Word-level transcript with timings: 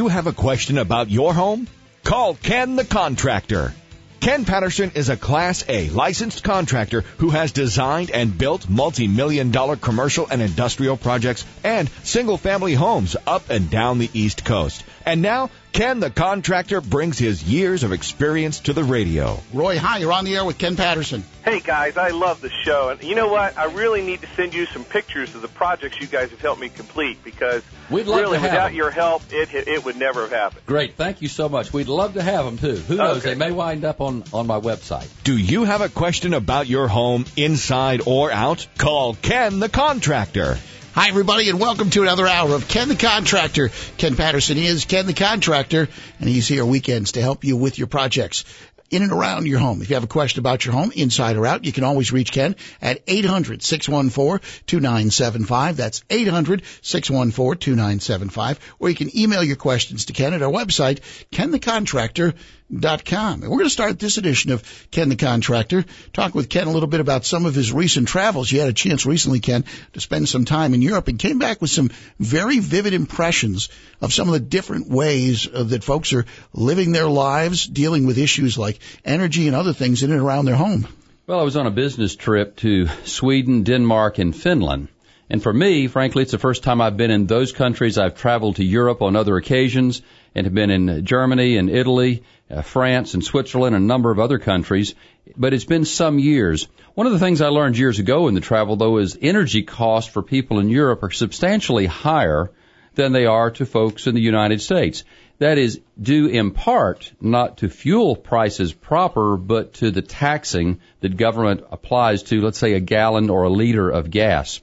you 0.00 0.08
have 0.08 0.26
a 0.26 0.32
question 0.32 0.78
about 0.78 1.10
your 1.10 1.34
home? 1.34 1.68
Call 2.04 2.34
Ken 2.34 2.74
the 2.74 2.86
Contractor. 2.86 3.74
Ken 4.20 4.46
Patterson 4.46 4.92
is 4.94 5.10
a 5.10 5.16
Class 5.16 5.62
A 5.68 5.90
licensed 5.90 6.42
contractor 6.42 7.02
who 7.18 7.28
has 7.28 7.52
designed 7.52 8.10
and 8.10 8.38
built 8.38 8.66
multi-million 8.66 9.50
dollar 9.50 9.76
commercial 9.76 10.26
and 10.30 10.40
industrial 10.40 10.96
projects 10.96 11.44
and 11.62 11.90
single 12.02 12.38
family 12.38 12.72
homes 12.72 13.14
up 13.26 13.50
and 13.50 13.68
down 13.68 13.98
the 13.98 14.08
East 14.14 14.42
Coast. 14.42 14.82
And 15.04 15.20
now, 15.20 15.50
Ken 15.72 16.00
the 16.00 16.10
contractor 16.10 16.80
brings 16.80 17.16
his 17.16 17.42
years 17.44 17.84
of 17.84 17.92
experience 17.92 18.60
to 18.60 18.72
the 18.72 18.82
radio. 18.84 19.38
Roy, 19.54 19.78
hi, 19.78 19.98
you're 19.98 20.12
on 20.12 20.24
the 20.24 20.34
air 20.36 20.44
with 20.44 20.58
Ken 20.58 20.76
Patterson. 20.76 21.24
Hey 21.44 21.60
guys, 21.60 21.96
I 21.96 22.08
love 22.08 22.40
the 22.40 22.50
show. 22.50 22.88
And 22.90 23.02
you 23.02 23.14
know 23.14 23.28
what? 23.28 23.56
I 23.56 23.64
really 23.66 24.02
need 24.02 24.20
to 24.22 24.26
send 24.34 24.52
you 24.52 24.66
some 24.66 24.84
pictures 24.84 25.34
of 25.34 25.42
the 25.42 25.48
projects 25.48 26.00
you 26.00 26.06
guys 26.06 26.30
have 26.30 26.40
helped 26.40 26.60
me 26.60 26.68
complete 26.68 27.22
because 27.24 27.62
We'd 27.88 28.06
love 28.06 28.20
really 28.20 28.36
to 28.36 28.40
have 28.40 28.50
without 28.50 28.66
them. 28.66 28.74
your 28.74 28.90
help, 28.90 29.22
it 29.30 29.54
it 29.54 29.84
would 29.84 29.96
never 29.96 30.22
have 30.22 30.32
happened. 30.32 30.66
Great, 30.66 30.96
thank 30.96 31.22
you 31.22 31.28
so 31.28 31.48
much. 31.48 31.72
We'd 31.72 31.88
love 31.88 32.14
to 32.14 32.22
have 32.22 32.44
them 32.44 32.58
too. 32.58 32.76
Who 32.76 32.96
knows? 32.96 33.18
Okay. 33.18 33.30
They 33.34 33.38
may 33.38 33.52
wind 33.52 33.84
up 33.84 34.00
on 34.00 34.24
on 34.32 34.46
my 34.48 34.60
website. 34.60 35.08
Do 35.24 35.36
you 35.36 35.64
have 35.64 35.80
a 35.82 35.88
question 35.88 36.34
about 36.34 36.66
your 36.66 36.88
home, 36.88 37.24
inside 37.36 38.02
or 38.06 38.30
out? 38.32 38.66
Call 38.76 39.14
Ken 39.14 39.60
the 39.60 39.68
contractor. 39.68 40.58
Hi, 40.92 41.06
everybody, 41.08 41.48
and 41.48 41.60
welcome 41.60 41.88
to 41.90 42.02
another 42.02 42.26
hour 42.26 42.52
of 42.52 42.66
Ken 42.66 42.88
the 42.88 42.96
Contractor. 42.96 43.70
Ken 43.96 44.16
Patterson 44.16 44.58
is 44.58 44.86
Ken 44.86 45.06
the 45.06 45.14
Contractor, 45.14 45.88
and 46.18 46.28
he's 46.28 46.48
here 46.48 46.64
weekends 46.64 47.12
to 47.12 47.20
help 47.22 47.44
you 47.44 47.56
with 47.56 47.78
your 47.78 47.86
projects 47.86 48.44
in 48.90 49.02
and 49.02 49.12
around 49.12 49.46
your 49.46 49.60
home. 49.60 49.80
If 49.80 49.88
you 49.88 49.94
have 49.94 50.04
a 50.04 50.08
question 50.08 50.40
about 50.40 50.62
your 50.64 50.74
home, 50.74 50.92
inside 50.94 51.36
or 51.36 51.46
out, 51.46 51.64
you 51.64 51.72
can 51.72 51.84
always 51.84 52.12
reach 52.12 52.32
Ken 52.32 52.56
at 52.82 53.06
800-614-2975. 53.06 55.76
That's 55.76 56.00
800-614-2975. 56.00 58.58
Or 58.80 58.90
you 58.90 58.96
can 58.96 59.16
email 59.16 59.44
your 59.44 59.56
questions 59.56 60.06
to 60.06 60.12
Ken 60.12 60.34
at 60.34 60.42
our 60.42 60.50
website, 60.50 60.98
kenthecontractor.com. 61.30 63.42
And 63.42 63.42
we're 63.42 63.58
going 63.58 63.64
to 63.64 63.70
start 63.70 64.00
this 64.00 64.18
edition 64.18 64.50
of 64.50 64.88
Ken 64.90 65.08
the 65.08 65.16
Contractor, 65.16 65.84
talk 66.12 66.34
with 66.34 66.48
Ken 66.48 66.66
a 66.66 66.72
little 66.72 66.88
bit 66.88 67.00
about 67.00 67.24
some 67.24 67.46
of 67.46 67.54
his 67.54 67.72
recent 67.72 68.08
travels. 68.08 68.50
You 68.50 68.58
had 68.58 68.68
a 68.68 68.72
chance 68.72 69.06
recently, 69.06 69.38
Ken, 69.38 69.64
to 69.92 70.00
spend 70.00 70.28
some 70.28 70.44
time 70.44 70.74
in 70.74 70.82
Europe 70.82 71.06
and 71.06 71.16
came 71.18 71.38
back 71.38 71.60
with 71.60 71.70
some 71.70 71.92
very 72.18 72.58
vivid 72.58 72.94
impressions 72.94 73.68
of 74.00 74.12
some 74.12 74.26
of 74.28 74.32
the 74.32 74.40
different 74.40 74.88
ways 74.88 75.46
uh, 75.46 75.62
that 75.64 75.84
folks 75.84 76.12
are 76.12 76.26
living 76.52 76.92
their 76.92 77.08
lives, 77.08 77.66
dealing 77.66 78.06
with 78.06 78.18
issues 78.18 78.58
like 78.58 78.79
energy 79.04 79.46
and 79.46 79.56
other 79.56 79.72
things 79.72 80.02
in 80.02 80.10
and 80.12 80.20
around 80.20 80.44
their 80.44 80.56
home. 80.56 80.86
Well, 81.26 81.40
I 81.40 81.44
was 81.44 81.56
on 81.56 81.66
a 81.66 81.70
business 81.70 82.16
trip 82.16 82.56
to 82.56 82.88
Sweden, 83.04 83.62
Denmark, 83.62 84.18
and 84.18 84.34
Finland. 84.34 84.88
And 85.30 85.40
for 85.40 85.52
me, 85.52 85.86
frankly, 85.86 86.22
it's 86.22 86.32
the 86.32 86.38
first 86.38 86.64
time 86.64 86.80
I've 86.80 86.96
been 86.96 87.12
in 87.12 87.26
those 87.26 87.52
countries. 87.52 87.98
I've 87.98 88.16
traveled 88.16 88.56
to 88.56 88.64
Europe 88.64 89.00
on 89.00 89.14
other 89.14 89.36
occasions 89.36 90.02
and 90.34 90.44
have 90.44 90.54
been 90.54 90.70
in 90.70 91.04
Germany 91.04 91.56
and 91.56 91.70
Italy, 91.70 92.24
uh, 92.50 92.62
France 92.62 93.14
and 93.14 93.24
Switzerland 93.24 93.76
and 93.76 93.84
a 93.84 93.86
number 93.86 94.10
of 94.10 94.18
other 94.18 94.40
countries. 94.40 94.96
But 95.36 95.54
it's 95.54 95.64
been 95.64 95.84
some 95.84 96.18
years. 96.18 96.66
One 96.94 97.06
of 97.06 97.12
the 97.12 97.20
things 97.20 97.40
I 97.40 97.48
learned 97.48 97.78
years 97.78 98.00
ago 98.00 98.26
in 98.26 98.34
the 98.34 98.40
travel, 98.40 98.74
though, 98.74 98.98
is 98.98 99.16
energy 99.22 99.62
costs 99.62 100.10
for 100.10 100.22
people 100.22 100.58
in 100.58 100.68
Europe 100.68 101.04
are 101.04 101.12
substantially 101.12 101.86
higher 101.86 102.50
than 102.96 103.12
they 103.12 103.26
are 103.26 103.52
to 103.52 103.66
folks 103.66 104.08
in 104.08 104.16
the 104.16 104.20
United 104.20 104.60
States. 104.60 105.04
That 105.40 105.56
is 105.56 105.80
due 105.98 106.26
in 106.26 106.50
part 106.50 107.12
not 107.18 107.58
to 107.58 107.70
fuel 107.70 108.14
prices 108.14 108.74
proper, 108.74 109.38
but 109.38 109.72
to 109.74 109.90
the 109.90 110.02
taxing 110.02 110.80
that 111.00 111.16
government 111.16 111.64
applies 111.72 112.24
to, 112.24 112.42
let's 112.42 112.58
say, 112.58 112.74
a 112.74 112.80
gallon 112.80 113.30
or 113.30 113.44
a 113.44 113.48
liter 113.48 113.88
of 113.88 114.10
gas. 114.10 114.60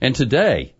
And 0.00 0.14
today, 0.14 0.72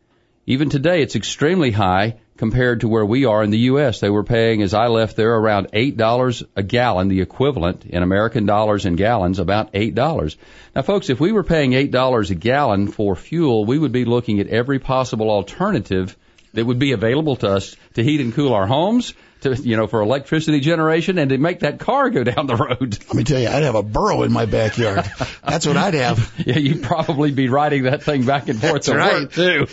even 0.47 0.71
today, 0.71 1.03
it's 1.03 1.15
extremely 1.15 1.71
high 1.71 2.17
compared 2.39 2.81
to 2.81 2.89
where 2.89 3.05
we 3.05 3.27
are 3.27 3.43
in 3.43 3.51
the 3.51 3.67
U.S. 3.73 4.01
They 4.01 4.09
were 4.09 4.25
paying, 4.25 4.63
as 4.63 4.73
I 4.73 4.87
left 4.87 5.15
there, 5.15 5.35
around 5.35 5.73
$8 5.73 6.45
a 6.57 6.63
gallon, 6.63 7.09
the 7.09 7.21
equivalent 7.21 7.85
in 7.85 8.03
American 8.03 8.47
dollars 8.47 8.87
and 8.87 8.97
gallons, 8.97 9.39
about 9.39 9.75
$8. 9.75 10.37
Now, 10.75 10.81
folks, 10.81 11.11
if 11.11 11.21
we 11.21 11.33
were 11.33 11.45
paying 11.45 11.73
$8 11.73 12.31
a 12.31 12.35
gallon 12.35 12.89
for 12.89 13.15
fuel, 13.15 13.67
we 13.67 13.79
would 13.79 13.93
be 13.93 14.07
looking 14.07 14.41
at 14.41 14.47
every 14.47 14.79
possible 14.79 15.29
alternative 15.31 16.17
that 16.59 16.67
would 16.67 16.79
be 16.79 16.93
available 16.93 17.37
to 17.37 17.49
us 17.49 17.75
to 17.95 18.05
heat 18.05 18.21
and 18.21 18.35
cool 18.35 18.53
our 18.53 18.67
homes, 18.67 19.15
to, 19.41 19.55
you 19.55 19.77
know, 19.77 19.87
for 19.87 20.01
electricity 20.03 20.61
generation 20.61 21.17
and 21.19 21.31
to 21.31 21.39
make 21.39 21.61
that 21.61 21.79
car 21.79 22.11
go 22.11 22.25
down 22.33 22.47
the 22.47 22.57
road. 22.57 22.99
Let 23.07 23.15
me 23.15 23.25
tell 23.25 23.41
you, 23.41 23.49
I'd 23.49 23.63
have 23.63 23.75
a 23.77 23.83
burro 23.83 24.23
in 24.25 24.33
my 24.33 24.47
backyard. 24.47 25.11
That's 25.47 25.67
what 25.67 25.77
I'd 25.77 25.95
have. 25.95 26.33
yeah, 26.47 26.59
you'd 26.59 26.83
probably 26.83 27.31
be 27.31 27.49
riding 27.49 27.85
that 27.85 28.03
thing 28.03 28.25
back 28.27 28.49
and 28.49 28.61
forth 28.61 28.73
That's 28.73 28.87
to 28.87 28.97
right. 28.97 29.23
work 29.23 29.33
too. 29.33 29.67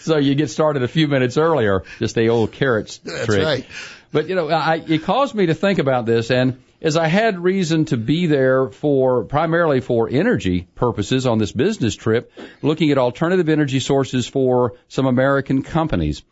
So 0.00 0.16
you 0.16 0.34
get 0.34 0.50
started 0.50 0.82
a 0.82 0.88
few 0.88 1.06
minutes 1.06 1.36
earlier, 1.36 1.84
just 2.00 2.16
the 2.16 2.28
old 2.30 2.50
carrots 2.52 2.98
That's 2.98 3.26
trick. 3.26 3.44
right. 3.44 3.66
But 4.12 4.28
you 4.28 4.34
know, 4.34 4.50
I, 4.50 4.76
it 4.86 5.04
caused 5.04 5.34
me 5.34 5.46
to 5.46 5.54
think 5.54 5.78
about 5.78 6.04
this, 6.04 6.30
and 6.30 6.62
as 6.82 6.96
I 6.96 7.06
had 7.06 7.42
reason 7.42 7.86
to 7.86 7.96
be 7.96 8.26
there 8.26 8.68
for 8.68 9.24
primarily 9.24 9.80
for 9.80 10.08
energy 10.10 10.68
purposes 10.74 11.26
on 11.26 11.38
this 11.38 11.52
business 11.52 11.94
trip, 11.94 12.30
looking 12.60 12.90
at 12.90 12.98
alternative 12.98 13.48
energy 13.48 13.80
sources 13.80 14.26
for 14.26 14.74
some 14.88 15.06
American 15.06 15.62
companies. 15.62 16.22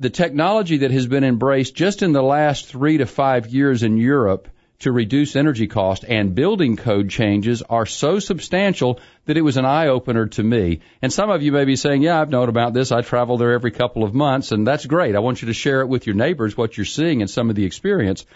The 0.00 0.10
technology 0.10 0.78
that 0.78 0.90
has 0.90 1.06
been 1.06 1.22
embraced 1.22 1.76
just 1.76 2.02
in 2.02 2.12
the 2.12 2.22
last 2.22 2.66
three 2.66 2.98
to 2.98 3.06
five 3.06 3.46
years 3.48 3.82
in 3.84 3.98
Europe 3.98 4.48
to 4.82 4.92
reduce 4.92 5.36
energy 5.36 5.66
cost 5.66 6.04
and 6.06 6.34
building 6.34 6.76
code 6.76 7.08
changes 7.08 7.62
are 7.62 7.86
so 7.86 8.18
substantial 8.18 9.00
that 9.26 9.36
it 9.36 9.42
was 9.42 9.56
an 9.56 9.64
eye 9.64 9.88
opener 9.88 10.26
to 10.26 10.42
me. 10.42 10.80
And 11.00 11.12
some 11.12 11.30
of 11.30 11.42
you 11.42 11.52
may 11.52 11.64
be 11.64 11.76
saying, 11.76 12.02
yeah, 12.02 12.20
I've 12.20 12.30
known 12.30 12.48
about 12.48 12.74
this. 12.74 12.92
I 12.92 13.00
travel 13.02 13.36
there 13.36 13.52
every 13.52 13.70
couple 13.70 14.04
of 14.04 14.14
months 14.14 14.52
and 14.52 14.66
that's 14.66 14.86
great. 14.86 15.16
I 15.16 15.20
want 15.20 15.42
you 15.42 15.46
to 15.46 15.54
share 15.54 15.80
it 15.80 15.88
with 15.88 16.06
your 16.06 16.16
neighbors, 16.16 16.56
what 16.56 16.76
you're 16.76 16.84
seeing 16.84 17.22
and 17.22 17.30
some 17.30 17.50
of 17.50 17.56
the 17.56 17.64
experience. 17.64 18.26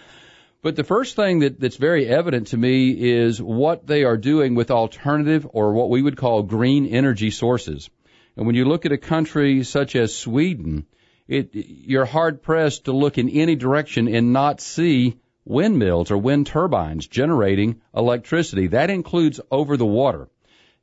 But 0.63 0.77
the 0.77 0.85
first 0.85 1.17
thing 1.17 1.41
that, 1.41 1.61
that's 1.61 1.77
very 1.77 2.07
evident 2.07 2.49
to 2.49 2.57
me 2.57 2.91
is 2.91 3.41
what 3.41 3.87
they 3.87 4.05
are 4.05 4.17
doing 4.17 4.55
with 4.55 4.71
alternative 4.71 5.47
or 5.53 5.73
what 5.73 5.91
we 5.91 6.03
would 6.03 6.17
call 6.17 6.43
green 6.43 6.87
energy 6.87 7.31
sources. 7.31 7.91
And 8.37 8.47
when 8.47 8.55
you 8.55 8.65
look 8.65 8.87
at 8.87 8.93
a 8.93 8.99
country 8.99 9.65
such 9.65 9.97
as 9.97 10.15
Sweden, 10.15 10.87
it, 11.29 11.51
you're 11.55 12.05
hard 12.05 12.43
pressed 12.43 12.85
to 12.85 12.93
look 12.93 13.19
in 13.19 13.29
any 13.29 13.57
direction 13.57 14.09
and 14.09 14.33
not 14.33 14.61
see 14.61 15.19
windmills 15.47 16.11
or 16.11 16.19
wind 16.19 16.47
turbines 16.47 17.07
generating 17.07 17.81
electricity. 17.95 18.67
That 18.69 18.91
includes 18.91 19.41
over 19.51 19.77
the 19.77 19.87
water. 19.87 20.29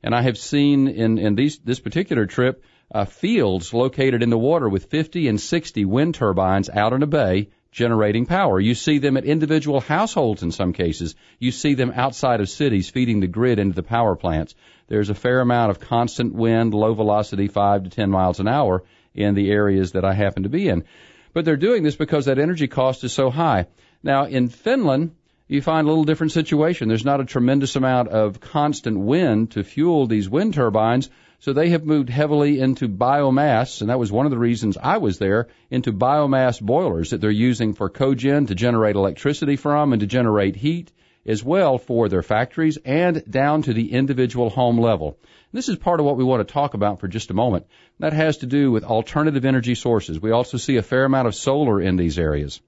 And 0.02 0.14
I 0.14 0.22
have 0.22 0.36
seen 0.36 0.88
in, 0.88 1.18
in 1.18 1.34
these, 1.34 1.58
this 1.58 1.80
particular 1.80 2.26
trip, 2.26 2.64
uh, 2.92 3.04
fields 3.04 3.72
located 3.72 4.22
in 4.22 4.30
the 4.30 4.38
water 4.38 4.68
with 4.68 4.86
50 4.86 5.28
and 5.28 5.40
60 5.40 5.84
wind 5.84 6.14
turbines 6.14 6.68
out 6.68 6.92
in 6.92 7.02
a 7.02 7.06
bay 7.06 7.48
generating 7.72 8.24
power. 8.24 8.60
You 8.60 8.74
see 8.74 8.98
them 8.98 9.16
at 9.16 9.24
individual 9.24 9.80
households 9.80 10.42
in 10.42 10.52
some 10.52 10.72
cases. 10.72 11.14
You 11.38 11.50
see 11.50 11.74
them 11.74 11.92
outside 11.94 12.40
of 12.40 12.48
cities 12.48 12.88
feeding 12.88 13.20
the 13.20 13.26
grid 13.26 13.58
into 13.58 13.74
the 13.74 13.82
power 13.82 14.14
plants. 14.14 14.54
There's 14.86 15.10
a 15.10 15.14
fair 15.14 15.40
amount 15.40 15.70
of 15.70 15.80
constant 15.80 16.34
wind, 16.34 16.72
low 16.72 16.94
velocity, 16.94 17.48
5 17.48 17.84
to 17.84 17.90
10 17.90 18.10
miles 18.10 18.38
an 18.38 18.46
hour 18.46 18.84
in 19.14 19.34
the 19.34 19.50
areas 19.50 19.92
that 19.92 20.04
I 20.04 20.12
happen 20.12 20.44
to 20.44 20.48
be 20.48 20.68
in. 20.68 20.84
But 21.32 21.44
they're 21.44 21.56
doing 21.56 21.82
this 21.82 21.96
because 21.96 22.26
that 22.26 22.38
energy 22.38 22.68
cost 22.68 23.02
is 23.02 23.12
so 23.12 23.28
high. 23.28 23.66
Now 24.04 24.26
in 24.26 24.48
Finland, 24.48 25.12
you 25.48 25.62
find 25.62 25.86
a 25.86 25.88
little 25.88 26.04
different 26.04 26.32
situation. 26.32 26.88
There's 26.88 27.06
not 27.06 27.22
a 27.22 27.24
tremendous 27.24 27.74
amount 27.74 28.08
of 28.08 28.38
constant 28.38 28.98
wind 28.98 29.52
to 29.52 29.64
fuel 29.64 30.06
these 30.06 30.28
wind 30.28 30.52
turbines, 30.52 31.08
so 31.38 31.54
they 31.54 31.70
have 31.70 31.86
moved 31.86 32.10
heavily 32.10 32.60
into 32.60 32.86
biomass, 32.86 33.80
and 33.80 33.88
that 33.88 33.98
was 33.98 34.12
one 34.12 34.26
of 34.26 34.30
the 34.30 34.38
reasons 34.38 34.76
I 34.76 34.98
was 34.98 35.18
there, 35.18 35.48
into 35.70 35.90
biomass 35.90 36.60
boilers 36.60 37.10
that 37.10 37.22
they're 37.22 37.30
using 37.30 37.72
for 37.72 37.88
cogen 37.88 38.48
to 38.48 38.54
generate 38.54 38.94
electricity 38.94 39.56
from 39.56 39.94
and 39.94 40.00
to 40.00 40.06
generate 40.06 40.56
heat 40.56 40.92
as 41.24 41.42
well 41.42 41.78
for 41.78 42.10
their 42.10 42.22
factories 42.22 42.76
and 42.84 43.24
down 43.24 43.62
to 43.62 43.72
the 43.72 43.90
individual 43.92 44.50
home 44.50 44.78
level. 44.78 45.18
This 45.50 45.70
is 45.70 45.76
part 45.76 46.00
of 46.00 46.04
what 46.04 46.18
we 46.18 46.24
want 46.24 46.46
to 46.46 46.52
talk 46.52 46.74
about 46.74 47.00
for 47.00 47.08
just 47.08 47.30
a 47.30 47.34
moment. 47.34 47.68
That 48.00 48.12
has 48.12 48.36
to 48.38 48.46
do 48.46 48.70
with 48.70 48.84
alternative 48.84 49.46
energy 49.46 49.74
sources. 49.74 50.20
We 50.20 50.30
also 50.30 50.58
see 50.58 50.76
a 50.76 50.82
fair 50.82 51.06
amount 51.06 51.28
of 51.28 51.34
solar 51.34 51.80
in 51.80 51.96
these 51.96 52.18
areas. 52.18 52.60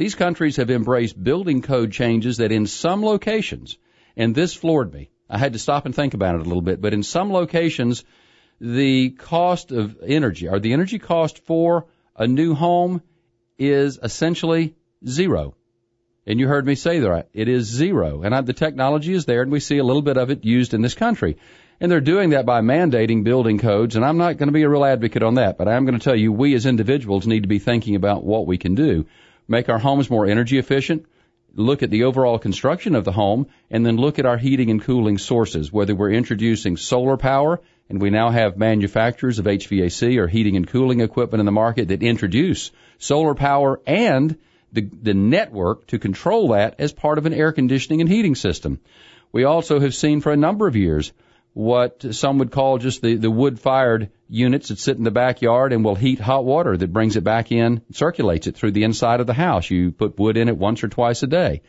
These 0.00 0.14
countries 0.14 0.56
have 0.56 0.70
embraced 0.70 1.22
building 1.22 1.60
code 1.60 1.92
changes 1.92 2.38
that 2.38 2.52
in 2.52 2.66
some 2.66 3.04
locations, 3.04 3.76
and 4.16 4.34
this 4.34 4.54
floored 4.54 4.94
me. 4.94 5.10
I 5.28 5.36
had 5.36 5.52
to 5.52 5.58
stop 5.58 5.84
and 5.84 5.94
think 5.94 6.14
about 6.14 6.36
it 6.36 6.40
a 6.40 6.44
little 6.44 6.62
bit, 6.62 6.80
but 6.80 6.94
in 6.94 7.02
some 7.02 7.30
locations, 7.30 8.02
the 8.62 9.10
cost 9.10 9.72
of 9.72 9.98
energy, 10.02 10.48
or 10.48 10.58
the 10.58 10.72
energy 10.72 10.98
cost 10.98 11.44
for 11.44 11.84
a 12.16 12.26
new 12.26 12.54
home 12.54 13.02
is 13.58 13.98
essentially 14.02 14.74
zero. 15.06 15.54
And 16.26 16.40
you 16.40 16.48
heard 16.48 16.64
me 16.64 16.76
say 16.76 17.00
that. 17.00 17.28
It 17.34 17.48
is 17.48 17.66
zero. 17.66 18.22
And 18.22 18.34
I, 18.34 18.40
the 18.40 18.54
technology 18.54 19.12
is 19.12 19.26
there 19.26 19.42
and 19.42 19.52
we 19.52 19.60
see 19.60 19.76
a 19.76 19.84
little 19.84 20.00
bit 20.00 20.16
of 20.16 20.30
it 20.30 20.46
used 20.46 20.72
in 20.72 20.80
this 20.80 20.94
country. 20.94 21.36
And 21.78 21.92
they're 21.92 22.00
doing 22.00 22.30
that 22.30 22.46
by 22.46 22.62
mandating 22.62 23.22
building 23.22 23.58
codes. 23.58 23.96
And 23.96 24.04
I'm 24.04 24.16
not 24.16 24.38
going 24.38 24.48
to 24.48 24.52
be 24.52 24.62
a 24.62 24.68
real 24.68 24.84
advocate 24.84 25.22
on 25.22 25.34
that, 25.34 25.58
but 25.58 25.68
I 25.68 25.74
am 25.74 25.84
going 25.84 25.98
to 25.98 26.04
tell 26.04 26.16
you 26.16 26.32
we 26.32 26.54
as 26.54 26.64
individuals 26.64 27.26
need 27.26 27.42
to 27.42 27.48
be 27.48 27.58
thinking 27.58 27.96
about 27.96 28.24
what 28.24 28.46
we 28.46 28.56
can 28.56 28.74
do. 28.74 29.04
Make 29.50 29.68
our 29.68 29.80
homes 29.80 30.08
more 30.08 30.26
energy 30.26 30.58
efficient. 30.58 31.06
Look 31.56 31.82
at 31.82 31.90
the 31.90 32.04
overall 32.04 32.38
construction 32.38 32.94
of 32.94 33.04
the 33.04 33.10
home 33.10 33.48
and 33.68 33.84
then 33.84 33.96
look 33.96 34.20
at 34.20 34.24
our 34.24 34.36
heating 34.36 34.70
and 34.70 34.80
cooling 34.80 35.18
sources, 35.18 35.72
whether 35.72 35.92
we're 35.92 36.12
introducing 36.12 36.76
solar 36.76 37.16
power 37.16 37.60
And 37.88 38.00
we 38.00 38.10
now 38.10 38.30
have 38.30 38.56
manufacturers 38.56 39.40
of 39.40 39.46
HVAC 39.46 40.16
or 40.18 40.28
heating 40.28 40.56
and 40.56 40.68
cooling 40.68 41.00
equipment 41.00 41.40
in 41.40 41.46
the 41.46 41.50
market 41.52 41.88
that 41.88 42.04
introduce 42.04 42.70
solar 42.98 43.34
power 43.34 43.80
and 43.84 44.38
the, 44.72 44.82
the 44.82 45.14
network 45.14 45.88
to 45.88 45.98
control 45.98 46.50
that 46.50 46.76
as 46.78 46.92
part 46.92 47.18
of 47.18 47.26
an 47.26 47.34
air 47.34 47.50
conditioning 47.50 48.00
and 48.00 48.08
heating 48.08 48.36
system. 48.36 48.78
We 49.32 49.42
also 49.42 49.80
have 49.80 49.96
seen 49.96 50.20
for 50.20 50.30
a 50.30 50.36
number 50.36 50.68
of 50.68 50.76
years 50.76 51.12
what 51.52 52.14
some 52.14 52.38
would 52.38 52.52
call 52.52 52.78
just 52.78 53.02
the, 53.02 53.16
the 53.16 53.30
wood 53.30 53.58
fired 53.58 54.10
units 54.28 54.68
that 54.68 54.78
sit 54.78 54.96
in 54.96 55.04
the 55.04 55.10
backyard 55.10 55.72
and 55.72 55.84
will 55.84 55.96
heat 55.96 56.20
hot 56.20 56.44
water 56.44 56.76
that 56.76 56.92
brings 56.92 57.16
it 57.16 57.24
back 57.24 57.50
in, 57.50 57.82
circulates 57.92 58.46
it 58.46 58.56
through 58.56 58.70
the 58.70 58.84
inside 58.84 59.20
of 59.20 59.26
the 59.26 59.34
house. 59.34 59.70
You 59.70 59.90
put 59.90 60.18
wood 60.18 60.36
in 60.36 60.48
it 60.48 60.56
once 60.56 60.84
or 60.84 60.88
twice 60.88 61.22
a 61.22 61.26
day. 61.26 61.62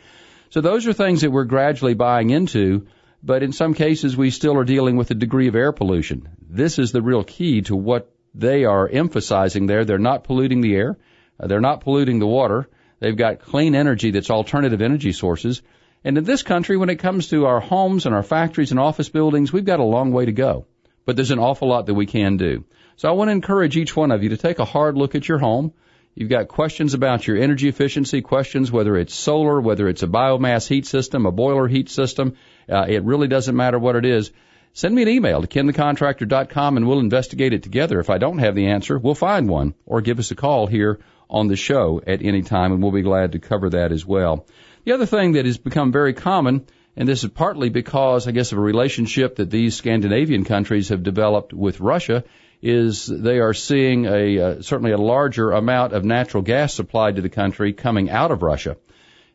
So 0.51 0.61
those 0.61 0.85
are 0.85 0.93
things 0.93 1.21
that 1.21 1.31
we're 1.31 1.45
gradually 1.45 1.95
buying 1.95 2.29
into, 2.29 2.87
but 3.23 3.41
in 3.41 3.53
some 3.53 3.73
cases 3.73 4.15
we 4.15 4.29
still 4.29 4.57
are 4.57 4.65
dealing 4.65 4.97
with 4.97 5.09
a 5.09 5.15
degree 5.15 5.47
of 5.47 5.55
air 5.55 5.71
pollution. 5.71 6.29
This 6.47 6.77
is 6.77 6.91
the 6.91 7.01
real 7.01 7.23
key 7.23 7.61
to 7.63 7.75
what 7.75 8.11
they 8.35 8.65
are 8.65 8.87
emphasizing 8.87 9.65
there. 9.65 9.83
They're 9.83 9.97
not 9.97 10.23
polluting 10.23 10.61
the 10.61 10.75
air. 10.75 10.97
Uh, 11.39 11.47
they're 11.47 11.59
not 11.59 11.81
polluting 11.81 12.19
the 12.19 12.27
water. 12.27 12.69
They've 12.99 13.17
got 13.17 13.39
clean 13.39 13.73
energy 13.73 14.11
that's 14.11 14.29
alternative 14.29 14.81
energy 14.81 15.11
sources. 15.11 15.63
And 16.03 16.17
in 16.17 16.23
this 16.23 16.41
country, 16.41 16.77
when 16.77 16.89
it 16.89 16.97
comes 16.97 17.29
to 17.29 17.45
our 17.45 17.59
homes 17.59 18.05
and 18.05 18.15
our 18.15 18.23
factories 18.23 18.71
and 18.71 18.79
office 18.79 19.09
buildings, 19.09 19.53
we've 19.53 19.65
got 19.65 19.79
a 19.79 19.83
long 19.83 20.11
way 20.11 20.25
to 20.25 20.31
go. 20.31 20.65
But 21.05 21.15
there's 21.15 21.31
an 21.31 21.39
awful 21.39 21.67
lot 21.67 21.85
that 21.85 21.93
we 21.93 22.05
can 22.05 22.37
do. 22.37 22.65
So 22.95 23.09
I 23.09 23.13
want 23.13 23.29
to 23.29 23.33
encourage 23.33 23.77
each 23.77 23.95
one 23.95 24.11
of 24.11 24.23
you 24.23 24.29
to 24.29 24.37
take 24.37 24.59
a 24.59 24.65
hard 24.65 24.97
look 24.97 25.15
at 25.15 25.27
your 25.27 25.37
home. 25.37 25.73
You've 26.15 26.29
got 26.29 26.47
questions 26.47 26.93
about 26.93 27.25
your 27.25 27.37
energy 27.37 27.69
efficiency, 27.69 28.21
questions 28.21 28.71
whether 28.71 28.97
it's 28.97 29.13
solar, 29.13 29.61
whether 29.61 29.87
it's 29.87 30.03
a 30.03 30.07
biomass 30.07 30.67
heat 30.67 30.85
system, 30.85 31.25
a 31.25 31.31
boiler 31.31 31.67
heat 31.67 31.89
system. 31.89 32.35
Uh, 32.67 32.85
it 32.87 33.03
really 33.03 33.27
doesn't 33.27 33.55
matter 33.55 33.79
what 33.79 33.95
it 33.95 34.05
is. 34.05 34.31
Send 34.73 34.95
me 34.95 35.03
an 35.03 35.09
email 35.09 35.41
to 35.41 35.47
kenthecontractor.com 35.47 36.77
and 36.77 36.87
we'll 36.87 36.99
investigate 36.99 37.53
it 37.53 37.63
together. 37.63 37.99
If 37.99 38.09
I 38.09 38.17
don't 38.17 38.39
have 38.39 38.55
the 38.55 38.67
answer, 38.67 38.97
we'll 38.97 39.15
find 39.15 39.49
one 39.49 39.73
or 39.85 40.01
give 40.01 40.19
us 40.19 40.31
a 40.31 40.35
call 40.35 40.67
here 40.67 40.99
on 41.29 41.47
the 41.47 41.55
show 41.55 42.01
at 42.05 42.21
any 42.21 42.41
time 42.41 42.71
and 42.71 42.81
we'll 42.81 42.91
be 42.91 43.01
glad 43.01 43.33
to 43.33 43.39
cover 43.39 43.69
that 43.69 43.91
as 43.91 44.05
well. 44.05 44.45
The 44.83 44.93
other 44.93 45.05
thing 45.05 45.33
that 45.33 45.45
has 45.45 45.59
become 45.59 45.91
very 45.91 46.13
common, 46.13 46.65
and 46.95 47.07
this 47.07 47.23
is 47.23 47.29
partly 47.29 47.69
because, 47.69 48.27
I 48.27 48.31
guess, 48.31 48.51
of 48.51 48.57
a 48.57 48.61
relationship 48.61 49.35
that 49.35 49.51
these 49.51 49.75
Scandinavian 49.75 50.43
countries 50.43 50.89
have 50.89 51.03
developed 51.03 51.53
with 51.53 51.79
Russia, 51.79 52.23
is 52.63 53.05
they 53.05 53.39
are 53.39 53.53
seeing 53.53 54.05
a 54.05 54.39
uh, 54.39 54.61
certainly 54.61 54.91
a 54.91 54.97
larger 54.97 55.51
amount 55.51 55.93
of 55.93 56.03
natural 56.03 56.41
gas 56.41 56.73
supplied 56.73 57.17
to 57.17 57.21
the 57.21 57.29
country 57.29 57.73
coming 57.73 58.09
out 58.09 58.31
of 58.31 58.41
Russia, 58.41 58.77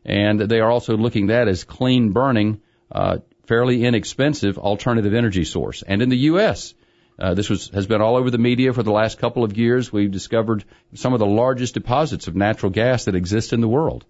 and 0.03 0.39
they 0.39 0.59
are 0.59 0.69
also 0.69 0.97
looking 0.97 1.29
at 1.29 1.45
that 1.45 1.47
as 1.47 1.63
clean 1.63 2.11
burning, 2.11 2.59
uh, 2.91 3.19
fairly 3.45 3.85
inexpensive 3.85 4.57
alternative 4.57 5.13
energy 5.13 5.45
source. 5.45 5.81
And 5.81 6.01
in 6.01 6.09
the 6.09 6.17
U.S., 6.31 6.73
uh, 7.19 7.35
this 7.35 7.49
was, 7.49 7.69
has 7.69 7.87
been 7.87 8.01
all 8.01 8.17
over 8.17 8.29
the 8.29 8.37
media 8.37 8.73
for 8.73 8.83
the 8.83 8.91
last 8.91 9.17
couple 9.17 9.45
of 9.45 9.57
years. 9.57 9.93
We've 9.93 10.11
discovered 10.11 10.65
some 10.93 11.13
of 11.13 11.19
the 11.19 11.25
largest 11.25 11.73
deposits 11.73 12.27
of 12.27 12.35
natural 12.35 12.69
gas 12.69 13.05
that 13.05 13.15
exist 13.15 13.53
in 13.53 13.61
the 13.61 13.67
world. 13.67 14.05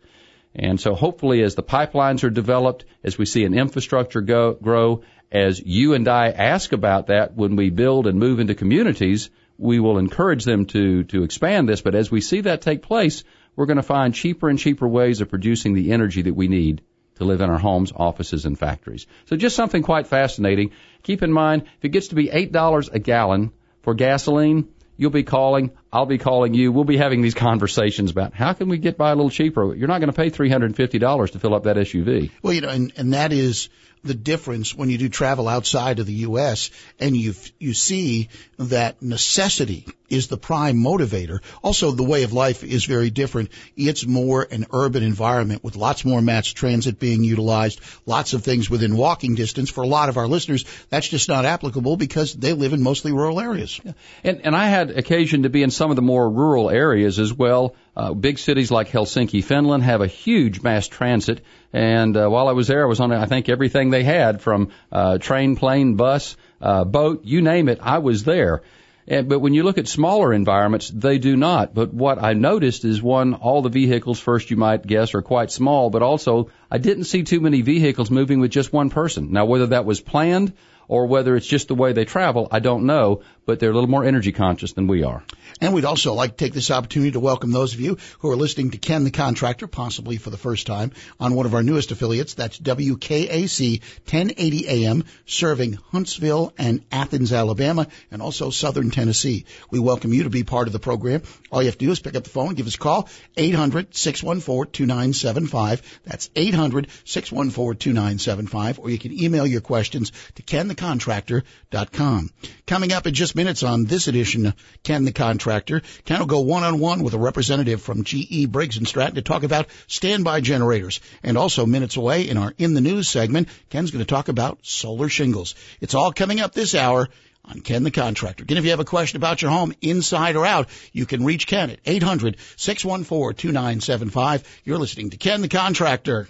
And 0.57 0.79
so 0.79 0.95
hopefully 0.95 1.43
as 1.43 1.55
the 1.55 1.63
pipelines 1.63 2.23
are 2.23 2.31
developed, 2.31 2.85
as 3.03 3.17
we 3.17 3.25
see 3.25 3.45
an 3.45 3.53
infrastructure 3.53 4.21
go, 4.21 4.53
grow, 4.53 5.03
as 5.31 5.59
you 5.63 5.93
and 5.93 6.07
I 6.07 6.29
ask 6.29 6.71
about 6.71 7.07
that 7.07 7.35
when 7.35 7.55
we 7.55 7.69
build 7.69 8.07
and 8.07 8.17
move 8.17 8.39
into 8.39 8.55
communities, 8.55 9.29
we 9.57 9.79
will 9.79 9.97
encourage 9.97 10.45
them 10.45 10.65
to, 10.67 11.03
to 11.05 11.23
expand 11.23 11.69
this. 11.69 11.81
But 11.81 11.95
as 11.95 12.09
we 12.09 12.21
see 12.21 12.41
that 12.41 12.61
take 12.61 12.81
place, 12.81 13.23
we're 13.55 13.65
going 13.65 13.77
to 13.77 13.83
find 13.83 14.13
cheaper 14.13 14.49
and 14.49 14.57
cheaper 14.57 14.87
ways 14.87 15.21
of 15.21 15.29
producing 15.29 15.73
the 15.73 15.91
energy 15.91 16.23
that 16.23 16.35
we 16.35 16.47
need 16.47 16.81
to 17.15 17.25
live 17.25 17.41
in 17.41 17.49
our 17.49 17.57
homes, 17.57 17.91
offices, 17.95 18.45
and 18.45 18.57
factories. 18.57 19.07
So 19.25 19.35
just 19.35 19.55
something 19.55 19.83
quite 19.83 20.07
fascinating. 20.07 20.71
Keep 21.03 21.23
in 21.23 21.31
mind, 21.31 21.63
if 21.63 21.85
it 21.85 21.89
gets 21.89 22.09
to 22.09 22.15
be 22.15 22.27
$8 22.27 22.93
a 22.93 22.99
gallon 22.99 23.51
for 23.81 23.93
gasoline, 23.95 24.69
You'll 24.97 25.11
be 25.11 25.23
calling. 25.23 25.71
I'll 25.93 26.07
be 26.07 26.17
calling 26.17 26.53
you. 26.53 26.71
We'll 26.71 26.83
be 26.83 26.97
having 26.97 27.21
these 27.21 27.35
conversations 27.35 28.11
about 28.11 28.33
how 28.33 28.53
can 28.53 28.67
we 28.67 28.79
get 28.79 28.97
by 28.97 29.11
a 29.11 29.15
little 29.15 29.29
cheaper. 29.29 29.75
You're 29.75 29.87
not 29.87 29.99
going 29.99 30.11
to 30.11 30.15
pay 30.15 30.31
$350 30.31 31.31
to 31.31 31.39
fill 31.39 31.53
up 31.53 31.63
that 31.63 31.77
SUV. 31.77 32.31
Well, 32.41 32.53
you 32.53 32.61
know, 32.61 32.69
and, 32.69 32.91
and 32.97 33.13
that 33.13 33.31
is 33.31 33.69
the 34.07 34.13
difference 34.13 34.73
when 34.73 34.89
you 34.89 34.97
do 34.97 35.09
travel 35.09 35.47
outside 35.47 35.99
of 35.99 36.05
the 36.05 36.13
U.S. 36.13 36.71
and 36.99 37.15
you 37.15 37.33
you 37.59 37.73
see 37.73 38.29
that 38.57 39.01
necessity 39.01 39.85
is 40.09 40.27
the 40.27 40.37
prime 40.37 40.77
motivator. 40.77 41.39
Also, 41.61 41.91
the 41.91 42.03
way 42.03 42.23
of 42.23 42.33
life 42.33 42.63
is 42.63 42.85
very 42.85 43.09
different. 43.09 43.49
It's 43.75 44.05
more 44.05 44.47
an 44.49 44.65
urban 44.71 45.03
environment 45.03 45.63
with 45.63 45.75
lots 45.75 46.05
more 46.05 46.21
mass 46.21 46.47
transit 46.47 46.99
being 46.99 47.23
utilized, 47.23 47.81
lots 48.05 48.33
of 48.33 48.43
things 48.43 48.69
within 48.69 48.95
walking 48.95 49.35
distance. 49.35 49.69
For 49.69 49.83
a 49.83 49.87
lot 49.87 50.09
of 50.09 50.17
our 50.17 50.27
listeners, 50.27 50.65
that's 50.89 51.07
just 51.07 51.27
not 51.27 51.45
applicable 51.45 51.97
because 51.97 52.33
they 52.33 52.53
live 52.53 52.73
in 52.73 52.81
mostly 52.81 53.11
rural 53.11 53.39
areas. 53.39 53.79
Yeah. 53.83 53.91
And, 54.23 54.41
and 54.45 54.55
I 54.55 54.67
had 54.67 54.91
occasion 54.91 55.43
to 55.43 55.49
be 55.49 55.63
in 55.63 55.71
some 55.71 55.89
of 55.89 55.95
the 55.95 56.01
more 56.01 56.29
rural 56.29 56.69
areas 56.69 57.19
as 57.19 57.33
well. 57.33 57.75
Uh, 57.97 58.13
big 58.13 58.37
cities 58.37 58.69
like 58.69 58.89
Helsinki, 58.89 59.43
Finland 59.43 59.81
have 59.81 60.01
a 60.01 60.07
huge 60.07 60.61
mass 60.61 60.87
transit. 60.87 61.41
And 61.73 62.15
uh, 62.15 62.29
while 62.29 62.47
I 62.47 62.51
was 62.51 62.67
there, 62.67 62.83
I 62.83 62.87
was 62.87 62.99
on, 62.99 63.11
I 63.11 63.25
think, 63.25 63.49
everything 63.49 63.89
they 63.89 64.03
had 64.03 64.39
from 64.39 64.69
uh, 64.91 65.17
train, 65.17 65.55
plane, 65.55 65.95
bus, 65.95 66.37
uh, 66.61 66.83
boat, 66.83 67.25
you 67.25 67.41
name 67.41 67.69
it, 67.69 67.79
I 67.81 67.97
was 67.97 68.23
there. 68.23 68.61
And, 69.07 69.27
but 69.27 69.39
when 69.39 69.55
you 69.55 69.63
look 69.63 69.79
at 69.79 69.87
smaller 69.87 70.31
environments, 70.31 70.89
they 70.89 71.17
do 71.17 71.35
not. 71.35 71.73
But 71.73 71.91
what 71.91 72.21
I 72.21 72.33
noticed 72.33 72.85
is 72.85 73.01
one, 73.01 73.33
all 73.33 73.63
the 73.63 73.69
vehicles 73.69 74.19
first 74.19 74.51
you 74.51 74.57
might 74.57 74.85
guess 74.85 75.15
are 75.15 75.23
quite 75.23 75.49
small, 75.49 75.89
but 75.89 76.03
also 76.03 76.51
I 76.69 76.77
didn't 76.77 77.05
see 77.05 77.23
too 77.23 77.39
many 77.39 77.61
vehicles 77.61 78.11
moving 78.11 78.39
with 78.41 78.51
just 78.51 78.71
one 78.71 78.91
person. 78.91 79.31
Now 79.31 79.45
whether 79.45 79.67
that 79.67 79.85
was 79.85 80.01
planned 80.01 80.53
or 80.87 81.07
whether 81.07 81.35
it's 81.35 81.47
just 81.47 81.67
the 81.67 81.75
way 81.75 81.91
they 81.93 82.05
travel, 82.05 82.47
I 82.51 82.59
don't 82.59 82.85
know, 82.85 83.21
but 83.45 83.59
they're 83.59 83.71
a 83.71 83.73
little 83.73 83.89
more 83.89 84.03
energy 84.03 84.31
conscious 84.31 84.73
than 84.73 84.85
we 84.87 85.03
are. 85.03 85.23
And 85.61 85.73
we'd 85.73 85.85
also 85.85 86.13
like 86.13 86.31
to 86.31 86.37
take 86.37 86.53
this 86.53 86.69
opportunity 86.69 87.11
to 87.11 87.19
welcome 87.19 87.51
those 87.51 87.73
of 87.73 87.79
you 87.79 87.97
who 88.19 88.29
are 88.29 88.35
listening 88.35 88.69
to 88.71 88.77
Ken 88.77 89.05
the 89.05 89.11
Contractor, 89.11 89.67
possibly 89.67 90.17
for 90.17 90.29
the 90.29 90.37
first 90.37 90.67
time, 90.67 90.91
on 91.19 91.33
one 91.33 91.45
of 91.45 91.53
our 91.53 91.63
newest 91.63 91.91
affiliates. 91.91 92.33
That's 92.33 92.59
WKAC 92.59 93.81
1080 93.81 94.67
AM, 94.67 95.05
serving 95.25 95.79
Huntsville 95.91 96.53
and 96.57 96.83
Athens, 96.91 97.31
Alabama, 97.33 97.87
and 98.11 98.21
also 98.21 98.49
Southern 98.49 98.91
Tennessee. 98.91 99.45
We 99.71 99.79
welcome 99.79 100.13
you 100.13 100.23
to 100.23 100.29
be 100.29 100.43
part 100.43 100.67
of 100.67 100.73
the 100.73 100.79
program. 100.79 101.23
All 101.51 101.61
you 101.61 101.67
have 101.67 101.77
to 101.77 101.85
do 101.85 101.91
is 101.91 101.99
pick 101.99 102.15
up 102.15 102.25
the 102.25 102.29
phone, 102.29 102.49
and 102.49 102.57
give 102.57 102.67
us 102.67 102.75
a 102.75 102.79
call, 102.79 103.07
800-614-2975. 103.37 105.81
That's 106.03 106.27
800-614-2975, 106.29 108.79
or 108.79 108.89
you 108.89 108.99
can 108.99 109.13
email 109.13 109.47
your 109.47 109.61
questions 109.61 110.11
to 110.35 110.41
kenthecontractor.com. 110.77 112.29
Coming 112.65 112.93
up 112.93 113.05
in 113.07 113.13
just 113.13 113.35
minutes 113.35 113.63
on 113.63 113.85
this 113.85 114.07
edition 114.07 114.47
of 114.47 114.55
Ken 114.83 115.05
the 115.05 115.11
Contractor, 115.11 115.81
Ken 116.05 116.19
will 116.19 116.27
go 116.27 116.41
one-on-one 116.41 117.03
with 117.03 117.13
a 117.13 117.19
representative 117.19 117.81
from 117.81 118.03
GE 118.03 118.49
Briggs 118.49 118.77
and 118.77 118.87
Stratton 118.87 119.15
to 119.15 119.21
talk 119.21 119.43
about 119.43 119.67
standby 119.87 120.41
generators. 120.41 120.99
And 121.23 121.37
also 121.37 121.65
minutes 121.65 121.97
away 121.97 122.29
in 122.29 122.37
our 122.37 122.53
In 122.57 122.73
the 122.73 122.81
News 122.81 123.07
segment, 123.07 123.47
Ken's 123.69 123.91
going 123.91 124.03
to 124.03 124.09
talk 124.09 124.27
about 124.29 124.59
solar 124.61 125.09
shingles. 125.09 125.55
It's 125.81 125.95
all 125.95 126.13
coming 126.13 126.39
up 126.39 126.53
this 126.53 126.75
hour 126.75 127.09
on 127.45 127.61
Ken 127.61 127.83
the 127.83 127.91
Contractor. 127.91 128.43
Again, 128.43 128.57
if 128.57 128.65
you 128.65 128.71
have 128.71 128.79
a 128.79 128.85
question 128.85 129.17
about 129.17 129.41
your 129.41 129.51
home, 129.51 129.73
inside 129.81 130.35
or 130.35 130.45
out, 130.45 130.67
you 130.91 131.05
can 131.05 131.23
reach 131.23 131.47
Ken 131.47 131.69
at 131.69 131.81
800-614-2975. 131.83 134.43
You're 134.65 134.77
listening 134.77 135.11
to 135.11 135.17
Ken 135.17 135.39
the 135.41 135.47
Contractor. 135.47 136.27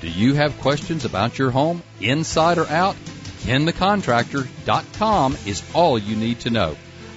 Do 0.00 0.08
you 0.08 0.34
have 0.34 0.58
questions 0.60 1.04
about 1.04 1.38
your 1.38 1.50
home, 1.50 1.84
inside 2.00 2.58
or 2.58 2.66
out? 2.66 2.96
KenTheContractor.com 3.40 5.36
is 5.46 5.62
all 5.74 5.98
you 5.98 6.14
need 6.14 6.40
to 6.40 6.50
know. 6.50 6.76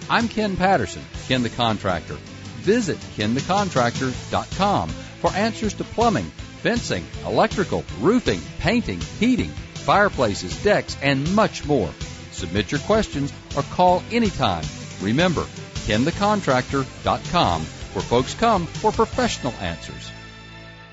I'm 0.10 0.28
Ken 0.30 0.56
Patterson, 0.56 1.04
Ken 1.28 1.44
the 1.44 1.50
Contractor. 1.50 2.16
Visit 2.62 2.98
KenTheContractor.com 3.18 4.90
for 4.90 5.32
answers 5.34 5.74
to 5.76 5.84
plumbing, 5.84 6.32
fencing, 6.62 7.06
electrical, 7.26 7.84
roofing, 8.00 8.42
painting, 8.60 9.02
heating, 9.20 9.50
fireplaces, 9.50 10.56
decks, 10.64 10.98
and 11.02 11.36
much 11.36 11.66
more. 11.66 11.90
Submit 12.32 12.72
your 12.72 12.80
questions 12.82 13.34
or 13.56 13.64
call 13.64 14.02
anytime. 14.12 14.64
Remember, 15.02 15.46
KenTheContractor.com, 15.86 17.62
where 17.62 18.04
folks 18.04 18.34
come 18.34 18.66
for 18.66 18.92
professional 18.94 19.54
answers. 19.60 20.10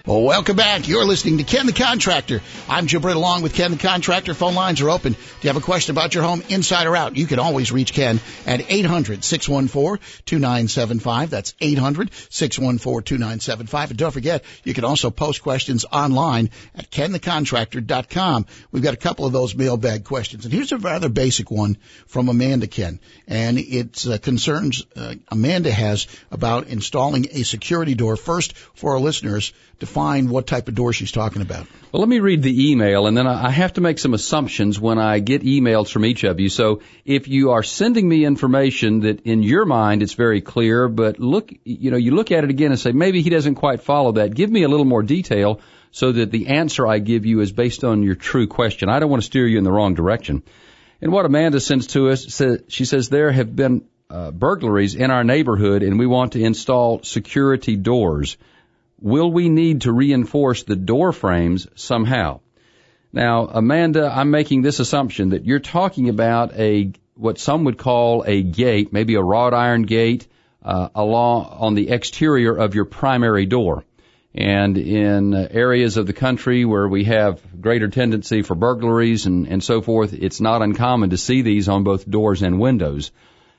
Well, 0.07 0.23
welcome 0.23 0.57
back. 0.57 0.89
You're 0.89 1.05
listening 1.05 1.37
to 1.39 1.45
Ken 1.45 1.67
the 1.67 1.75
Contractor. 1.75 2.41
I'm 2.71 2.87
Jim 2.87 3.05
along 3.05 3.43
with 3.43 3.53
Ken 3.53 3.73
the 3.73 3.77
Contractor. 3.77 4.33
Phone 4.33 4.55
lines 4.55 4.81
are 4.81 4.89
open. 4.89 5.13
Do 5.13 5.19
you 5.43 5.51
have 5.51 5.59
a 5.59 5.61
question 5.61 5.95
about 5.95 6.15
your 6.15 6.25
home 6.25 6.43
inside 6.49 6.87
or 6.87 6.97
out? 6.97 7.17
You 7.17 7.27
can 7.27 7.39
always 7.39 7.71
reach 7.71 7.93
Ken 7.93 8.19
at 8.47 8.61
800-614-2975. 8.61 11.29
That's 11.29 11.53
800-614-2975. 11.53 13.91
And 13.91 13.99
don't 13.99 14.11
forget, 14.11 14.43
you 14.65 14.73
can 14.73 14.85
also 14.85 15.11
post 15.11 15.43
questions 15.43 15.85
online 15.93 16.49
at 16.75 16.91
kenthecontractor.com. 16.91 18.47
We've 18.73 18.83
got 18.83 18.95
a 18.95 18.99
couple 18.99 19.27
of 19.27 19.35
those 19.35 19.55
mailbag 19.55 20.05
questions. 20.05 20.47
And 20.47 20.55
here's 20.55 20.73
a 20.73 20.79
rather 20.79 21.11
basic 21.11 21.51
one 21.51 21.77
from 22.07 22.31
Amanda 22.31 22.69
Ken. 22.69 23.01
And 23.27 23.59
it 23.59 24.07
uh, 24.07 24.17
concerns 24.17 24.87
uh, 24.97 25.17
Amanda 25.29 25.71
has 25.71 26.07
about 26.31 26.69
installing 26.69 27.27
a 27.33 27.43
security 27.43 27.95
door 27.95 28.17
first 28.17 28.57
for 28.57 28.95
our 28.95 29.01
listeners 29.01 29.53
to 29.81 29.87
define 29.91 30.29
what 30.29 30.47
type 30.47 30.69
of 30.69 30.75
door 30.77 30.93
she's 30.93 31.11
talking 31.11 31.43
about. 31.43 31.67
Well, 31.91 32.01
let 32.01 32.09
me 32.09 32.21
read 32.21 32.43
the 32.43 32.71
email 32.71 33.09
and 33.09 33.17
then 33.17 33.27
I 33.27 33.51
have 33.51 33.73
to 33.73 33.81
make 33.81 33.99
some 33.99 34.15
assumptions 34.15 34.79
when 34.79 34.99
I 34.99 35.19
get 35.19 35.43
emails 35.43 35.91
from 35.91 36.05
each 36.05 36.23
of 36.23 36.39
you. 36.39 36.49
So 36.49 36.83
if 37.05 37.27
you 37.27 37.51
are 37.51 37.65
sending 37.65 38.09
me 38.09 38.25
information 38.25 39.01
that 39.01 39.23
in 39.23 39.43
your 39.43 39.65
mind 39.65 40.03
it's 40.05 40.15
very 40.15 40.41
clear, 40.41 40.89
but 40.89 41.19
look, 41.19 41.53
you 41.65 41.91
know, 41.91 41.97
you 41.97 42.15
look 42.15 42.31
at 42.31 42.45
it 42.45 42.51
again 42.51 42.71
and 42.71 42.79
say, 42.79 42.93
maybe 42.93 43.21
he 43.23 43.31
doesn't 43.31 43.57
quite 43.57 43.83
follow 43.83 44.13
that. 44.13 44.33
Give 44.33 44.49
me 44.49 44.63
a 44.63 44.69
little 44.69 44.87
more 44.87 45.03
detail 45.03 45.61
so 45.91 46.13
that 46.13 46.31
the 46.31 46.47
answer 46.47 46.87
I 46.87 47.01
give 47.01 47.27
you 47.27 47.41
is 47.41 47.51
based 47.51 47.83
on 47.83 48.05
your 48.05 48.15
true 48.15 48.47
question. 48.47 48.89
I 48.89 49.01
don't 49.01 49.11
want 49.11 49.23
to 49.23 49.27
steer 49.27 49.49
you 49.49 49.59
in 49.59 49.65
the 49.65 49.73
wrong 49.73 49.95
direction. 49.95 50.45
And 51.03 51.11
what 51.11 51.27
Amanda 51.27 51.59
sends 51.59 51.89
to 51.89 52.11
us, 52.11 52.41
she 52.69 52.85
says 52.85 53.09
there 53.09 53.33
have 53.33 53.57
been 53.57 53.83
uh, 54.09 54.31
burglaries 54.31 54.95
in 54.95 55.11
our 55.11 55.25
neighborhood 55.25 55.83
and 55.83 55.99
we 55.99 56.07
want 56.07 56.33
to 56.35 56.41
install 56.41 57.03
security 57.03 57.75
doors. 57.75 58.37
Will 59.01 59.33
we 59.33 59.49
need 59.49 59.83
to 59.83 59.93
reinforce 59.93 60.63
the 60.63 60.77
door 60.77 61.13
frames 61.13 61.67
somehow? 61.75 62.41
Now, 63.13 63.47
Amanda, 63.47 64.13
I'm 64.15 64.31
making 64.31 64.63
this 64.63 64.79
assumption 64.79 65.31
that 65.31 65.47
you're 65.47 65.59
talking 65.59 66.09
about 66.09 66.55
a 66.55 66.93
what 67.15 67.39
some 67.39 67.65
would 67.65 67.77
call 67.77 68.25
a 68.27 68.43
gate, 68.43 68.93
maybe 68.93 69.15
a 69.15 69.23
wrought 69.23 69.53
iron 69.53 69.83
gate, 69.83 70.27
uh, 70.63 70.89
along 70.95 71.47
on 71.51 71.75
the 71.75 71.91
exterior 71.91 72.55
of 72.55 72.75
your 72.75 72.85
primary 72.85 73.47
door. 73.47 73.85
And 74.35 74.79
in 74.79 75.35
areas 75.35 75.97
of 75.97 76.07
the 76.07 76.13
country 76.13 76.65
where 76.65 76.87
we 76.87 77.05
have 77.05 77.41
greater 77.61 77.89
tendency 77.89 78.43
for 78.43 78.55
burglaries 78.55 79.27
and, 79.27 79.49
and 79.49 79.63
so 79.63 79.83
forth, 79.83 80.13
it's 80.13 80.41
not 80.41 80.63
uncommon 80.63 81.11
to 81.11 81.17
see 81.17 81.43
these 81.43 81.69
on 81.69 81.85
both 81.85 82.09
doors 82.09 82.43
and 82.43 82.61
windows. 82.61 83.11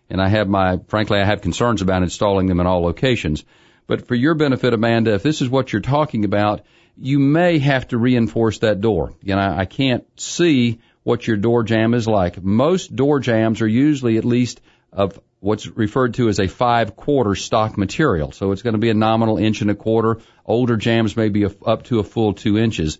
And 0.09 0.21
I 0.21 0.29
have 0.29 0.47
my, 0.47 0.79
frankly, 0.87 1.19
I 1.19 1.25
have 1.25 1.41
concerns 1.41 1.81
about 1.81 2.03
installing 2.03 2.47
them 2.47 2.59
in 2.59 2.67
all 2.67 2.83
locations. 2.83 3.43
But 3.87 4.07
for 4.07 4.15
your 4.15 4.35
benefit, 4.35 4.73
Amanda, 4.73 5.13
if 5.13 5.23
this 5.23 5.41
is 5.41 5.49
what 5.49 5.71
you're 5.71 5.81
talking 5.81 6.25
about, 6.25 6.61
you 6.97 7.19
may 7.19 7.59
have 7.59 7.87
to 7.89 7.97
reinforce 7.97 8.59
that 8.59 8.81
door. 8.81 9.13
You 9.21 9.35
know, 9.35 9.55
I 9.57 9.65
can't 9.65 10.05
see 10.19 10.79
what 11.03 11.25
your 11.25 11.37
door 11.37 11.63
jamb 11.63 11.93
is 11.93 12.07
like. 12.07 12.41
Most 12.41 12.95
door 12.95 13.19
jambs 13.19 13.61
are 13.61 13.67
usually 13.67 14.17
at 14.17 14.25
least 14.25 14.61
of 14.91 15.19
what's 15.39 15.67
referred 15.67 16.13
to 16.15 16.29
as 16.29 16.39
a 16.39 16.47
five 16.47 16.95
quarter 16.95 17.35
stock 17.35 17.77
material. 17.77 18.31
So 18.31 18.51
it's 18.51 18.61
going 18.61 18.75
to 18.75 18.79
be 18.79 18.91
a 18.91 18.93
nominal 18.93 19.37
inch 19.37 19.61
and 19.61 19.71
a 19.71 19.75
quarter. 19.75 20.19
Older 20.45 20.77
jambs 20.77 21.17
may 21.17 21.29
be 21.29 21.43
a, 21.43 21.51
up 21.65 21.83
to 21.85 21.99
a 21.99 22.03
full 22.03 22.33
two 22.33 22.57
inches. 22.57 22.99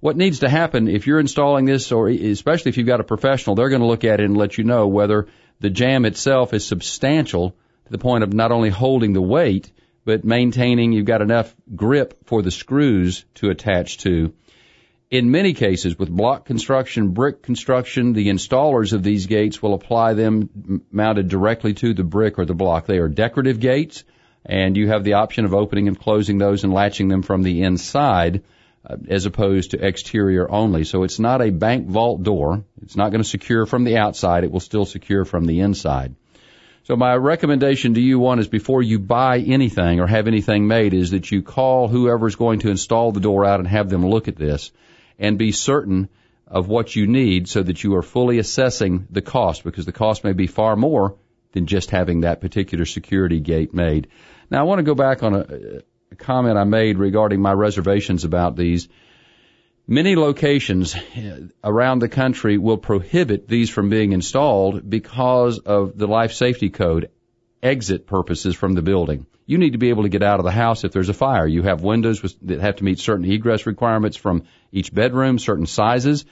What 0.00 0.16
needs 0.16 0.40
to 0.40 0.48
happen 0.48 0.88
if 0.88 1.06
you're 1.06 1.20
installing 1.20 1.64
this, 1.64 1.90
or 1.92 2.08
especially 2.08 2.70
if 2.70 2.76
you've 2.76 2.86
got 2.86 3.00
a 3.00 3.04
professional, 3.04 3.56
they're 3.56 3.70
going 3.70 3.80
to 3.80 3.86
look 3.86 4.04
at 4.04 4.20
it 4.20 4.24
and 4.24 4.36
let 4.36 4.58
you 4.58 4.64
know 4.64 4.88
whether 4.88 5.28
the 5.60 5.70
jamb 5.70 6.04
itself 6.04 6.52
is 6.52 6.66
substantial 6.66 7.50
to 7.50 7.92
the 7.92 7.98
point 7.98 8.24
of 8.24 8.32
not 8.32 8.52
only 8.52 8.68
holding 8.68 9.12
the 9.12 9.22
weight, 9.22 9.70
but 10.06 10.24
maintaining 10.24 10.92
you've 10.92 11.04
got 11.04 11.20
enough 11.20 11.54
grip 11.74 12.14
for 12.26 12.40
the 12.40 12.50
screws 12.50 13.24
to 13.34 13.50
attach 13.50 13.98
to. 13.98 14.32
In 15.10 15.32
many 15.32 15.52
cases, 15.52 15.98
with 15.98 16.08
block 16.08 16.46
construction, 16.46 17.08
brick 17.08 17.42
construction, 17.42 18.12
the 18.12 18.28
installers 18.28 18.92
of 18.92 19.02
these 19.02 19.26
gates 19.26 19.60
will 19.60 19.74
apply 19.74 20.14
them 20.14 20.82
mounted 20.92 21.28
directly 21.28 21.74
to 21.74 21.92
the 21.92 22.04
brick 22.04 22.38
or 22.38 22.44
the 22.44 22.54
block. 22.54 22.86
They 22.86 22.98
are 22.98 23.08
decorative 23.08 23.58
gates, 23.58 24.04
and 24.44 24.76
you 24.76 24.88
have 24.88 25.02
the 25.02 25.14
option 25.14 25.44
of 25.44 25.54
opening 25.54 25.88
and 25.88 25.98
closing 25.98 26.38
those 26.38 26.62
and 26.62 26.72
latching 26.72 27.08
them 27.08 27.22
from 27.22 27.42
the 27.42 27.62
inside 27.62 28.44
uh, 28.88 28.96
as 29.08 29.26
opposed 29.26 29.72
to 29.72 29.84
exterior 29.84 30.48
only. 30.48 30.84
So 30.84 31.02
it's 31.02 31.18
not 31.18 31.42
a 31.42 31.50
bank 31.50 31.88
vault 31.88 32.22
door. 32.22 32.64
It's 32.82 32.96
not 32.96 33.10
going 33.10 33.22
to 33.22 33.28
secure 33.28 33.66
from 33.66 33.82
the 33.82 33.96
outside. 33.96 34.44
It 34.44 34.52
will 34.52 34.60
still 34.60 34.84
secure 34.84 35.24
from 35.24 35.46
the 35.46 35.60
inside. 35.60 36.14
So 36.86 36.94
my 36.94 37.16
recommendation 37.16 37.94
to 37.94 38.00
you, 38.00 38.20
one, 38.20 38.38
is 38.38 38.46
before 38.46 38.80
you 38.80 39.00
buy 39.00 39.40
anything 39.40 39.98
or 39.98 40.06
have 40.06 40.28
anything 40.28 40.68
made, 40.68 40.94
is 40.94 41.10
that 41.10 41.32
you 41.32 41.42
call 41.42 41.88
whoever's 41.88 42.36
going 42.36 42.60
to 42.60 42.70
install 42.70 43.10
the 43.10 43.18
door 43.18 43.44
out 43.44 43.58
and 43.58 43.68
have 43.68 43.88
them 43.88 44.06
look 44.06 44.28
at 44.28 44.36
this 44.36 44.70
and 45.18 45.36
be 45.36 45.50
certain 45.50 46.08
of 46.46 46.68
what 46.68 46.94
you 46.94 47.08
need 47.08 47.48
so 47.48 47.60
that 47.60 47.82
you 47.82 47.96
are 47.96 48.02
fully 48.02 48.38
assessing 48.38 49.08
the 49.10 49.20
cost 49.20 49.64
because 49.64 49.84
the 49.84 49.90
cost 49.90 50.22
may 50.22 50.32
be 50.32 50.46
far 50.46 50.76
more 50.76 51.16
than 51.50 51.66
just 51.66 51.90
having 51.90 52.20
that 52.20 52.40
particular 52.40 52.84
security 52.84 53.40
gate 53.40 53.74
made. 53.74 54.06
Now 54.48 54.60
I 54.60 54.62
want 54.62 54.78
to 54.78 54.84
go 54.84 54.94
back 54.94 55.24
on 55.24 55.34
a, 55.34 55.82
a 56.12 56.14
comment 56.14 56.56
I 56.56 56.62
made 56.62 56.98
regarding 56.98 57.42
my 57.42 57.52
reservations 57.52 58.22
about 58.22 58.54
these. 58.54 58.86
Many 59.88 60.16
locations 60.16 60.96
eh, 61.14 61.42
around 61.62 62.00
the 62.00 62.08
country 62.08 62.58
will 62.58 62.76
prohibit 62.76 63.46
these 63.46 63.70
from 63.70 63.88
being 63.88 64.10
installed 64.10 64.90
because 64.90 65.60
of 65.60 65.96
the 65.96 66.08
life 66.08 66.32
safety 66.32 66.70
code 66.70 67.10
exit 67.62 68.08
purposes 68.08 68.56
from 68.56 68.72
the 68.72 68.82
building. 68.82 69.26
You 69.46 69.58
need 69.58 69.74
to 69.74 69.78
be 69.78 69.90
able 69.90 70.02
to 70.02 70.08
get 70.08 70.24
out 70.24 70.40
of 70.40 70.44
the 70.44 70.50
house 70.50 70.82
if 70.82 70.90
there's 70.90 71.08
a 71.08 71.14
fire. 71.14 71.46
You 71.46 71.62
have 71.62 71.84
windows 71.84 72.20
that 72.42 72.60
have 72.60 72.76
to 72.76 72.84
meet 72.84 72.98
certain 72.98 73.30
egress 73.30 73.64
requirements 73.64 74.16
from 74.16 74.42
each 74.72 74.92
bedroom, 74.92 75.38
certain 75.38 75.66
sizes, 75.66 76.24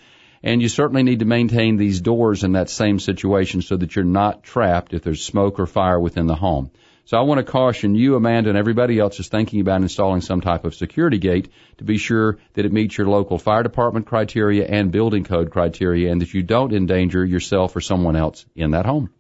and 0.42 0.60
you 0.60 0.68
certainly 0.68 1.04
need 1.04 1.20
to 1.20 1.24
maintain 1.24 1.76
these 1.76 2.00
doors 2.00 2.42
in 2.42 2.52
that 2.52 2.68
same 2.68 2.98
situation 2.98 3.62
so 3.62 3.76
that 3.76 3.94
you're 3.94 4.04
not 4.04 4.42
trapped 4.42 4.94
if 4.94 5.04
there's 5.04 5.22
smoke 5.22 5.60
or 5.60 5.66
fire 5.66 6.00
within 6.00 6.26
the 6.26 6.34
home. 6.34 6.72
So 7.06 7.18
I 7.18 7.20
want 7.20 7.38
to 7.38 7.44
caution 7.44 7.94
you, 7.94 8.16
Amanda, 8.16 8.48
and 8.48 8.58
everybody 8.58 8.98
else 8.98 9.20
is 9.20 9.28
thinking 9.28 9.60
about 9.60 9.82
installing 9.82 10.22
some 10.22 10.40
type 10.40 10.64
of 10.64 10.74
security 10.74 11.18
gate 11.18 11.50
to 11.76 11.84
be 11.84 11.98
sure 11.98 12.38
that 12.54 12.64
it 12.64 12.72
meets 12.72 12.96
your 12.96 13.06
local 13.06 13.38
fire 13.38 13.62
department 13.62 14.06
criteria 14.06 14.66
and 14.66 14.90
building 14.90 15.22
code 15.22 15.50
criteria 15.50 16.10
and 16.10 16.22
that 16.22 16.32
you 16.32 16.42
don't 16.42 16.72
endanger 16.72 17.22
yourself 17.22 17.76
or 17.76 17.82
someone 17.82 18.16
else 18.16 18.46
in 18.56 18.70
that 18.70 18.86
home. 18.86 19.10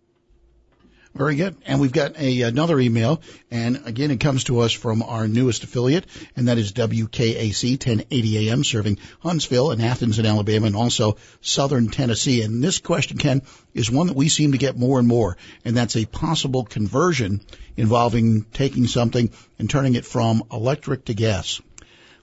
Very 1.14 1.36
good. 1.36 1.56
And 1.64 1.80
we've 1.80 1.92
got 1.92 2.18
a, 2.18 2.42
another 2.42 2.80
email. 2.80 3.22
And 3.48 3.82
again, 3.86 4.10
it 4.10 4.18
comes 4.18 4.44
to 4.44 4.60
us 4.60 4.72
from 4.72 5.00
our 5.00 5.28
newest 5.28 5.62
affiliate, 5.62 6.06
and 6.36 6.48
that 6.48 6.58
is 6.58 6.72
WKAC 6.72 7.72
1080 7.72 8.50
AM, 8.50 8.64
serving 8.64 8.98
Huntsville 9.20 9.70
and 9.70 9.80
Athens 9.80 10.18
in 10.18 10.26
Alabama 10.26 10.66
and 10.66 10.74
also 10.74 11.16
southern 11.40 11.88
Tennessee. 11.88 12.42
And 12.42 12.64
this 12.64 12.80
question, 12.80 13.18
Ken, 13.18 13.42
is 13.74 13.92
one 13.92 14.08
that 14.08 14.16
we 14.16 14.28
seem 14.28 14.52
to 14.52 14.58
get 14.58 14.76
more 14.76 14.98
and 14.98 15.06
more, 15.06 15.36
and 15.64 15.76
that's 15.76 15.94
a 15.94 16.04
possible 16.04 16.64
conversion 16.64 17.40
involving 17.76 18.42
taking 18.52 18.88
something 18.88 19.30
and 19.60 19.70
turning 19.70 19.94
it 19.94 20.04
from 20.04 20.42
electric 20.50 21.04
to 21.04 21.14
gas. 21.14 21.60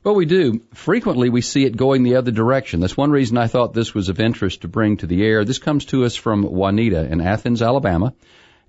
Well, 0.03 0.15
we 0.15 0.25
do. 0.25 0.63
Frequently, 0.73 1.29
we 1.29 1.41
see 1.41 1.63
it 1.63 1.77
going 1.77 2.03
the 2.03 2.15
other 2.15 2.31
direction. 2.31 2.81
That's 2.81 2.97
one 2.97 3.11
reason 3.11 3.37
I 3.37 3.47
thought 3.47 3.73
this 3.73 3.93
was 3.93 4.09
of 4.09 4.19
interest 4.19 4.61
to 4.61 4.67
bring 4.67 4.97
to 4.97 5.07
the 5.07 5.23
air. 5.23 5.45
This 5.45 5.59
comes 5.59 5.85
to 5.85 6.03
us 6.03 6.15
from 6.15 6.43
Juanita 6.43 7.05
in 7.05 7.21
Athens, 7.21 7.61
Alabama. 7.61 8.13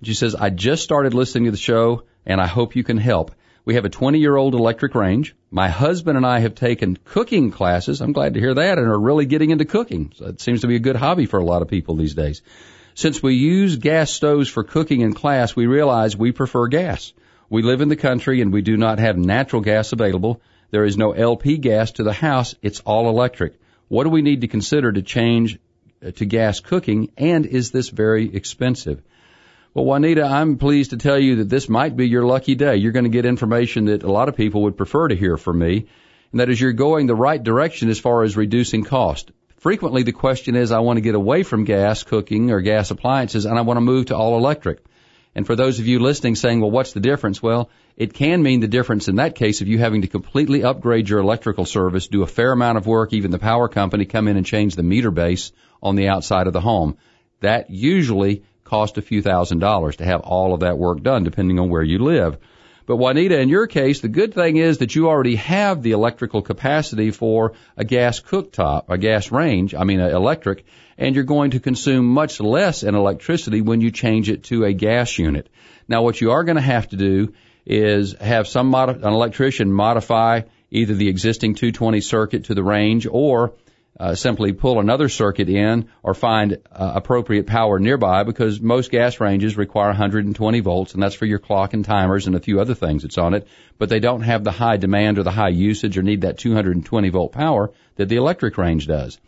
She 0.01 0.13
says, 0.13 0.35
I 0.35 0.49
just 0.49 0.83
started 0.83 1.13
listening 1.13 1.45
to 1.45 1.51
the 1.51 1.57
show 1.57 2.03
and 2.25 2.41
I 2.41 2.47
hope 2.47 2.75
you 2.75 2.83
can 2.83 2.97
help. 2.97 3.31
We 3.65 3.75
have 3.75 3.85
a 3.85 3.89
20 3.89 4.19
year 4.19 4.35
old 4.35 4.55
electric 4.55 4.95
range. 4.95 5.35
My 5.49 5.69
husband 5.69 6.17
and 6.17 6.25
I 6.25 6.39
have 6.39 6.55
taken 6.55 6.97
cooking 7.05 7.51
classes. 7.51 8.01
I'm 8.01 8.11
glad 8.11 8.33
to 8.33 8.39
hear 8.39 8.53
that 8.53 8.77
and 8.77 8.87
are 8.87 8.99
really 8.99 9.25
getting 9.25 9.51
into 9.51 9.65
cooking. 9.65 10.11
So 10.15 10.25
it 10.25 10.41
seems 10.41 10.61
to 10.61 10.67
be 10.67 10.75
a 10.75 10.79
good 10.79 10.95
hobby 10.95 11.25
for 11.25 11.39
a 11.39 11.45
lot 11.45 11.61
of 11.61 11.69
people 11.69 11.95
these 11.95 12.15
days. 12.15 12.41
Since 12.95 13.23
we 13.23 13.35
use 13.35 13.77
gas 13.77 14.11
stoves 14.11 14.49
for 14.49 14.63
cooking 14.63 15.01
in 15.01 15.13
class, 15.13 15.55
we 15.55 15.65
realize 15.65 16.15
we 16.15 16.31
prefer 16.31 16.67
gas. 16.67 17.13
We 17.49 17.61
live 17.61 17.81
in 17.81 17.89
the 17.89 17.95
country 17.95 18.41
and 18.41 18.51
we 18.51 18.61
do 18.61 18.77
not 18.77 18.99
have 18.99 19.17
natural 19.17 19.61
gas 19.61 19.93
available. 19.93 20.41
There 20.71 20.85
is 20.85 20.97
no 20.97 21.11
LP 21.11 21.57
gas 21.57 21.91
to 21.93 22.03
the 22.03 22.13
house. 22.13 22.55
It's 22.61 22.81
all 22.81 23.09
electric. 23.09 23.59
What 23.87 24.03
do 24.03 24.09
we 24.09 24.21
need 24.21 24.41
to 24.41 24.47
consider 24.47 24.91
to 24.91 25.01
change 25.01 25.59
uh, 26.05 26.11
to 26.11 26.25
gas 26.25 26.59
cooking 26.59 27.11
and 27.17 27.45
is 27.45 27.71
this 27.71 27.89
very 27.89 28.35
expensive? 28.35 29.01
Well, 29.75 29.85
Juanita, 29.85 30.23
I'm 30.23 30.59
pleased 30.59 30.91
to 30.91 30.97
tell 30.97 31.17
you 31.17 31.37
that 31.37 31.49
this 31.49 31.67
might 31.67 31.97
be 31.97 32.07
your 32.07 32.23
lucky 32.23 32.53
day. 32.53 32.75
You're 32.75 32.91
going 32.91 33.05
to 33.05 33.09
get 33.09 33.25
information 33.25 33.85
that 33.85 34.03
a 34.03 34.11
lot 34.11 34.29
of 34.29 34.35
people 34.35 34.63
would 34.63 34.77
prefer 34.77 35.07
to 35.07 35.15
hear 35.15 35.35
from 35.35 35.57
me, 35.57 35.87
and 36.31 36.39
that 36.39 36.49
is 36.49 36.61
you're 36.61 36.73
going 36.73 37.07
the 37.07 37.15
right 37.15 37.41
direction 37.41 37.89
as 37.89 37.99
far 37.99 38.21
as 38.21 38.37
reducing 38.37 38.83
cost. 38.83 39.31
Frequently 39.57 40.03
the 40.03 40.11
question 40.11 40.55
is, 40.55 40.71
I 40.71 40.79
want 40.79 40.97
to 40.97 41.01
get 41.01 41.15
away 41.15 41.41
from 41.41 41.63
gas 41.63 42.03
cooking 42.03 42.51
or 42.51 42.61
gas 42.61 42.91
appliances 42.91 43.45
and 43.45 43.57
I 43.57 43.61
want 43.61 43.77
to 43.77 43.81
move 43.81 44.07
to 44.07 44.15
all 44.15 44.37
electric. 44.37 44.83
And 45.33 45.47
for 45.47 45.55
those 45.55 45.79
of 45.79 45.87
you 45.87 45.97
listening 45.97 46.35
saying, 46.35 46.61
well, 46.61 46.69
what's 46.69 46.93
the 46.93 46.99
difference? 46.99 47.41
Well, 47.41 47.71
it 47.97 48.13
can 48.13 48.43
mean 48.43 48.59
the 48.59 48.67
difference 48.67 49.07
in 49.07 49.15
that 49.15 49.33
case 49.33 49.61
of 49.61 49.67
you 49.67 49.79
having 49.79 50.03
to 50.03 50.07
completely 50.07 50.63
upgrade 50.63 51.09
your 51.09 51.19
electrical 51.19 51.65
service, 51.65 52.09
do 52.09 52.21
a 52.21 52.27
fair 52.27 52.51
amount 52.51 52.77
of 52.77 52.85
work, 52.85 53.13
even 53.13 53.31
the 53.31 53.39
power 53.39 53.67
company 53.69 54.05
come 54.05 54.27
in 54.27 54.37
and 54.37 54.45
change 54.45 54.75
the 54.75 54.83
meter 54.83 55.09
base 55.09 55.51
on 55.81 55.95
the 55.95 56.09
outside 56.09 56.45
of 56.45 56.53
the 56.53 56.61
home. 56.61 56.97
That 57.39 57.71
usually 57.71 58.43
cost 58.63 58.97
a 58.97 59.01
few 59.01 59.21
thousand 59.21 59.59
dollars 59.59 59.97
to 59.97 60.05
have 60.05 60.21
all 60.21 60.53
of 60.53 60.61
that 60.61 60.77
work 60.77 61.01
done, 61.01 61.23
depending 61.23 61.59
on 61.59 61.69
where 61.69 61.83
you 61.83 61.99
live. 61.99 62.37
But 62.85 62.97
Juanita, 62.97 63.39
in 63.39 63.47
your 63.47 63.67
case, 63.67 64.01
the 64.01 64.09
good 64.09 64.33
thing 64.33 64.57
is 64.57 64.79
that 64.79 64.93
you 64.93 65.07
already 65.07 65.37
have 65.37 65.81
the 65.81 65.91
electrical 65.91 66.41
capacity 66.41 67.11
for 67.11 67.53
a 67.77 67.85
gas 67.85 68.19
cooktop, 68.19 68.85
a 68.89 68.97
gas 68.97 69.31
range, 69.31 69.73
I 69.73 69.85
mean 69.85 70.01
electric, 70.01 70.65
and 70.97 71.15
you're 71.15 71.23
going 71.23 71.51
to 71.51 71.61
consume 71.61 72.05
much 72.05 72.41
less 72.41 72.83
in 72.83 72.95
electricity 72.95 73.61
when 73.61 73.79
you 73.79 73.91
change 73.91 74.29
it 74.29 74.43
to 74.45 74.65
a 74.65 74.73
gas 74.73 75.17
unit. 75.17 75.49
Now 75.87 76.01
what 76.03 76.19
you 76.19 76.31
are 76.31 76.43
going 76.43 76.57
to 76.57 76.61
have 76.61 76.89
to 76.89 76.97
do 76.97 77.33
is 77.65 78.13
have 78.19 78.47
some 78.47 78.67
mod- 78.67 78.97
an 78.97 79.13
electrician 79.13 79.71
modify 79.71 80.41
either 80.69 80.93
the 80.93 81.07
existing 81.07 81.55
220 81.55 82.01
circuit 82.01 82.45
to 82.45 82.55
the 82.55 82.63
range 82.63 83.07
or 83.09 83.53
uh, 83.99 84.15
simply 84.15 84.53
pull 84.53 84.79
another 84.79 85.07
circuit 85.07 85.49
in 85.49 85.89
or 86.01 86.13
find 86.13 86.57
uh, 86.71 86.93
appropriate 86.95 87.45
power 87.45 87.79
nearby 87.79 88.23
because 88.23 88.59
most 88.59 88.89
gas 88.89 89.19
ranges 89.19 89.55
require 89.55 89.87
120 89.87 90.59
volts 90.61 90.93
and 90.93 91.03
that's 91.03 91.15
for 91.15 91.25
your 91.25 91.39
clock 91.39 91.73
and 91.73 91.85
timers 91.85 92.25
and 92.25 92.35
a 92.35 92.39
few 92.39 92.59
other 92.59 92.73
things 92.73 93.03
that's 93.03 93.17
on 93.17 93.33
it, 93.33 93.47
but 93.77 93.89
they 93.89 93.99
don't 93.99 94.21
have 94.21 94.43
the 94.43 94.51
high 94.51 94.77
demand 94.77 95.19
or 95.19 95.23
the 95.23 95.31
high 95.31 95.49
usage 95.49 95.97
or 95.97 96.03
need 96.03 96.21
that 96.21 96.39
220 96.39 97.09
volt 97.09 97.31
power 97.31 97.71
that 97.95 98.09
the 98.09 98.15
electric 98.15 98.57
range 98.57 98.87
does. 98.87 99.19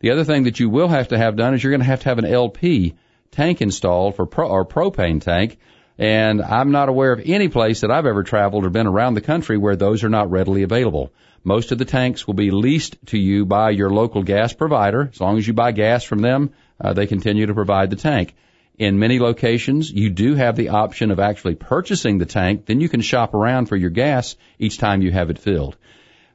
The 0.00 0.10
other 0.10 0.24
thing 0.24 0.44
that 0.44 0.60
you 0.60 0.68
will 0.68 0.88
have 0.88 1.08
to 1.08 1.18
have 1.18 1.36
done 1.36 1.54
is 1.54 1.62
you're 1.62 1.70
going 1.70 1.80
to 1.80 1.86
have 1.86 2.02
to 2.02 2.08
have 2.08 2.18
an 2.18 2.26
LP 2.26 2.94
tank 3.30 3.62
installed 3.62 4.16
for 4.16 4.26
pro, 4.26 4.48
or 4.48 4.66
propane 4.66 5.22
tank 5.22 5.58
and 5.98 6.40
I'm 6.42 6.70
not 6.70 6.88
aware 6.88 7.12
of 7.12 7.22
any 7.24 7.48
place 7.48 7.80
that 7.80 7.90
I've 7.90 8.06
ever 8.06 8.22
traveled 8.22 8.64
or 8.64 8.70
been 8.70 8.86
around 8.86 9.14
the 9.14 9.20
country 9.20 9.58
where 9.58 9.76
those 9.76 10.04
are 10.04 10.08
not 10.08 10.30
readily 10.30 10.62
available. 10.62 11.12
Most 11.44 11.72
of 11.72 11.78
the 11.78 11.84
tanks 11.84 12.26
will 12.26 12.34
be 12.34 12.50
leased 12.50 12.96
to 13.06 13.18
you 13.18 13.44
by 13.44 13.70
your 13.70 13.90
local 13.90 14.22
gas 14.22 14.52
provider. 14.52 15.10
As 15.12 15.20
long 15.20 15.38
as 15.38 15.46
you 15.46 15.52
buy 15.52 15.72
gas 15.72 16.04
from 16.04 16.20
them, 16.20 16.50
uh, 16.80 16.92
they 16.92 17.06
continue 17.06 17.46
to 17.46 17.54
provide 17.54 17.90
the 17.90 17.96
tank. 17.96 18.34
In 18.78 18.98
many 18.98 19.18
locations, 19.18 19.90
you 19.90 20.08
do 20.08 20.34
have 20.34 20.56
the 20.56 20.70
option 20.70 21.10
of 21.10 21.20
actually 21.20 21.56
purchasing 21.56 22.18
the 22.18 22.26
tank. 22.26 22.66
Then 22.66 22.80
you 22.80 22.88
can 22.88 23.00
shop 23.00 23.34
around 23.34 23.66
for 23.66 23.76
your 23.76 23.90
gas 23.90 24.36
each 24.58 24.78
time 24.78 25.02
you 25.02 25.12
have 25.12 25.30
it 25.30 25.38
filled. 25.38 25.76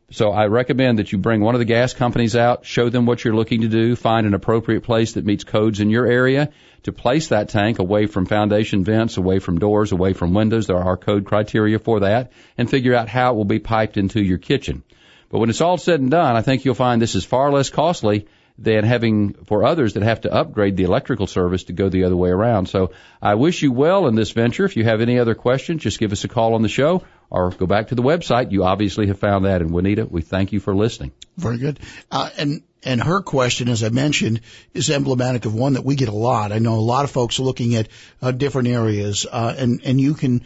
So 0.10 0.32
I 0.32 0.48
recommend 0.48 1.00
that 1.00 1.12
you 1.12 1.18
bring 1.18 1.42
one 1.42 1.54
of 1.54 1.60
the 1.60 1.66
gas 1.66 1.94
companies 1.94 2.34
out, 2.34 2.66
show 2.66 2.88
them 2.88 3.06
what 3.06 3.26
you're 3.26 3.36
looking 3.36 3.62
to 3.62 3.68
do, 3.68 3.94
find 3.98 4.26
an 4.26 4.34
appropriate 4.34 4.84
place 4.84 5.14
that 5.14 5.26
meets 5.26 5.44
codes 5.44 5.82
in 5.82 5.90
your 5.90 6.06
area 6.06 6.50
to 6.84 6.94
place 6.94 7.28
that 7.28 7.50
tank 7.50 7.80
away 7.80 8.06
from 8.06 8.26
foundation 8.26 8.86
vents, 8.86 9.18
away 9.18 9.40
from 9.40 9.60
doors, 9.60 9.92
away 9.92 10.14
from 10.14 10.34
windows. 10.34 10.68
There 10.68 10.78
are 10.78 10.96
code 10.96 11.26
criteria 11.26 11.78
for 11.78 12.00
that 12.00 12.32
and 12.58 12.70
figure 12.70 12.96
out 12.96 13.10
how 13.10 13.34
it 13.34 13.36
will 13.36 13.44
be 13.44 13.60
piped 13.60 13.98
into 13.98 14.24
your 14.24 14.38
kitchen. 14.38 14.82
But 15.30 15.40
when 15.40 15.50
it's 15.50 15.60
all 15.60 15.78
said 15.78 16.00
and 16.00 16.10
done, 16.10 16.38
I 16.38 16.42
think 16.42 16.64
you'll 16.64 16.74
find 16.74 17.02
this 17.02 17.16
is 17.16 17.26
far 17.26 17.52
less 17.52 17.70
costly 17.70 18.28
than 18.60 18.84
having 18.84 19.34
for 19.46 19.64
others 19.64 19.94
that 19.94 20.04
have 20.04 20.22
to 20.22 20.34
upgrade 20.34 20.76
the 20.78 20.84
electrical 20.84 21.28
service 21.28 21.66
to 21.66 21.74
go 21.74 21.90
the 21.90 22.06
other 22.06 22.16
way 22.16 22.30
around. 22.30 22.68
So 22.68 22.92
I 23.22 23.36
wish 23.36 23.62
you 23.62 23.72
well 23.72 24.08
in 24.08 24.16
this 24.16 24.32
venture. 24.32 24.66
If 24.66 24.76
you 24.76 24.84
have 24.84 25.02
any 25.02 25.20
other 25.20 25.36
questions, 25.36 25.84
just 25.84 26.00
give 26.00 26.12
us 26.12 26.24
a 26.24 26.28
call 26.28 26.56
on 26.56 26.64
the 26.64 26.70
show 26.70 27.04
or 27.30 27.52
go 27.52 27.68
back 27.68 27.90
to 27.90 27.96
the 27.96 28.02
website. 28.02 28.52
You 28.52 28.64
obviously 28.64 29.08
have 29.08 29.20
found 29.20 29.46
that. 29.46 29.62
And 29.62 29.72
Juanita, 29.72 30.06
we 30.06 30.22
thank 30.22 30.54
you 30.54 30.60
for 30.60 30.76
listening. 30.76 31.12
Very 31.38 31.58
good. 31.58 31.80
Uh, 32.12 32.30
and 32.38 32.64
and 32.84 33.02
her 33.02 33.22
question, 33.22 33.70
as 33.70 33.84
I 33.84 33.90
mentioned, 33.90 34.42
is 34.74 34.90
emblematic 34.90 35.46
of 35.46 35.54
one 35.54 35.74
that 35.74 35.84
we 35.84 35.96
get 35.96 36.10
a 36.10 36.16
lot. 36.16 36.52
I 36.52 36.60
know 36.60 36.76
a 36.76 36.80
lot 36.80 37.06
of 37.06 37.12
folks 37.12 37.40
are 37.40 37.44
looking 37.44 37.76
at 37.76 37.90
uh, 38.22 38.32
different 38.32 38.70
areas, 38.70 39.26
uh, 39.30 39.54
and 39.58 39.82
and 39.84 40.00
you 40.00 40.14
can 40.14 40.46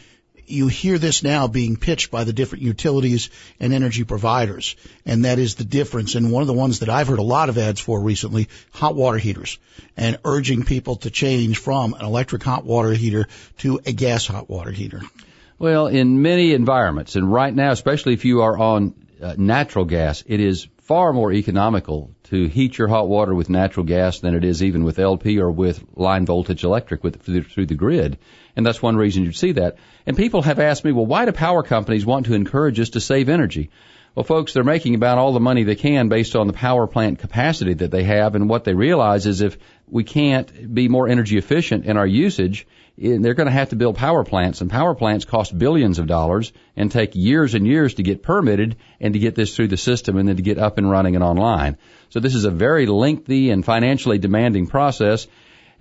you 0.51 0.67
hear 0.67 0.97
this 0.97 1.23
now 1.23 1.47
being 1.47 1.75
pitched 1.75 2.11
by 2.11 2.23
the 2.23 2.33
different 2.33 2.63
utilities 2.63 3.29
and 3.59 3.73
energy 3.73 4.03
providers, 4.03 4.75
and 5.05 5.25
that 5.25 5.39
is 5.39 5.55
the 5.55 5.65
difference. 5.65 6.15
And 6.15 6.31
one 6.31 6.41
of 6.41 6.47
the 6.47 6.53
ones 6.53 6.79
that 6.79 6.89
I've 6.89 7.07
heard 7.07 7.19
a 7.19 7.23
lot 7.23 7.49
of 7.49 7.57
ads 7.57 7.79
for 7.79 8.01
recently, 8.01 8.49
hot 8.71 8.95
water 8.95 9.17
heaters, 9.17 9.59
and 9.97 10.17
urging 10.25 10.63
people 10.63 10.97
to 10.97 11.09
change 11.09 11.57
from 11.57 11.93
an 11.93 12.05
electric 12.05 12.43
hot 12.43 12.65
water 12.65 12.93
heater 12.93 13.27
to 13.59 13.79
a 13.85 13.91
gas 13.91 14.27
hot 14.27 14.49
water 14.49 14.71
heater. 14.71 15.01
Well, 15.59 15.87
in 15.87 16.21
many 16.21 16.53
environments, 16.53 17.15
and 17.15 17.31
right 17.31 17.53
now, 17.53 17.71
especially 17.71 18.13
if 18.13 18.25
you 18.25 18.41
are 18.41 18.57
on 18.57 18.95
uh, 19.21 19.35
natural 19.37 19.85
gas, 19.85 20.23
it 20.25 20.39
is 20.39 20.67
far 20.91 21.13
more 21.13 21.31
economical 21.31 22.13
to 22.23 22.49
heat 22.49 22.77
your 22.77 22.89
hot 22.89 23.07
water 23.07 23.33
with 23.33 23.49
natural 23.49 23.85
gas 23.85 24.19
than 24.19 24.35
it 24.35 24.43
is 24.43 24.61
even 24.61 24.83
with 24.83 24.99
LP 24.99 25.39
or 25.39 25.49
with 25.49 25.81
line 25.95 26.25
voltage 26.25 26.65
electric 26.65 27.01
with, 27.01 27.21
through 27.21 27.65
the 27.65 27.75
grid. 27.75 28.17
And 28.57 28.65
that's 28.65 28.81
one 28.81 28.97
reason 28.97 29.23
you'd 29.23 29.37
see 29.37 29.53
that. 29.53 29.77
And 30.05 30.17
people 30.17 30.41
have 30.41 30.59
asked 30.59 30.83
me, 30.83 30.91
well, 30.91 31.05
why 31.05 31.23
do 31.23 31.31
power 31.31 31.63
companies 31.63 32.05
want 32.05 32.25
to 32.25 32.33
encourage 32.33 32.77
us 32.77 32.89
to 32.89 32.99
save 32.99 33.29
energy? 33.29 33.69
Well, 34.15 34.25
folks, 34.25 34.51
they're 34.51 34.65
making 34.65 34.95
about 34.95 35.17
all 35.17 35.31
the 35.31 35.39
money 35.39 35.63
they 35.63 35.77
can 35.77 36.09
based 36.09 36.35
on 36.35 36.47
the 36.47 36.51
power 36.51 36.87
plant 36.87 37.19
capacity 37.19 37.75
that 37.75 37.91
they 37.91 38.03
have. 38.03 38.35
And 38.35 38.49
what 38.49 38.65
they 38.65 38.73
realize 38.73 39.25
is 39.25 39.39
if 39.39 39.57
we 39.87 40.03
can't 40.03 40.75
be 40.75 40.89
more 40.89 41.07
energy 41.07 41.37
efficient 41.37 41.85
in 41.85 41.95
our 41.95 42.05
usage, 42.05 42.67
Eh, 42.99 43.17
they're 43.19 43.33
going 43.33 43.47
to 43.47 43.53
have 43.53 43.69
to 43.69 43.75
build 43.75 43.95
power 43.95 44.23
plants 44.23 44.61
and 44.61 44.69
power 44.69 44.95
plants 44.95 45.25
cost 45.25 45.57
billions 45.57 45.99
of 45.99 46.07
dollars 46.07 46.51
and 46.75 46.91
take 46.91 47.15
years 47.15 47.53
and 47.53 47.67
years 47.67 47.95
to 47.95 48.03
get 48.03 48.23
permitted 48.23 48.75
and 48.99 49.13
to 49.13 49.19
get 49.19 49.35
this 49.35 49.55
through 49.55 49.67
the 49.67 49.77
system 49.77 50.17
and 50.17 50.27
then 50.27 50.35
to 50.35 50.41
get 50.41 50.57
up 50.57 50.77
and 50.77 50.89
running 50.89 51.15
and 51.15 51.23
online. 51.23 51.77
So 52.09 52.19
this 52.19 52.35
is 52.35 52.45
a 52.45 52.51
very 52.51 52.85
lengthy 52.85 53.49
and 53.49 53.63
financially 53.63 54.17
demanding 54.17 54.67
process 54.67 55.27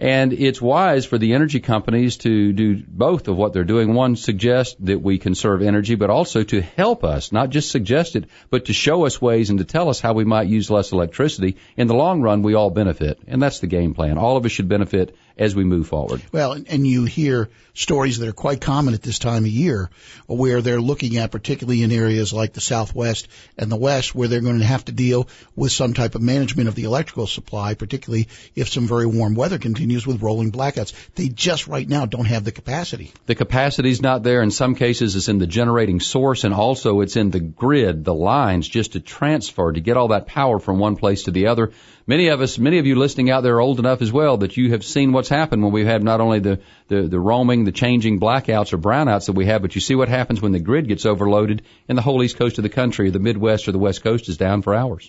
and 0.00 0.32
it's 0.32 0.62
wise 0.62 1.04
for 1.04 1.18
the 1.18 1.34
energy 1.34 1.60
companies 1.60 2.16
to 2.18 2.54
do 2.54 2.82
both 2.88 3.28
of 3.28 3.36
what 3.36 3.52
they're 3.52 3.64
doing. 3.64 3.92
One, 3.92 4.16
suggest 4.16 4.82
that 4.86 5.02
we 5.02 5.18
conserve 5.18 5.60
energy, 5.60 5.94
but 5.94 6.08
also 6.08 6.42
to 6.42 6.62
help 6.62 7.04
us, 7.04 7.32
not 7.32 7.50
just 7.50 7.70
suggest 7.70 8.16
it, 8.16 8.24
but 8.48 8.64
to 8.64 8.72
show 8.72 9.04
us 9.04 9.20
ways 9.20 9.50
and 9.50 9.58
to 9.58 9.66
tell 9.66 9.90
us 9.90 10.00
how 10.00 10.14
we 10.14 10.24
might 10.24 10.48
use 10.48 10.70
less 10.70 10.92
electricity. 10.92 11.56
In 11.76 11.86
the 11.86 11.94
long 11.94 12.22
run, 12.22 12.40
we 12.40 12.54
all 12.54 12.70
benefit. 12.70 13.20
And 13.26 13.42
that's 13.42 13.60
the 13.60 13.66
game 13.66 13.92
plan. 13.92 14.16
All 14.16 14.38
of 14.38 14.46
us 14.46 14.52
should 14.52 14.70
benefit 14.70 15.14
as 15.36 15.54
we 15.54 15.64
move 15.64 15.88
forward. 15.88 16.22
Well, 16.32 16.52
and 16.52 16.86
you 16.86 17.04
hear 17.04 17.48
stories 17.74 18.18
that 18.18 18.28
are 18.28 18.32
quite 18.32 18.60
common 18.60 18.94
at 18.94 19.02
this 19.02 19.18
time 19.18 19.44
of 19.44 19.50
year 19.50 19.90
where 20.26 20.60
they're 20.60 20.80
looking 20.80 21.16
at, 21.16 21.30
particularly 21.30 21.82
in 21.82 21.92
areas 21.92 22.32
like 22.32 22.52
the 22.52 22.60
Southwest 22.60 23.28
and 23.56 23.70
the 23.70 23.76
West, 23.76 24.14
where 24.14 24.28
they're 24.28 24.40
going 24.40 24.58
to 24.58 24.64
have 24.64 24.84
to 24.84 24.92
deal 24.92 25.28
with 25.56 25.72
some 25.72 25.94
type 25.94 26.14
of 26.14 26.22
management 26.22 26.68
of 26.68 26.74
the 26.74 26.84
electrical 26.84 27.26
supply, 27.26 27.74
particularly 27.74 28.28
if 28.54 28.68
some 28.68 28.86
very 28.86 29.06
warm 29.06 29.34
weather 29.34 29.58
continues 29.58 30.06
with 30.06 30.22
rolling 30.22 30.52
blackouts. 30.52 30.92
They 31.14 31.28
just 31.28 31.66
right 31.66 31.88
now 31.88 32.06
don't 32.06 32.26
have 32.26 32.44
the 32.44 32.52
capacity. 32.52 33.12
The 33.26 33.34
capacity 33.34 33.90
is 33.90 34.02
not 34.02 34.22
there. 34.22 34.42
In 34.42 34.50
some 34.50 34.74
cases, 34.74 35.16
it's 35.16 35.28
in 35.28 35.38
the 35.38 35.46
generating 35.46 36.00
source 36.00 36.44
and 36.44 36.52
also 36.52 37.00
it's 37.00 37.16
in 37.16 37.30
the 37.30 37.40
grid, 37.40 38.04
the 38.04 38.14
lines, 38.14 38.68
just 38.68 38.92
to 38.92 39.00
transfer, 39.00 39.72
to 39.72 39.80
get 39.80 39.96
all 39.96 40.08
that 40.08 40.26
power 40.26 40.58
from 40.58 40.78
one 40.78 40.96
place 40.96 41.24
to 41.24 41.30
the 41.30 41.46
other 41.46 41.72
Many 42.10 42.26
of 42.26 42.40
us, 42.40 42.58
many 42.58 42.80
of 42.80 42.86
you 42.86 42.96
listening 42.96 43.30
out 43.30 43.44
there 43.44 43.54
are 43.54 43.60
old 43.60 43.78
enough 43.78 44.02
as 44.02 44.10
well 44.10 44.38
that 44.38 44.56
you 44.56 44.72
have 44.72 44.84
seen 44.84 45.12
what's 45.12 45.28
happened 45.28 45.62
when 45.62 45.70
we've 45.70 45.86
had 45.86 46.02
not 46.02 46.20
only 46.20 46.40
the, 46.40 46.58
the, 46.88 47.02
the 47.02 47.20
roaming, 47.20 47.62
the 47.62 47.70
changing 47.70 48.18
blackouts 48.18 48.72
or 48.72 48.78
brownouts 48.78 49.26
that 49.26 49.34
we 49.34 49.46
have, 49.46 49.62
but 49.62 49.76
you 49.76 49.80
see 49.80 49.94
what 49.94 50.08
happens 50.08 50.42
when 50.42 50.50
the 50.50 50.58
grid 50.58 50.88
gets 50.88 51.06
overloaded 51.06 51.62
and 51.88 51.96
the 51.96 52.02
whole 52.02 52.20
east 52.24 52.36
coast 52.36 52.58
of 52.58 52.64
the 52.64 52.68
country, 52.68 53.06
or 53.06 53.12
the 53.12 53.20
Midwest 53.20 53.68
or 53.68 53.72
the 53.72 53.78
West 53.78 54.02
Coast 54.02 54.28
is 54.28 54.36
down 54.36 54.62
for 54.62 54.74
hours. 54.74 55.08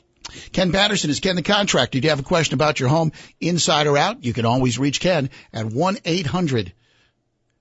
Ken 0.51 0.71
Patterson 0.71 1.09
is 1.09 1.19
Ken 1.19 1.35
the 1.35 1.41
Contractor. 1.41 1.97
If 1.97 2.03
you 2.03 2.11
have 2.11 2.19
a 2.19 2.23
question 2.23 2.53
about 2.53 2.79
your 2.79 2.89
home, 2.89 3.13
inside 3.39 3.87
or 3.87 3.97
out, 3.97 4.23
you 4.23 4.33
can 4.33 4.45
always 4.45 4.77
reach 4.77 4.99
Ken 4.99 5.31
at 5.51 5.65
1-800- 5.65 6.73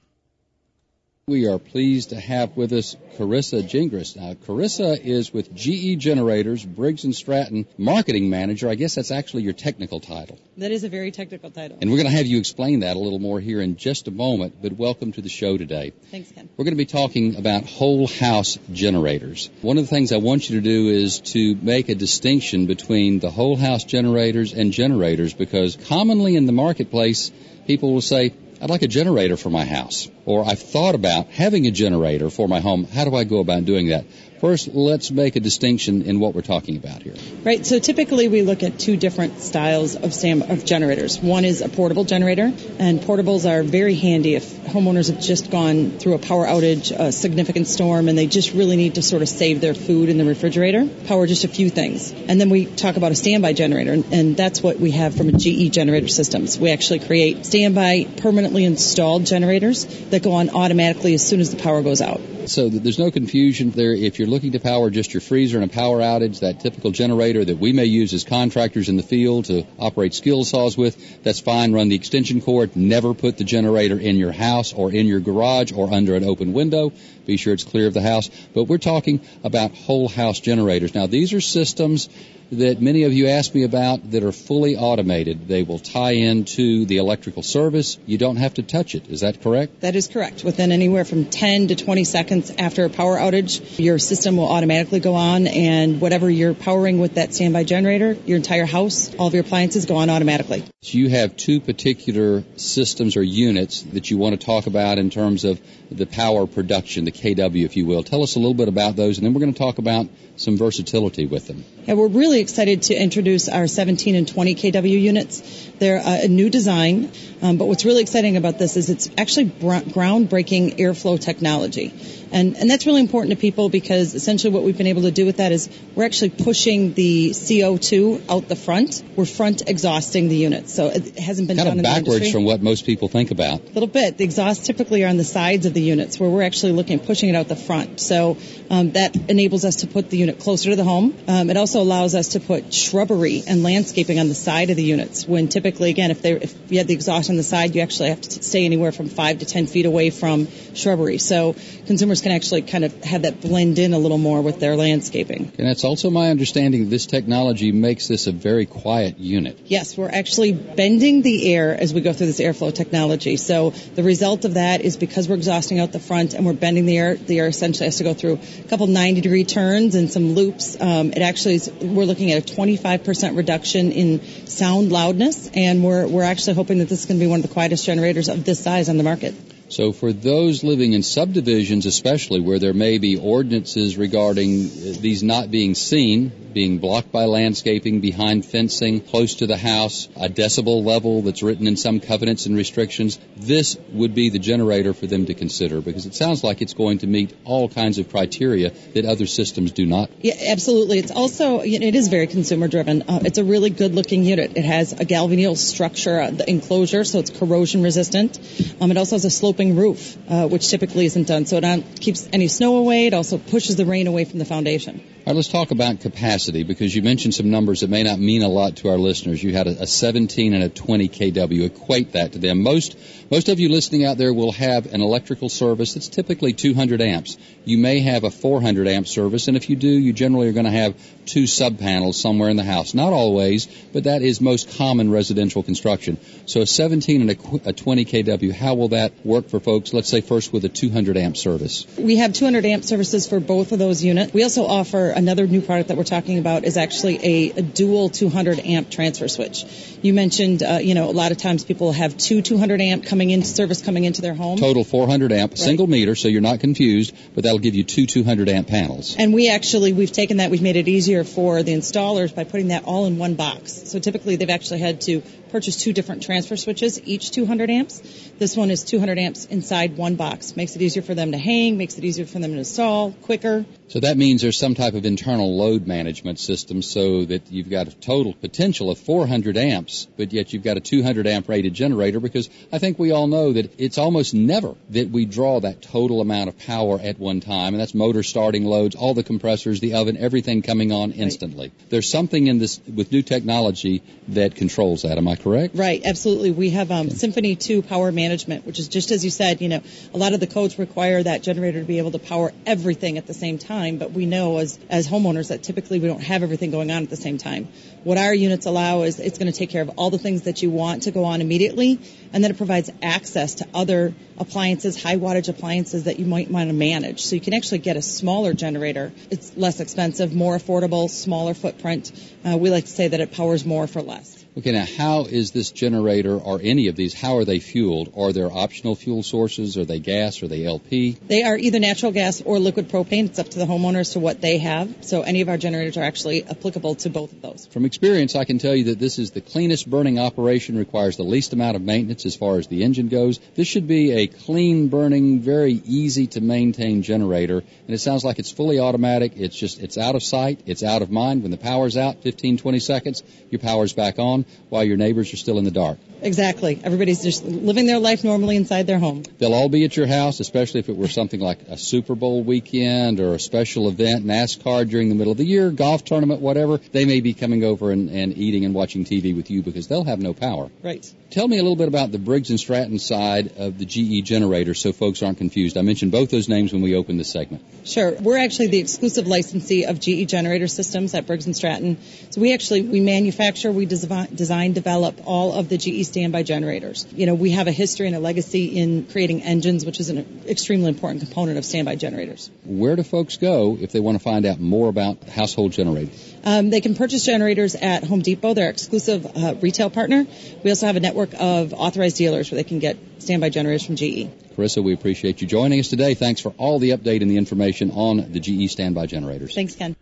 We 1.27 1.47
are 1.47 1.57
pleased 1.57 2.11
to 2.11 2.19
have 2.19 2.55
with 2.55 2.71
us 2.71 2.95
Carissa 3.17 3.63
Gingras. 3.63 4.15
Now, 4.15 4.35
Carissa 4.35 5.03
is 5.03 5.33
with 5.33 5.55
GE 5.55 5.97
Generators, 5.97 6.63
Briggs 6.63 7.01
& 7.17 7.17
Stratton 7.17 7.65
Marketing 7.79 8.29
Manager. 8.29 8.69
I 8.69 8.75
guess 8.75 8.93
that's 8.93 9.09
actually 9.09 9.41
your 9.41 9.53
technical 9.53 9.99
title. 9.99 10.37
That 10.57 10.69
is 10.69 10.83
a 10.83 10.89
very 10.89 11.09
technical 11.09 11.49
title. 11.49 11.79
And 11.81 11.89
we're 11.89 11.97
going 11.97 12.11
to 12.11 12.15
have 12.15 12.27
you 12.27 12.37
explain 12.37 12.81
that 12.81 12.95
a 12.95 12.99
little 12.99 13.17
more 13.17 13.39
here 13.39 13.59
in 13.59 13.75
just 13.75 14.07
a 14.07 14.11
moment, 14.11 14.61
but 14.61 14.73
welcome 14.73 15.13
to 15.13 15.21
the 15.23 15.29
show 15.29 15.57
today. 15.57 15.93
Thanks, 16.11 16.31
Ken. 16.31 16.47
We're 16.57 16.65
going 16.65 16.75
to 16.75 16.77
be 16.77 16.85
talking 16.85 17.37
about 17.37 17.65
whole 17.65 18.05
house 18.05 18.59
generators. 18.71 19.49
One 19.63 19.79
of 19.79 19.83
the 19.85 19.89
things 19.89 20.11
I 20.11 20.17
want 20.17 20.47
you 20.47 20.57
to 20.57 20.61
do 20.61 20.89
is 20.89 21.21
to 21.31 21.55
make 21.55 21.89
a 21.89 21.95
distinction 21.95 22.67
between 22.67 23.17
the 23.17 23.31
whole 23.31 23.55
house 23.55 23.83
generators 23.83 24.53
and 24.53 24.71
generators 24.71 25.33
because 25.33 25.75
commonly 25.75 26.35
in 26.35 26.45
the 26.45 26.51
marketplace, 26.51 27.31
people 27.65 27.93
will 27.93 28.01
say, 28.01 28.31
I'd 28.65 28.71
like 28.71 28.81
a 28.81 28.87
generator 28.87 29.37
for 29.37 29.51
my 29.51 29.63
house. 29.63 30.09
Or 30.25 30.43
I've 30.43 30.57
thought 30.57 30.95
about 30.95 31.27
having 31.27 31.67
a 31.67 31.71
generator 31.71 32.31
for 32.31 32.47
my 32.47 32.61
home. 32.61 32.85
How 32.85 33.05
do 33.05 33.15
I 33.15 33.23
go 33.23 33.39
about 33.39 33.63
doing 33.63 33.89
that? 33.89 34.05
First, 34.39 34.67
let's 34.73 35.11
make 35.11 35.35
a 35.35 35.39
distinction 35.39 36.03
in 36.03 36.19
what 36.19 36.35
we're 36.35 36.41
talking 36.41 36.75
about 36.75 37.01
here. 37.03 37.15
Right. 37.43 37.65
So 37.65 37.79
typically 37.79 38.27
we 38.27 38.41
look 38.41 38.63
at 38.63 38.77
two 38.77 38.97
different 38.97 39.39
styles 39.39 39.95
of 39.95 40.13
SAM 40.13 40.41
of 40.41 40.65
generators. 40.65 41.19
One 41.19 41.45
is 41.45 41.61
a 41.61 41.69
portable 41.69 42.03
generator, 42.03 42.51
and 42.79 42.99
portables 42.99 43.49
are 43.49 43.63
very 43.63 43.95
handy 43.95 44.35
if 44.35 44.43
homeowners 44.65 45.09
have 45.09 45.21
just 45.21 45.49
gone 45.49 45.91
through 45.99 46.15
a 46.15 46.19
power 46.19 46.45
outage, 46.45 46.91
a 46.91 47.11
significant 47.11 47.67
storm, 47.67 48.09
and 48.09 48.17
they 48.17 48.27
just 48.27 48.53
really 48.53 48.75
need 48.75 48.95
to 48.95 49.01
sort 49.01 49.21
of 49.21 49.29
save 49.29 49.61
their 49.61 49.73
food 49.73 50.09
in 50.09 50.17
the 50.17 50.25
refrigerator. 50.25 50.85
Power 51.07 51.27
just 51.27 51.45
a 51.45 51.47
few 51.47 51.69
things. 51.69 52.11
And 52.11 52.39
then 52.39 52.49
we 52.49 52.65
talk 52.65 52.97
about 52.97 53.11
a 53.11 53.15
standby 53.15 53.53
generator, 53.53 53.93
and 54.11 54.35
that's 54.35 54.61
what 54.61 54.79
we 54.79 54.91
have 54.91 55.15
from 55.15 55.29
a 55.29 55.31
GE 55.31 55.71
Generator 55.71 56.09
Systems. 56.09 56.59
We 56.59 56.71
actually 56.71 56.99
create 56.99 57.45
standby 57.45 58.07
permanently 58.17 58.65
installed 58.65 59.25
generators 59.25 59.85
that 60.09 60.23
go 60.23 60.33
on 60.33 60.49
automatically 60.49 61.13
as 61.13 61.25
soon 61.25 61.39
as 61.39 61.51
the 61.51 61.61
power 61.61 61.81
goes 61.81 62.01
out. 62.01 62.21
So 62.47 62.69
there's 62.69 62.99
no 62.99 63.09
confusion 63.09 63.71
there. 63.71 63.93
If 63.93 64.19
you're 64.19 64.24
looking 64.27 64.53
to 64.53 64.59
power 64.59 64.89
just 64.89 65.13
your 65.13 65.21
freezer 65.21 65.57
in 65.57 65.63
a 65.63 65.67
power 65.67 65.99
outage, 65.99 66.39
that 66.41 66.59
typical 66.59 66.91
generator 66.91 67.43
that 67.43 67.57
we 67.57 67.73
may 67.73 67.85
use 67.85 68.13
as 68.13 68.23
contractors 68.23 68.89
in 68.89 68.97
the 68.97 69.03
field 69.03 69.45
to 69.45 69.65
operate 69.79 70.13
skill 70.13 70.43
saws 70.43 70.77
with, 70.77 71.23
that's 71.23 71.39
fine. 71.39 71.73
Run 71.73 71.89
the 71.89 71.95
extension 71.95 72.41
cord. 72.41 72.75
Never 72.75 73.13
put 73.13 73.37
the 73.37 73.43
generator 73.43 73.99
in 73.99 74.17
your 74.17 74.31
house 74.31 74.73
or 74.73 74.91
in 74.91 75.07
your 75.07 75.19
garage 75.19 75.71
or 75.71 75.93
under 75.93 76.15
an 76.15 76.23
open 76.23 76.53
window. 76.53 76.91
Be 77.25 77.37
sure 77.37 77.53
it's 77.53 77.63
clear 77.63 77.87
of 77.87 77.93
the 77.93 78.01
house. 78.01 78.29
But 78.53 78.65
we're 78.65 78.77
talking 78.77 79.21
about 79.43 79.73
whole 79.75 80.07
house 80.07 80.39
generators. 80.39 80.93
Now 80.93 81.07
these 81.07 81.33
are 81.33 81.41
systems 81.41 82.09
that 82.51 82.81
many 82.81 83.03
of 83.03 83.13
you 83.13 83.27
asked 83.27 83.55
me 83.55 83.63
about 83.63 84.11
that 84.11 84.23
are 84.23 84.31
fully 84.31 84.75
automated. 84.75 85.47
They 85.47 85.63
will 85.63 85.79
tie 85.79 86.11
into 86.11 86.85
the 86.85 86.97
electrical 86.97 87.43
service. 87.43 87.97
You 88.05 88.17
don't 88.17 88.37
have 88.37 88.55
to 88.55 88.63
touch 88.63 88.95
it. 88.95 89.09
Is 89.09 89.21
that 89.21 89.41
correct? 89.41 89.81
That 89.81 89.95
is 89.95 90.07
correct. 90.07 90.43
Within 90.43 90.71
anywhere 90.71 91.05
from 91.05 91.25
10 91.25 91.69
to 91.69 91.75
20 91.75 92.03
seconds 92.03 92.53
after 92.57 92.85
a 92.85 92.89
power 92.89 93.17
outage, 93.17 93.79
your 93.79 93.99
system 93.99 94.37
will 94.37 94.49
automatically 94.49 94.99
go 94.99 95.15
on 95.15 95.47
and 95.47 95.99
whatever 95.99 96.29
you're 96.29 96.53
powering 96.53 96.99
with 96.99 97.15
that 97.15 97.33
standby 97.33 97.63
generator, 97.63 98.17
your 98.25 98.37
entire 98.37 98.65
house, 98.65 99.13
all 99.15 99.27
of 99.27 99.33
your 99.33 99.43
appliances 99.43 99.85
go 99.85 99.95
on 99.95 100.09
automatically. 100.09 100.63
So 100.81 100.97
you 100.97 101.09
have 101.09 101.35
two 101.35 101.59
particular 101.59 102.43
systems 102.57 103.17
or 103.17 103.23
units 103.23 103.81
that 103.81 104.11
you 104.11 104.17
want 104.17 104.39
to 104.39 104.45
talk 104.45 104.67
about 104.67 104.97
in 104.97 105.09
terms 105.09 105.43
of 105.43 105.59
the 105.89 106.05
power 106.05 106.47
production, 106.47 107.05
the 107.05 107.11
KW, 107.11 107.65
if 107.65 107.75
you 107.75 107.85
will. 107.85 108.03
Tell 108.03 108.23
us 108.23 108.35
a 108.35 108.39
little 108.39 108.53
bit 108.53 108.67
about 108.67 108.95
those, 108.95 109.17
and 109.17 109.25
then 109.25 109.33
we're 109.33 109.39
going 109.39 109.53
to 109.53 109.59
talk 109.59 109.77
about 109.77 110.07
some 110.37 110.57
versatility 110.57 111.25
with 111.25 111.47
them. 111.47 111.63
Yeah, 111.85 111.93
we're 111.93 112.07
really 112.07 112.34
excited 112.41 112.83
to 112.83 112.95
introduce 112.95 113.49
our 113.49 113.67
17 113.67 114.15
and 114.15 114.27
20 114.27 114.55
kW 114.55 115.01
units. 115.01 115.69
They're 115.79 116.01
a 116.03 116.27
new 116.27 116.49
design, 116.49 117.11
um, 117.41 117.57
but 117.57 117.65
what's 117.65 117.85
really 117.85 118.01
exciting 118.01 118.37
about 118.37 118.57
this 118.57 118.77
is 118.77 118.89
it's 118.89 119.09
actually 119.17 119.45
groundbreaking 119.45 120.77
airflow 120.77 121.19
technology. 121.19 121.93
And, 122.31 122.57
and 122.57 122.69
that's 122.69 122.85
really 122.85 123.01
important 123.01 123.31
to 123.31 123.37
people 123.37 123.69
because 123.69 124.15
essentially 124.15 124.53
what 124.53 124.63
we've 124.63 124.77
been 124.77 124.87
able 124.87 125.03
to 125.03 125.11
do 125.11 125.25
with 125.25 125.37
that 125.37 125.51
is 125.51 125.69
we're 125.95 126.05
actually 126.05 126.31
pushing 126.31 126.93
the 126.93 127.31
CO2 127.31 128.29
out 128.29 128.47
the 128.47 128.55
front. 128.55 129.03
We're 129.15 129.25
front 129.25 129.67
exhausting 129.67 130.29
the 130.29 130.35
units. 130.35 130.73
So 130.73 130.87
it 130.87 131.17
hasn't 131.17 131.47
been 131.47 131.57
kind 131.57 131.69
done 131.69 131.79
of 131.79 131.85
in 131.85 132.03
backwards 132.03 132.31
from 132.31 132.43
what 132.43 132.61
most 132.61 132.85
people 132.85 133.07
think 133.07 133.31
about. 133.31 133.61
A 133.61 133.73
little 133.73 133.87
bit. 133.87 134.17
The 134.17 134.23
exhausts 134.23 134.65
typically 134.65 135.03
are 135.03 135.07
on 135.07 135.17
the 135.17 135.23
sides 135.23 135.65
of 135.65 135.73
the 135.73 135.81
units 135.81 136.19
where 136.19 136.29
we're 136.29 136.43
actually 136.43 136.73
looking, 136.73 136.99
pushing 136.99 137.29
it 137.29 137.35
out 137.35 137.47
the 137.47 137.55
front. 137.55 137.99
So 137.99 138.37
um, 138.69 138.91
that 138.91 139.15
enables 139.29 139.65
us 139.65 139.77
to 139.77 139.87
put 139.87 140.09
the 140.09 140.17
unit 140.17 140.39
closer 140.39 140.71
to 140.71 140.75
the 140.75 140.83
home. 140.83 141.15
Um, 141.27 141.49
it 141.49 141.57
also 141.57 141.81
allows 141.81 142.15
us 142.15 142.29
to 142.29 142.39
put 142.39 142.73
shrubbery 142.73 143.43
and 143.47 143.63
landscaping 143.63 144.19
on 144.19 144.27
the 144.27 144.35
side 144.35 144.69
of 144.69 144.75
the 144.75 144.83
units 144.83 145.27
when 145.27 145.47
typically, 145.47 145.89
again, 145.89 146.11
if, 146.11 146.23
if 146.25 146.71
you 146.71 146.79
have 146.79 146.87
the 146.87 146.93
exhaust 146.93 147.29
on 147.29 147.37
the 147.37 147.43
side, 147.43 147.75
you 147.75 147.81
actually 147.81 148.09
have 148.09 148.21
to 148.21 148.43
stay 148.43 148.65
anywhere 148.65 148.91
from 148.91 149.09
five 149.09 149.39
to 149.39 149.45
ten 149.45 149.67
feet 149.67 149.85
away 149.85 150.09
from 150.09 150.47
shrubbery. 150.73 151.17
So 151.17 151.55
consumers 151.85 152.21
can 152.25 152.31
actually 152.31 152.63
kind 152.63 152.83
of 152.83 153.03
have 153.03 153.21
that 153.21 153.39
blend 153.39 153.77
in 153.77 153.93
a 153.93 153.99
little 153.99 154.17
more 154.17 154.41
with 154.41 154.59
their 154.59 154.75
landscaping. 154.75 155.51
And 155.59 155.67
it's 155.67 155.83
also 155.83 156.09
my 156.09 156.31
understanding 156.31 156.89
this 156.89 157.05
technology 157.05 157.71
makes 157.71 158.07
this 158.07 158.25
a 158.25 158.31
very 158.31 158.65
quiet 158.65 159.19
unit. 159.19 159.59
Yes, 159.65 159.95
we're 159.95 160.09
actually 160.09 160.51
bending 160.51 161.21
the 161.21 161.53
air 161.53 161.79
as 161.79 161.93
we 161.93 162.01
go 162.01 162.13
through 162.13 162.25
this 162.25 162.39
airflow 162.39 162.73
technology. 162.73 163.37
So 163.37 163.69
the 163.69 164.01
result 164.01 164.43
of 164.43 164.55
that 164.55 164.81
is 164.81 164.97
because 164.97 165.29
we're 165.29 165.35
exhausting 165.35 165.79
out 165.79 165.91
the 165.91 165.99
front 165.99 166.33
and 166.33 166.47
we're 166.47 166.53
bending 166.53 166.87
the 166.87 166.97
air, 166.97 167.15
the 167.15 167.37
air 167.37 167.45
essentially 167.45 167.85
has 167.85 167.97
to 167.97 168.03
go 168.03 168.15
through 168.15 168.39
a 168.59 168.67
couple 168.69 168.87
90 168.87 169.21
degree 169.21 169.43
turns 169.43 169.93
and 169.93 170.09
some 170.09 170.33
loops. 170.33 170.81
Um, 170.81 171.11
it 171.11 171.21
actually 171.21 171.55
is, 171.55 171.69
we're 171.69 172.05
looking 172.05 172.31
at 172.31 172.49
a 172.49 172.53
25% 172.55 173.37
reduction 173.37 173.91
in 173.91 174.47
sound 174.47 174.91
loudness, 174.91 175.47
and 175.53 175.83
we're, 175.83 176.07
we're 176.07 176.23
actually 176.23 176.55
hoping 176.55 176.79
that 176.79 176.89
this 176.89 177.01
is 177.01 177.05
going 177.05 177.19
to 177.19 177.23
be 177.23 177.29
one 177.29 177.41
of 177.41 177.47
the 177.47 177.53
quietest 177.53 177.85
generators 177.85 178.29
of 178.29 178.43
this 178.45 178.63
size 178.63 178.89
on 178.89 178.97
the 178.97 179.03
market. 179.03 179.35
So 179.69 179.91
for 179.91 180.13
those 180.13 180.63
living 180.63 180.93
in 180.93 181.03
subdivisions, 181.03 181.85
especially 181.85 182.39
where 182.39 182.59
there 182.59 182.73
may 182.73 182.97
be 182.97 183.17
ordinances 183.17 183.97
regarding 183.97 184.69
these 185.01 185.23
not 185.23 185.51
being 185.51 185.75
seen, 185.75 186.31
being 186.53 186.77
blocked 186.77 187.11
by 187.11 187.25
landscaping, 187.25 187.99
behind 187.99 188.45
fencing, 188.45 189.01
close 189.01 189.35
to 189.35 189.47
the 189.47 189.57
house, 189.57 190.07
a 190.15 190.29
decibel 190.29 190.85
level 190.85 191.21
that's 191.21 191.43
written 191.43 191.67
in 191.67 191.75
some 191.75 191.99
covenants 191.99 192.45
and 192.45 192.55
restrictions, 192.55 193.19
this 193.35 193.77
would 193.91 194.15
be 194.15 194.29
the 194.29 194.39
generator 194.39 194.93
for 194.93 195.07
them 195.07 195.25
to 195.25 195.33
consider 195.33 195.81
because 195.81 196.05
it 196.05 196.15
sounds 196.15 196.43
like 196.43 196.61
it's 196.61 196.73
going 196.73 196.99
to 196.99 197.07
meet 197.07 197.35
all 197.43 197.67
kinds 197.67 197.97
of 197.97 198.09
criteria 198.09 198.71
that 198.93 199.03
other 199.03 199.25
systems 199.25 199.71
do 199.73 199.85
not. 199.85 200.09
Yeah, 200.21 200.35
absolutely. 200.47 200.99
It's 200.99 201.11
also, 201.11 201.59
it 201.59 201.95
is 201.95 202.07
very 202.07 202.27
consumer 202.27 202.67
driven. 202.67 203.01
Uh, 203.01 203.19
it's 203.25 203.37
a 203.37 203.43
really 203.43 203.69
good 203.69 203.93
looking 203.93 204.23
unit. 204.23 204.53
It 204.55 204.63
has 204.63 204.93
a 204.93 205.05
galvanneal 205.05 205.57
structure, 205.57 206.21
uh, 206.21 206.31
the 206.31 206.49
enclosure, 206.49 207.03
so 207.03 207.19
it's 207.19 207.31
corrosion 207.31 207.83
resistant. 207.83 208.39
Um, 208.79 208.91
it 208.91 208.97
also 208.97 209.15
has 209.15 209.25
a 209.25 209.29
sloping 209.55 209.77
roof, 209.77 210.17
uh, 210.29 210.47
which 210.47 210.67
typically 210.67 211.05
isn't 211.05 211.27
done. 211.27 211.45
So 211.45 211.57
it 211.57 211.99
keeps 212.01 212.27
any 212.33 212.49
snow 212.49 212.75
away. 212.77 213.07
It 213.07 213.13
also 213.13 213.37
pushes 213.37 213.77
the 213.77 213.85
rain 213.85 214.07
away 214.07 214.25
from 214.25 214.39
the 214.39 214.45
foundation. 214.45 214.99
All 214.99 215.31
right, 215.31 215.35
let's 215.37 215.47
talk 215.47 215.71
about 215.71 216.01
capacity 216.01 216.63
because 216.63 216.93
you 216.93 217.01
mentioned 217.01 217.33
some 217.33 217.49
numbers 217.49 217.79
that 217.79 217.89
may 217.89 218.03
not 218.03 218.19
mean 218.19 218.43
a 218.43 218.49
lot 218.49 218.75
to 218.77 218.89
our 218.89 218.97
listeners. 218.97 219.41
You 219.41 219.53
had 219.53 219.67
a, 219.67 219.83
a 219.83 219.87
17 219.87 220.53
and 220.53 220.63
a 220.63 220.69
20 220.69 221.09
kW. 221.09 221.65
Equate 221.65 222.11
that 222.11 222.33
to 222.33 222.39
them. 222.39 222.63
Most 222.63 222.97
most 223.31 223.49
of 223.49 223.59
you 223.59 223.69
listening 223.69 224.05
out 224.05 224.19
there 224.19 224.31
will 224.31 224.51
have 224.51 224.93
an 224.93 225.01
electrical 225.01 225.49
service 225.49 225.95
that's 225.95 226.09
typically 226.09 226.53
200 226.53 227.01
amps. 227.01 227.37
You 227.63 227.79
may 227.79 228.01
have 228.01 228.23
a 228.23 228.29
400 228.29 228.87
amp 228.87 229.07
service, 229.07 229.47
and 229.47 229.57
if 229.57 229.67
you 229.67 229.75
do, 229.75 229.87
you 229.87 230.13
generally 230.13 230.47
are 230.47 230.51
going 230.51 230.65
to 230.65 230.71
have 230.71 230.95
two 231.25 231.47
sub 231.47 231.79
panels 231.79 232.21
somewhere 232.21 232.49
in 232.49 232.55
the 232.55 232.63
house. 232.63 232.93
Not 232.93 233.13
always, 233.13 233.65
but 233.65 234.03
that 234.03 234.21
is 234.21 234.41
most 234.41 234.77
common 234.77 235.09
residential 235.09 235.63
construction. 235.63 236.19
So 236.45 236.61
a 236.61 236.67
17 236.67 237.21
and 237.21 237.31
a, 237.31 237.69
a 237.69 237.73
20 237.73 238.05
kW. 238.05 238.51
How 238.51 238.75
will 238.75 238.89
that 238.89 239.25
work 239.25 239.44
for 239.49 239.59
folks? 239.59 239.93
Let's 239.93 240.09
say 240.09 240.21
first 240.21 240.51
with 240.51 240.65
a 240.65 240.69
200 240.69 241.17
amp 241.17 241.37
service. 241.37 241.85
We 241.97 242.17
have 242.17 242.33
200 242.33 242.65
amp 242.65 242.83
services 242.83 243.27
for 243.27 243.39
both 243.39 243.71
of 243.71 243.79
those 243.79 244.03
units. 244.03 244.33
We 244.33 244.43
also 244.43 244.65
offer 244.65 245.09
another 245.09 245.47
new 245.47 245.61
product 245.61 245.89
that 245.89 245.97
we're 245.97 246.03
talking 246.03 246.39
about 246.39 246.63
is 246.63 246.77
actually 246.77 247.19
a, 247.23 247.51
a 247.51 247.61
dual 247.61 248.09
200 248.09 248.59
amp 248.59 248.89
transfer 248.89 249.27
switch. 249.27 249.65
You 250.01 250.13
mentioned, 250.13 250.63
uh, 250.63 250.79
you 250.81 250.95
know, 250.95 251.09
a 251.09 251.11
lot 251.11 251.31
of 251.31 251.37
times 251.37 251.63
people 251.63 251.91
have 251.91 252.17
two 252.17 252.41
200 252.41 252.81
amp 252.81 253.05
coming 253.05 253.29
into 253.29 253.47
service 253.47 253.81
coming 253.81 254.03
into 254.03 254.21
their 254.21 254.33
home. 254.33 254.57
Total 254.57 254.83
400 254.83 255.31
amp, 255.31 255.51
right. 255.51 255.57
single 255.57 255.87
meter, 255.87 256.15
so 256.15 256.27
you're 256.27 256.41
not 256.41 256.59
confused, 256.59 257.15
but 257.33 257.43
that'll 257.43 257.59
give 257.59 257.75
you 257.75 257.83
two 257.83 258.05
200 258.05 258.49
amp 258.49 258.67
panels. 258.67 259.15
And 259.17 259.33
we 259.33 259.49
actually, 259.49 259.93
we've 259.93 260.11
taken 260.11 260.37
that, 260.37 260.51
we've 260.51 260.61
made 260.61 260.75
it 260.75 260.87
easier 260.87 261.23
for 261.23 261.63
the 261.63 261.73
installers 261.73 262.33
by 262.33 262.43
putting 262.43 262.69
that 262.69 262.83
all 262.85 263.05
in 263.05 263.17
one 263.17 263.35
box. 263.35 263.73
So 263.85 263.99
typically 263.99 264.35
they've 264.35 264.49
actually 264.49 264.79
had 264.79 265.01
to 265.01 265.21
purchase 265.49 265.77
two 265.77 265.93
different 265.93 266.23
transfer 266.23 266.57
switches, 266.57 267.01
each 267.05 267.31
200 267.31 267.69
amps. 267.69 268.01
This 268.37 268.57
one 268.57 268.71
is 268.71 268.83
200 268.83 269.17
amps 269.17 269.34
inside 269.43 269.97
one 269.97 270.15
box. 270.15 270.55
Makes 270.55 270.77
it 270.77 270.81
easier 270.81 271.03
for 271.03 271.13
them 271.13 271.33
to 271.33 271.37
hang, 271.37 271.77
makes 271.77 271.97
it 271.97 272.05
easier 272.05 272.25
for 272.25 272.39
them 272.39 272.53
to 272.53 272.59
install, 272.59 273.11
quicker. 273.11 273.65
So 273.89 273.99
that 273.99 274.15
means 274.15 274.41
there's 274.41 274.57
some 274.57 274.73
type 274.73 274.93
of 274.93 275.05
internal 275.05 275.57
load 275.57 275.85
management 275.85 276.39
system 276.39 276.81
so 276.81 277.25
that 277.25 277.51
you've 277.51 277.69
got 277.69 277.87
a 277.87 277.91
total 277.91 278.33
potential 278.33 278.89
of 278.89 278.97
400 278.97 279.57
amps, 279.57 280.07
but 280.17 280.31
yet 280.31 280.53
you've 280.53 280.63
got 280.63 280.77
a 280.77 280.79
200 280.79 281.27
amp 281.27 281.49
rated 281.49 281.73
generator 281.73 282.19
because 282.19 282.49
I 282.71 282.77
think 282.77 282.97
we 282.97 283.11
all 283.11 283.27
know 283.27 283.51
that 283.53 283.79
it's 283.79 283.97
almost 283.97 284.33
never 284.33 284.75
that 284.91 285.09
we 285.09 285.25
draw 285.25 285.59
that 285.59 285.81
total 285.81 286.21
amount 286.21 286.49
of 286.49 286.57
power 286.59 286.99
at 287.01 287.19
one 287.19 287.41
time, 287.41 287.73
and 287.73 287.81
that's 287.81 287.93
motor 287.93 288.23
starting 288.23 288.65
loads, 288.65 288.95
all 288.95 289.13
the 289.13 289.23
compressors, 289.23 289.79
the 289.79 289.95
oven, 289.95 290.17
everything 290.17 290.61
coming 290.61 290.91
on 290.91 291.11
instantly. 291.11 291.67
Right. 291.67 291.89
There's 291.89 292.09
something 292.09 292.47
in 292.47 292.59
this 292.59 292.79
with 292.87 293.11
new 293.11 293.21
technology 293.21 294.03
that 294.29 294.55
controls 294.55 295.01
that. 295.01 295.17
Am 295.17 295.27
I 295.27 295.35
correct? 295.35 295.75
Right, 295.75 296.01
absolutely. 296.05 296.51
We 296.51 296.71
have 296.71 296.91
um, 296.91 297.07
okay. 297.07 297.15
Symphony 297.15 297.55
2 297.55 297.81
power 297.81 298.11
management, 298.11 298.65
which 298.65 298.79
is 298.79 298.87
just 298.87 299.11
as 299.11 299.24
you 299.25 299.31
said, 299.31 299.61
you 299.61 299.67
know, 299.67 299.81
a 300.13 300.17
lot 300.17 300.33
of 300.33 300.39
the 300.39 300.47
codes 300.47 300.79
require 300.79 301.21
that 301.21 301.43
generator 301.43 301.81
to 301.81 301.85
be 301.85 301.97
able 301.97 302.11
to 302.11 302.19
power 302.19 302.53
everything 302.65 303.17
at 303.17 303.27
the 303.27 303.33
same 303.33 303.57
time, 303.57 303.97
but 303.97 304.11
we 304.11 304.25
know 304.25 304.59
as, 304.59 304.79
as 304.89 305.07
homeowners 305.07 305.49
that 305.49 305.63
typically 305.63 305.99
we 305.99 306.07
don't 306.07 306.23
have 306.23 306.43
everything 306.43 306.71
going 306.71 306.91
on 306.91 307.03
at 307.03 307.09
the 307.09 307.17
same 307.17 307.37
time. 307.37 307.67
What 308.03 308.17
our 308.17 308.33
units 308.33 308.65
allow 308.65 309.01
is 309.01 309.19
it's 309.19 309.37
going 309.37 309.51
to 309.51 309.57
take 309.57 309.71
care 309.71 309.81
of 309.81 309.89
all 309.97 310.11
the 310.11 310.19
things 310.19 310.43
that 310.43 310.61
you 310.61 310.69
want 310.69 311.03
to 311.03 311.11
go 311.11 311.25
on 311.25 311.41
immediately, 311.41 311.99
and 312.31 312.43
then 312.43 312.51
it 312.51 312.57
provides 312.57 312.91
access 313.01 313.55
to 313.55 313.67
other 313.73 314.13
appliances, 314.37 315.01
high 315.01 315.17
wattage 315.17 315.49
appliances 315.49 316.03
that 316.03 316.19
you 316.19 316.25
might 316.25 316.49
want 316.49 316.69
to 316.69 316.73
manage. 316.73 317.23
So 317.23 317.35
you 317.35 317.41
can 317.41 317.53
actually 317.53 317.79
get 317.79 317.97
a 317.97 318.01
smaller 318.01 318.53
generator. 318.53 319.11
It's 319.31 319.57
less 319.57 319.79
expensive, 319.79 320.33
more 320.33 320.55
affordable, 320.57 321.09
smaller 321.09 321.53
footprint. 321.53 322.11
Uh, 322.47 322.57
we 322.57 322.69
like 322.69 322.85
to 322.85 322.91
say 322.91 323.07
that 323.07 323.19
it 323.19 323.31
powers 323.31 323.65
more 323.65 323.87
for 323.87 324.01
less. 324.01 324.44
Okay, 324.57 324.71
now 324.71 324.85
how 324.97 325.25
is 325.25 325.51
this 325.51 325.69
generator 325.71 326.37
or 326.37 326.61
any 326.63 326.87
of 326.87 326.95
these, 326.95 327.13
how 327.13 327.35
are 327.35 327.43
they 327.43 327.59
fueled? 327.59 328.13
Are 328.15 328.31
there 328.31 328.49
optional 328.49 328.95
fuel 328.95 329.21
sources? 329.21 329.77
Are 329.77 329.83
they 329.83 329.99
gas? 329.99 330.41
Are 330.43 330.47
they 330.47 330.65
LP? 330.65 331.17
They 331.27 331.43
are 331.43 331.57
either 331.57 331.77
natural 331.77 332.13
gas 332.13 332.41
or 332.41 332.57
liquid 332.57 332.87
propane. 332.87 333.25
It's 333.25 333.37
up 333.37 333.49
to 333.49 333.59
the 333.59 333.65
homeowners 333.65 334.13
to 334.13 334.21
what 334.21 334.39
they 334.39 334.59
have. 334.59 335.03
So 335.03 335.23
any 335.23 335.41
of 335.41 335.49
our 335.49 335.57
generators 335.57 335.97
are 335.97 336.05
actually 336.05 336.45
applicable 336.45 336.95
to 336.95 337.09
both 337.09 337.33
of 337.33 337.41
those. 337.41 337.67
From 337.69 337.83
experience, 337.83 338.33
I 338.37 338.45
can 338.45 338.57
tell 338.57 338.73
you 338.73 338.85
that 338.85 338.99
this 338.99 339.19
is 339.19 339.31
the 339.31 339.41
cleanest 339.41 339.89
burning 339.89 340.19
operation, 340.19 340.77
requires 340.77 341.17
the 341.17 341.23
least 341.23 341.51
amount 341.51 341.75
of 341.75 341.81
maintenance 341.81 342.25
as 342.25 342.37
far 342.37 342.57
as 342.57 342.67
the 342.67 342.85
engine 342.85 343.09
goes. 343.09 343.39
This 343.55 343.67
should 343.67 343.87
be 343.87 344.13
a 344.13 344.27
clean 344.27 344.87
burning, 344.87 345.41
very 345.41 345.81
easy 345.83 346.27
to 346.27 346.39
maintain 346.39 347.01
generator. 347.01 347.57
And 347.57 347.93
it 347.93 347.99
sounds 347.99 348.23
like 348.23 348.39
it's 348.39 348.51
fully 348.51 348.79
automatic. 348.79 349.33
It's 349.35 349.57
just, 349.57 349.81
it's 349.81 349.97
out 349.97 350.15
of 350.15 350.23
sight. 350.23 350.61
It's 350.65 350.81
out 350.81 351.01
of 351.01 351.11
mind. 351.11 351.41
When 351.41 351.51
the 351.51 351.57
power's 351.57 351.97
out, 351.97 352.21
15, 352.21 352.57
20 352.57 352.79
seconds, 352.79 353.21
your 353.49 353.59
power's 353.59 353.91
back 353.91 354.17
on 354.17 354.44
while 354.69 354.83
your 354.83 354.97
neighbors 354.97 355.33
are 355.33 355.37
still 355.37 355.57
in 355.57 355.65
the 355.65 355.71
dark. 355.71 355.97
Exactly. 356.21 356.79
Everybody's 356.83 357.21
just 357.21 357.45
living 357.45 357.85
their 357.85 357.99
life 357.99 358.23
normally 358.23 358.55
inside 358.55 358.87
their 358.87 358.99
home. 358.99 359.23
They'll 359.37 359.53
all 359.53 359.69
be 359.69 359.85
at 359.85 359.95
your 359.95 360.07
house, 360.07 360.39
especially 360.39 360.79
if 360.79 360.89
it 360.89 360.95
were 360.95 361.07
something 361.07 361.39
like 361.39 361.61
a 361.67 361.77
Super 361.77 362.15
Bowl 362.15 362.43
weekend 362.43 363.19
or 363.19 363.35
a 363.35 363.39
special 363.39 363.87
event, 363.89 364.25
NASCAR 364.25 364.89
during 364.89 365.09
the 365.09 365.15
middle 365.15 365.31
of 365.31 365.37
the 365.37 365.45
year, 365.45 365.69
golf 365.69 366.03
tournament, 366.03 366.41
whatever. 366.41 366.77
They 366.77 367.05
may 367.05 367.21
be 367.21 367.33
coming 367.33 367.63
over 367.63 367.91
and, 367.91 368.09
and 368.09 368.35
eating 368.37 368.65
and 368.65 368.73
watching 368.73 369.05
TV 369.05 369.35
with 369.35 369.51
you 369.51 369.61
because 369.61 369.87
they'll 369.87 370.03
have 370.03 370.19
no 370.19 370.33
power. 370.33 370.69
Right. 370.81 371.05
Tell 371.31 371.47
me 371.47 371.57
a 371.57 371.61
little 371.61 371.75
bit 371.75 371.87
about 371.87 372.11
the 372.11 372.17
Briggs 372.17 372.49
and 372.49 372.59
Stratton 372.59 372.97
side 372.97 373.57
of 373.57 373.77
the 373.77 373.85
GE 373.85 374.25
generator 374.25 374.73
so 374.73 374.93
folks 374.93 375.21
aren't 375.21 375.37
confused. 375.37 375.77
I 375.77 375.81
mentioned 375.81 376.11
both 376.11 376.31
those 376.31 376.47
names 376.47 376.71
when 376.71 376.81
we 376.81 376.95
opened 376.95 377.19
this 377.19 377.31
segment. 377.31 377.63
Sure. 377.83 378.13
We're 378.19 378.37
actually 378.37 378.67
the 378.67 378.79
exclusive 378.79 379.27
licensee 379.27 379.85
of 379.85 379.99
GE 379.99 380.27
generator 380.27 380.67
systems 380.67 381.13
at 381.13 381.27
Briggs 381.27 381.45
and 381.45 381.55
Stratton. 381.55 381.97
So 382.29 382.41
we 382.41 382.53
actually, 382.53 382.83
we 382.83 382.99
manufacture, 382.99 383.71
we 383.71 383.85
design, 383.85 384.29
develop 384.35 385.21
all 385.25 385.53
of 385.53 385.69
the 385.69 385.77
GE 385.77 386.05
standby 386.05 386.43
generators. 386.43 387.05
You 387.11 387.25
know, 387.25 387.35
we 387.35 387.51
have 387.51 387.67
a 387.67 387.71
history 387.71 388.07
and 388.07 388.15
a 388.15 388.19
legacy 388.19 388.77
in 388.77 389.05
creating 389.07 389.43
engines, 389.43 389.85
which 389.85 389.99
is 389.99 390.09
an 390.09 390.43
extremely 390.47 390.89
important 390.89 391.21
component 391.21 391.57
of 391.57 391.65
standby 391.65 391.95
generators. 391.95 392.49
Where 392.63 392.95
do 392.95 393.03
folks 393.03 393.37
go 393.37 393.77
if 393.79 393.91
they 393.91 393.99
want 393.99 394.17
to 394.17 394.23
find 394.23 394.45
out 394.45 394.59
more 394.59 394.89
about 394.89 395.23
household 395.23 395.71
generators? 395.71 396.33
Um, 396.43 396.69
they 396.69 396.81
can 396.81 396.95
purchase 396.95 397.25
generators 397.25 397.75
at 397.75 398.03
Home 398.03 398.21
Depot. 398.21 398.53
They're 398.53 398.69
exclusive 398.69 399.25
uh, 399.25 399.55
retail 399.61 399.89
partner. 399.89 400.27
We 400.63 400.69
also 400.69 400.85
have 400.85 400.95
a 400.95 400.99
network 400.99 401.29
of 401.33 401.73
authorized 401.73 402.17
dealers 402.17 402.51
where 402.51 402.57
they 402.57 402.67
can 402.67 402.79
get 402.79 402.97
standby 403.19 403.49
generators 403.49 403.85
from 403.85 403.95
GE. 403.95 404.29
Carissa, 404.55 404.83
we 404.83 404.93
appreciate 404.93 405.41
you 405.41 405.47
joining 405.47 405.79
us 405.79 405.89
today. 405.89 406.13
Thanks 406.13 406.41
for 406.41 406.53
all 406.57 406.79
the 406.79 406.91
update 406.91 407.21
and 407.21 407.29
the 407.29 407.37
information 407.37 407.91
on 407.91 408.31
the 408.31 408.39
GE 408.39 408.71
standby 408.71 409.07
generators. 409.07 409.53
Thanks, 409.53 409.75
Ken. 409.75 409.95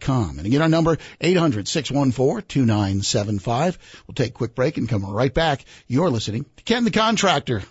com. 0.00 0.38
And 0.38 0.46
again, 0.46 0.62
our 0.62 0.68
number, 0.68 0.98
800-614-2975. 1.20 3.78
We'll 4.06 4.14
take 4.14 4.30
a 4.30 4.34
quick 4.34 4.54
break 4.54 4.76
and 4.76 4.88
come 4.88 5.04
right 5.04 5.32
back. 5.32 5.64
You're 5.86 6.10
listening 6.10 6.46
to 6.56 6.64
Ken 6.64 6.84
the 6.84 6.90
Contractor. 6.90 7.62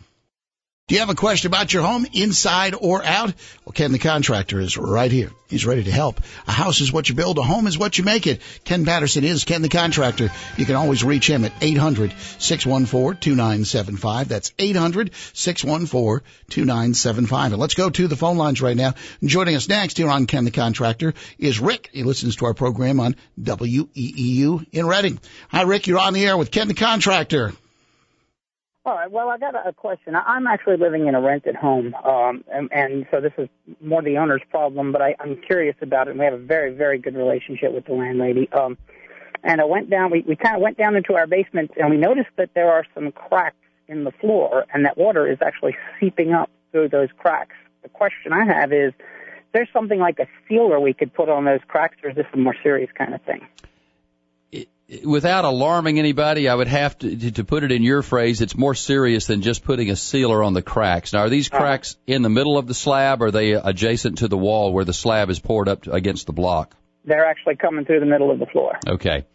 Do 0.92 0.96
you 0.96 1.00
have 1.00 1.10
a 1.10 1.16
question 1.16 1.48
about 1.48 1.72
your 1.72 1.84
home, 1.84 2.06
inside 2.12 2.76
or 2.76 3.02
out? 3.02 3.34
Well, 3.64 3.72
Ken 3.72 3.94
the 3.94 3.98
contractor 3.98 4.60
is 4.60 4.76
right 4.76 5.10
here. 5.10 5.32
He's 5.48 5.66
ready 5.66 5.86
to 5.86 5.92
help. 5.92 6.20
A 6.46 6.52
house 6.52 6.82
is 6.82 6.92
what 6.92 7.08
you 7.08 7.16
build. 7.16 7.38
A 7.38 7.44
home 7.44 7.66
is 7.66 7.78
what 7.78 7.98
you 7.98 8.04
make 8.04 8.28
it. 8.28 8.42
Ken 8.66 8.84
Patterson 8.84 9.24
is 9.24 9.46
Ken 9.46 9.62
the 9.62 9.70
contractor. 9.70 10.30
You 10.58 10.66
can 10.66 10.76
always 10.76 11.02
reach 11.02 11.30
him 11.30 11.46
at 11.46 11.58
800-614-2975. 11.62 14.26
That's 14.26 14.52
800-614-2975. 14.52 17.46
And 17.46 17.58
let's 17.58 17.76
go 17.76 17.90
to 17.90 18.08
the 18.10 18.18
phone 18.18 18.36
lines 18.36 18.62
right 18.62 18.76
now. 18.76 18.94
Joining 19.24 19.56
us 19.56 19.70
next 19.70 19.98
here 19.98 20.10
on 20.10 20.26
Ken 20.26 20.44
the 20.44 20.52
contractor 20.52 21.14
is 21.40 21.62
Rick. 21.62 21.90
He 21.94 22.04
listens 22.04 22.36
to 22.36 22.48
our 22.48 22.54
program 22.54 23.00
on 23.00 23.16
WEEU 23.40 24.66
in 24.74 24.86
Reading. 24.86 25.22
Hi, 25.52 25.62
Rick. 25.62 25.88
You're 25.88 26.00
on 26.00 26.12
the 26.12 26.26
air 26.26 26.36
with 26.36 26.52
Ken 26.52 26.68
the 26.68 26.74
contractor. 26.74 27.54
All 28.84 28.96
right. 28.96 29.12
Well, 29.12 29.30
I 29.30 29.38
got 29.38 29.54
a 29.68 29.74
question. 29.74 30.16
I'm 30.16 30.48
actually 30.48 30.78
living 30.78 31.06
in 31.08 31.14
a 31.14 31.22
rented 31.22 31.56
home, 31.56 31.94
um, 32.04 32.44
and, 32.52 32.68
and 32.72 33.06
so 33.12 33.22
this 33.22 33.34
is 33.38 33.48
more 33.80 34.02
the 34.02 34.18
owner's 34.18 34.42
problem. 34.50 34.92
But 34.92 35.04
I, 35.04 35.16
I'm 35.20 35.38
curious 35.38 35.76
about 35.84 36.08
it. 36.08 36.12
and 36.12 36.20
We 36.20 36.26
have 36.26 36.34
a 36.34 36.40
very, 36.40 36.74
very 36.74 36.98
good 36.98 37.16
relationship 37.16 37.74
with 37.74 37.86
the 37.86 37.94
landlady. 37.94 38.50
Um, 38.52 38.80
and 39.44 39.62
I 39.62 39.66
went 39.66 39.92
down. 39.92 40.10
We, 40.10 40.22
we 40.28 40.36
kind 40.36 40.56
of 40.56 40.64
went 40.64 40.80
down 40.80 40.96
into 40.96 41.14
our 41.14 41.28
basement, 41.28 41.72
and 41.78 41.92
we 41.92 41.98
noticed 41.98 42.32
that 42.38 42.56
there 42.56 42.72
are 42.72 42.84
some 42.96 43.12
cracks 43.12 43.56
in 43.88 44.04
the 44.04 44.12
floor, 44.20 44.66
and 44.74 44.84
that 44.86 44.98
water 44.98 45.32
is 45.32 45.38
actually 45.46 45.76
seeping 46.00 46.34
up 46.34 46.50
through 46.72 46.90
those 46.90 47.10
cracks. 47.20 47.56
The 47.84 47.90
question 47.90 48.34
I 48.34 48.46
have 48.46 48.74
is, 48.74 48.94
is 48.94 49.54
there 49.54 49.70
something 49.72 50.00
like 50.00 50.18
a 50.18 50.26
sealer 50.50 50.80
we 50.80 50.94
could 50.96 51.14
put 51.14 51.30
on 51.30 51.46
those 51.46 51.62
cracks, 51.68 51.98
or 52.04 52.10
is 52.10 52.16
this 52.16 52.26
a 52.34 52.38
more 52.38 52.56
serious 52.64 52.90
kind 52.98 53.14
of 53.14 53.22
thing? 53.22 53.46
Without 55.04 55.46
alarming 55.46 56.00
anybody, 56.00 56.50
I 56.50 56.56
would 56.56 56.68
have 56.68 56.98
to, 57.00 57.32
to 57.32 57.44
put 57.44 57.64
it 57.64 57.72
in 57.72 57.84
your 57.84 58.02
phrase, 58.02 58.42
it's 58.42 58.58
more 58.58 58.76
serious 58.76 59.28
than 59.28 59.42
just 59.42 59.64
putting 59.64 59.90
a 59.90 59.96
sealer 59.96 60.44
on 60.44 60.54
the 60.54 60.62
cracks. 60.62 61.14
Now, 61.14 61.22
are 61.22 61.30
these 61.30 61.50
uh-huh. 61.50 61.60
cracks 61.60 61.96
in 62.08 62.22
the 62.22 62.30
middle 62.30 62.58
of 62.58 62.68
the 62.68 62.74
slab 62.74 63.22
or 63.22 63.28
are 63.28 63.32
they 63.32 63.54
adjacent 63.54 64.20
to 64.20 64.28
the 64.28 64.38
wall 64.38 64.74
where 64.74 64.86
the 64.86 64.94
slab 64.94 65.30
is 65.30 65.40
poured 65.40 65.70
up 65.70 65.88
against 65.88 66.28
the 66.28 66.34
block? 66.34 66.76
They're 67.06 67.26
actually 67.26 67.56
coming 67.56 67.86
through 67.86 68.02
the 68.02 68.06
middle 68.06 68.32
of 68.32 68.40
the 68.40 68.46
floor. 68.48 68.78
Okay. 68.88 69.26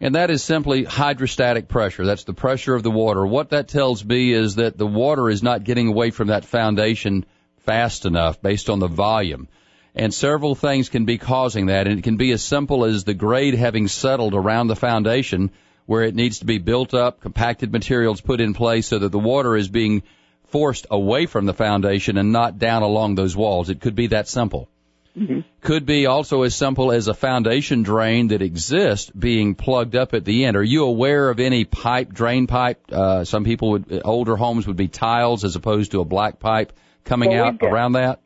And 0.00 0.14
that 0.14 0.30
is 0.30 0.44
simply 0.44 0.84
hydrostatic 0.84 1.68
pressure. 1.68 2.04
That's 2.04 2.24
the 2.24 2.34
pressure 2.34 2.74
of 2.74 2.82
the 2.82 2.90
water. 2.90 3.26
What 3.26 3.50
that 3.50 3.68
tells 3.68 4.04
me 4.04 4.32
is 4.32 4.56
that 4.56 4.76
the 4.76 4.86
water 4.86 5.30
is 5.30 5.42
not 5.42 5.64
getting 5.64 5.88
away 5.88 6.10
from 6.10 6.28
that 6.28 6.44
foundation 6.44 7.24
fast 7.60 8.04
enough 8.04 8.40
based 8.42 8.68
on 8.68 8.78
the 8.78 8.88
volume 8.88 9.48
and 9.96 10.12
several 10.12 10.54
things 10.54 10.90
can 10.90 11.06
be 11.06 11.16
causing 11.16 11.66
that. 11.66 11.86
And 11.88 11.98
it 11.98 12.02
can 12.02 12.18
be 12.18 12.30
as 12.32 12.44
simple 12.44 12.84
as 12.84 13.04
the 13.04 13.14
grade 13.14 13.54
having 13.54 13.88
settled 13.88 14.34
around 14.34 14.68
the 14.68 14.76
foundation 14.76 15.50
where 15.86 16.02
it 16.02 16.14
needs 16.14 16.40
to 16.40 16.44
be 16.44 16.58
built 16.58 16.92
up, 16.92 17.20
compacted 17.20 17.72
materials 17.72 18.20
put 18.20 18.40
in 18.40 18.52
place 18.52 18.88
so 18.88 18.98
that 18.98 19.10
the 19.10 19.18
water 19.18 19.56
is 19.56 19.68
being 19.68 20.02
forced 20.48 20.86
away 20.90 21.26
from 21.26 21.46
the 21.46 21.54
foundation 21.54 22.18
and 22.18 22.30
not 22.30 22.58
down 22.58 22.82
along 22.82 23.14
those 23.14 23.34
walls. 23.34 23.70
It 23.70 23.80
could 23.80 23.94
be 23.94 24.08
that 24.08 24.28
simple. 24.28 24.68
Mm-hmm. 25.16 25.40
Could 25.62 25.86
be 25.86 26.04
also 26.04 26.42
as 26.42 26.54
simple 26.54 26.92
as 26.92 27.08
a 27.08 27.14
foundation 27.14 27.82
drain 27.82 28.28
that 28.28 28.42
exists 28.42 29.10
being 29.10 29.54
plugged 29.54 29.96
up 29.96 30.12
at 30.12 30.26
the 30.26 30.44
end. 30.44 30.58
Are 30.58 30.62
you 30.62 30.84
aware 30.84 31.30
of 31.30 31.40
any 31.40 31.64
pipe, 31.64 32.12
drain 32.12 32.46
pipe? 32.46 32.82
Uh, 32.92 33.24
some 33.24 33.44
people 33.44 33.70
would, 33.70 34.02
older 34.04 34.36
homes 34.36 34.66
would 34.66 34.76
be 34.76 34.88
tiles 34.88 35.42
as 35.42 35.56
opposed 35.56 35.92
to 35.92 36.00
a 36.00 36.04
black 36.04 36.38
pipe 36.38 36.74
coming 37.04 37.30
well, 37.30 37.46
out 37.46 37.62
around 37.62 37.92
that? 37.92 38.20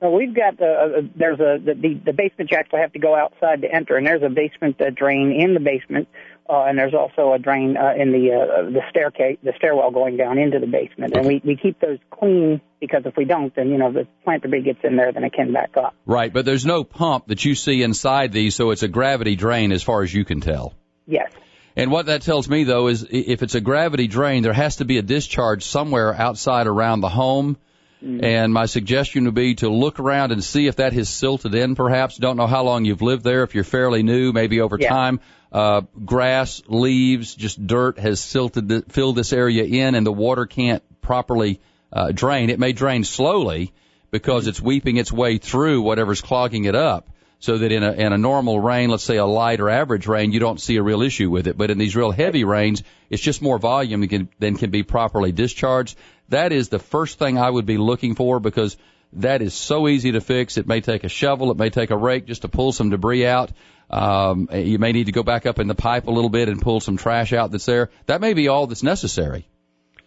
Well, 0.00 0.12
we've 0.12 0.34
got 0.34 0.60
uh, 0.60 1.02
there's 1.14 1.40
a 1.40 1.58
the, 1.64 1.74
the 1.74 2.00
the 2.06 2.12
basement 2.12 2.50
you 2.50 2.58
actually 2.58 2.80
have 2.80 2.92
to 2.92 2.98
go 2.98 3.14
outside 3.16 3.62
to 3.62 3.72
enter, 3.72 3.96
and 3.96 4.06
there's 4.06 4.22
a 4.22 4.28
basement 4.28 4.80
uh, 4.80 4.90
drain 4.90 5.32
in 5.32 5.54
the 5.54 5.60
basement, 5.60 6.08
uh, 6.48 6.64
and 6.64 6.78
there's 6.78 6.92
also 6.92 7.32
a 7.32 7.38
drain 7.38 7.76
uh, 7.78 7.94
in 7.96 8.12
the 8.12 8.30
uh, 8.30 8.70
the 8.70 8.82
staircase, 8.90 9.38
the 9.42 9.54
stairwell 9.56 9.90
going 9.90 10.18
down 10.18 10.38
into 10.38 10.58
the 10.58 10.66
basement, 10.66 11.16
and 11.16 11.26
we 11.26 11.40
we 11.44 11.56
keep 11.56 11.80
those 11.80 11.98
clean 12.10 12.60
because 12.78 13.02
if 13.06 13.16
we 13.16 13.24
don't, 13.24 13.54
then 13.56 13.70
you 13.70 13.78
know 13.78 13.90
the 13.90 14.06
plant 14.22 14.42
debris 14.42 14.62
gets 14.62 14.80
in 14.84 14.96
there, 14.96 15.12
then 15.12 15.24
it 15.24 15.32
can 15.32 15.54
back 15.54 15.70
up. 15.78 15.94
Right, 16.04 16.30
but 16.30 16.44
there's 16.44 16.66
no 16.66 16.84
pump 16.84 17.28
that 17.28 17.42
you 17.44 17.54
see 17.54 17.82
inside 17.82 18.32
these, 18.32 18.54
so 18.54 18.72
it's 18.72 18.82
a 18.82 18.88
gravity 18.88 19.34
drain 19.34 19.72
as 19.72 19.82
far 19.82 20.02
as 20.02 20.12
you 20.12 20.26
can 20.26 20.42
tell. 20.42 20.74
Yes. 21.06 21.30
And 21.74 21.90
what 21.90 22.06
that 22.06 22.22
tells 22.22 22.48
me 22.48 22.64
though 22.64 22.88
is 22.88 23.06
if 23.10 23.42
it's 23.42 23.54
a 23.54 23.60
gravity 23.60 24.08
drain, 24.08 24.42
there 24.42 24.52
has 24.52 24.76
to 24.76 24.84
be 24.84 24.98
a 24.98 25.02
discharge 25.02 25.64
somewhere 25.64 26.14
outside 26.14 26.66
around 26.66 27.00
the 27.00 27.08
home. 27.08 27.56
Mm-hmm. 28.02 28.24
And 28.24 28.52
my 28.52 28.66
suggestion 28.66 29.24
would 29.24 29.34
be 29.34 29.54
to 29.56 29.70
look 29.70 29.98
around 29.98 30.32
and 30.32 30.44
see 30.44 30.66
if 30.66 30.76
that 30.76 30.92
has 30.92 31.08
silted 31.08 31.54
in 31.54 31.74
perhaps. 31.74 32.16
Don't 32.16 32.36
know 32.36 32.46
how 32.46 32.62
long 32.62 32.84
you've 32.84 33.02
lived 33.02 33.24
there. 33.24 33.42
If 33.42 33.54
you're 33.54 33.64
fairly 33.64 34.02
new, 34.02 34.32
maybe 34.32 34.60
over 34.60 34.76
yeah. 34.78 34.88
time, 34.88 35.20
uh, 35.50 35.82
grass, 36.04 36.62
leaves, 36.66 37.34
just 37.34 37.66
dirt 37.66 37.98
has 37.98 38.20
silted, 38.20 38.68
the, 38.68 38.84
filled 38.88 39.16
this 39.16 39.32
area 39.32 39.64
in 39.64 39.94
and 39.94 40.06
the 40.06 40.12
water 40.12 40.44
can't 40.44 40.82
properly, 41.00 41.60
uh, 41.92 42.12
drain. 42.12 42.50
It 42.50 42.58
may 42.58 42.72
drain 42.72 43.04
slowly 43.04 43.72
because 44.10 44.46
it's 44.46 44.60
weeping 44.60 44.98
its 44.98 45.10
way 45.10 45.38
through 45.38 45.80
whatever's 45.80 46.20
clogging 46.20 46.64
it 46.64 46.74
up 46.74 47.08
so 47.38 47.58
that 47.58 47.70
in 47.70 47.82
a, 47.82 47.92
in 47.92 48.12
a 48.12 48.18
normal 48.18 48.58
rain, 48.58 48.90
let's 48.90 49.04
say 49.04 49.16
a 49.16 49.26
light 49.26 49.60
or 49.60 49.68
average 49.68 50.06
rain, 50.06 50.32
you 50.32 50.40
don't 50.40 50.60
see 50.60 50.76
a 50.76 50.82
real 50.82 51.02
issue 51.02 51.30
with 51.30 51.46
it. 51.46 51.56
But 51.56 51.70
in 51.70 51.78
these 51.78 51.94
real 51.94 52.10
heavy 52.10 52.44
rains, 52.44 52.82
it's 53.10 53.22
just 53.22 53.42
more 53.42 53.58
volume 53.58 54.00
than 54.00 54.08
can, 54.08 54.28
than 54.38 54.56
can 54.56 54.70
be 54.70 54.82
properly 54.82 55.32
discharged. 55.32 55.96
That 56.28 56.52
is 56.52 56.68
the 56.68 56.78
first 56.78 57.18
thing 57.18 57.38
I 57.38 57.48
would 57.48 57.66
be 57.66 57.78
looking 57.78 58.14
for 58.14 58.40
because 58.40 58.76
that 59.14 59.42
is 59.42 59.54
so 59.54 59.88
easy 59.88 60.12
to 60.12 60.20
fix. 60.20 60.56
It 60.56 60.66
may 60.66 60.80
take 60.80 61.04
a 61.04 61.08
shovel, 61.08 61.50
it 61.50 61.56
may 61.56 61.70
take 61.70 61.90
a 61.90 61.96
rake 61.96 62.26
just 62.26 62.42
to 62.42 62.48
pull 62.48 62.72
some 62.72 62.90
debris 62.90 63.26
out. 63.26 63.50
Um, 63.88 64.48
you 64.52 64.78
may 64.78 64.92
need 64.92 65.06
to 65.06 65.12
go 65.12 65.22
back 65.22 65.46
up 65.46 65.60
in 65.60 65.68
the 65.68 65.74
pipe 65.74 66.08
a 66.08 66.10
little 66.10 66.30
bit 66.30 66.48
and 66.48 66.60
pull 66.60 66.80
some 66.80 66.96
trash 66.96 67.32
out 67.32 67.52
that's 67.52 67.66
there. 67.66 67.90
That 68.06 68.20
may 68.20 68.34
be 68.34 68.48
all 68.48 68.66
that's 68.66 68.82
necessary. 68.82 69.46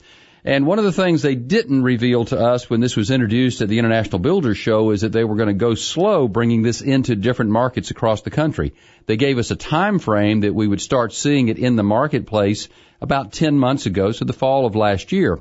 And 0.48 0.66
one 0.66 0.78
of 0.78 0.86
the 0.86 0.92
things 0.92 1.20
they 1.20 1.34
didn't 1.34 1.82
reveal 1.82 2.24
to 2.24 2.40
us 2.40 2.70
when 2.70 2.80
this 2.80 2.96
was 2.96 3.10
introduced 3.10 3.60
at 3.60 3.68
the 3.68 3.78
International 3.78 4.18
Builders 4.18 4.56
Show 4.56 4.92
is 4.92 5.02
that 5.02 5.12
they 5.12 5.22
were 5.22 5.36
going 5.36 5.48
to 5.48 5.52
go 5.52 5.74
slow 5.74 6.26
bringing 6.26 6.62
this 6.62 6.80
into 6.80 7.16
different 7.16 7.50
markets 7.50 7.90
across 7.90 8.22
the 8.22 8.30
country. 8.30 8.72
They 9.04 9.18
gave 9.18 9.36
us 9.36 9.50
a 9.50 9.56
time 9.56 9.98
frame 9.98 10.40
that 10.40 10.54
we 10.54 10.66
would 10.66 10.80
start 10.80 11.12
seeing 11.12 11.48
it 11.48 11.58
in 11.58 11.76
the 11.76 11.82
marketplace 11.82 12.70
about 12.98 13.32
10 13.32 13.58
months 13.58 13.84
ago, 13.84 14.10
so 14.10 14.24
the 14.24 14.32
fall 14.32 14.64
of 14.64 14.74
last 14.74 15.12
year. 15.12 15.38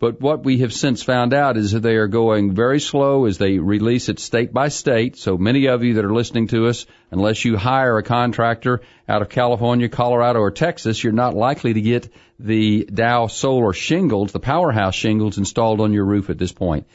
But 0.00 0.20
what 0.20 0.44
we 0.44 0.58
have 0.58 0.72
since 0.72 1.02
found 1.02 1.34
out 1.34 1.56
is 1.56 1.72
that 1.72 1.80
they 1.80 1.96
are 1.96 2.06
going 2.06 2.54
very 2.54 2.78
slow 2.78 3.24
as 3.24 3.36
they 3.36 3.58
release 3.58 4.08
it 4.08 4.20
state 4.20 4.52
by 4.52 4.68
state. 4.68 5.16
So 5.16 5.36
many 5.36 5.66
of 5.66 5.82
you 5.82 5.94
that 5.94 6.04
are 6.04 6.14
listening 6.14 6.46
to 6.48 6.68
us, 6.68 6.86
unless 7.10 7.44
you 7.44 7.56
hire 7.56 7.98
a 7.98 8.04
contractor 8.04 8.80
out 9.08 9.22
of 9.22 9.28
California, 9.28 9.88
Colorado, 9.88 10.38
or 10.38 10.52
Texas, 10.52 11.02
you're 11.02 11.12
not 11.12 11.34
likely 11.34 11.74
to 11.74 11.80
get 11.80 12.12
the 12.38 12.84
Dow 12.84 13.26
solar 13.26 13.72
shingles, 13.72 14.30
the 14.30 14.38
powerhouse 14.38 14.94
shingles 14.94 15.36
installed 15.36 15.80
on 15.80 15.92
your 15.92 16.04
roof 16.04 16.30
at 16.30 16.38
this 16.38 16.52
point. 16.52 16.86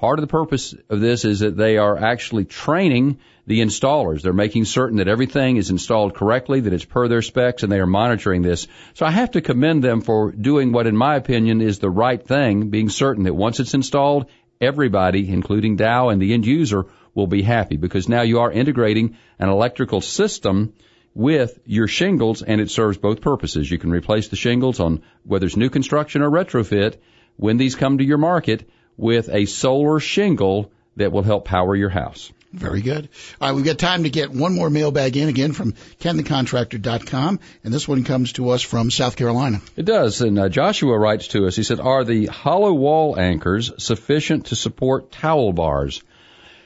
Part 0.00 0.20
of 0.20 0.22
the 0.22 0.30
purpose 0.30 0.76
of 0.88 1.00
this 1.00 1.24
is 1.24 1.40
that 1.40 1.56
they 1.56 1.76
are 1.76 1.98
actually 1.98 2.44
training 2.44 3.18
the 3.48 3.62
installers. 3.62 4.22
They're 4.22 4.32
making 4.32 4.66
certain 4.66 4.98
that 4.98 5.08
everything 5.08 5.56
is 5.56 5.70
installed 5.70 6.14
correctly, 6.14 6.60
that 6.60 6.72
it's 6.72 6.84
per 6.84 7.08
their 7.08 7.20
specs, 7.20 7.64
and 7.64 7.72
they 7.72 7.80
are 7.80 7.86
monitoring 7.86 8.42
this. 8.42 8.68
So 8.94 9.04
I 9.04 9.10
have 9.10 9.32
to 9.32 9.40
commend 9.40 9.82
them 9.82 10.00
for 10.00 10.30
doing 10.30 10.70
what, 10.70 10.86
in 10.86 10.96
my 10.96 11.16
opinion, 11.16 11.60
is 11.60 11.80
the 11.80 11.90
right 11.90 12.24
thing, 12.24 12.70
being 12.70 12.90
certain 12.90 13.24
that 13.24 13.34
once 13.34 13.58
it's 13.58 13.74
installed, 13.74 14.26
everybody, 14.60 15.28
including 15.28 15.74
Dow 15.74 16.10
and 16.10 16.22
the 16.22 16.32
end 16.32 16.46
user, 16.46 16.86
will 17.12 17.26
be 17.26 17.42
happy 17.42 17.76
because 17.76 18.08
now 18.08 18.22
you 18.22 18.38
are 18.38 18.52
integrating 18.52 19.16
an 19.40 19.48
electrical 19.48 20.00
system 20.00 20.74
with 21.12 21.58
your 21.66 21.88
shingles 21.88 22.42
and 22.42 22.60
it 22.60 22.70
serves 22.70 22.98
both 22.98 23.20
purposes. 23.20 23.68
You 23.68 23.78
can 23.78 23.90
replace 23.90 24.28
the 24.28 24.36
shingles 24.36 24.78
on 24.78 25.02
whether 25.24 25.46
it's 25.46 25.56
new 25.56 25.70
construction 25.70 26.22
or 26.22 26.30
retrofit 26.30 26.98
when 27.34 27.56
these 27.56 27.74
come 27.74 27.98
to 27.98 28.04
your 28.04 28.18
market 28.18 28.68
with 28.98 29.30
a 29.30 29.46
solar 29.46 30.00
shingle 30.00 30.70
that 30.96 31.12
will 31.12 31.22
help 31.22 31.46
power 31.46 31.74
your 31.74 31.88
house. 31.88 32.30
Very 32.52 32.80
good. 32.80 33.10
All 33.40 33.48
right, 33.48 33.54
we've 33.54 33.64
got 33.64 33.78
time 33.78 34.04
to 34.04 34.10
get 34.10 34.30
one 34.30 34.54
more 34.54 34.70
mailbag 34.70 35.16
in 35.18 35.28
again 35.28 35.52
from 35.52 35.72
kenthecontractor.com, 36.00 37.40
and 37.62 37.74
this 37.74 37.86
one 37.86 38.04
comes 38.04 38.32
to 38.34 38.50
us 38.50 38.62
from 38.62 38.90
South 38.90 39.16
Carolina. 39.16 39.60
It 39.76 39.84
does, 39.84 40.22
and 40.22 40.38
uh, 40.38 40.48
Joshua 40.48 40.98
writes 40.98 41.28
to 41.28 41.46
us. 41.46 41.56
He 41.56 41.62
said, 41.62 41.78
"Are 41.78 42.04
the 42.04 42.26
hollow 42.26 42.72
wall 42.72 43.18
anchors 43.18 43.70
sufficient 43.76 44.46
to 44.46 44.56
support 44.56 45.12
towel 45.12 45.52
bars?" 45.52 46.02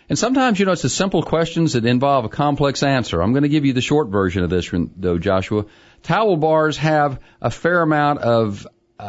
And 0.09 0.17
sometimes, 0.17 0.61
you 0.61 0.67
know, 0.67 0.73
it's 0.73 0.83
the 0.83 0.89
simple 0.89 1.23
questions 1.23 1.73
that 1.73 1.85
involve 1.85 2.27
a 2.27 2.29
complex 2.29 2.83
answer. 2.83 3.21
I'm 3.21 3.33
going 3.33 3.45
to 3.45 3.49
give 3.49 3.65
you 3.65 3.73
the 3.73 3.81
short 3.81 4.09
version 4.09 4.45
of 4.45 4.51
this, 4.51 4.71
though, 4.97 5.19
Joshua. 5.19 5.65
Towel 6.03 6.37
bars 6.37 6.77
have 6.77 7.19
a 7.41 7.51
fair 7.51 7.83
amount 7.83 8.21
of 8.21 8.67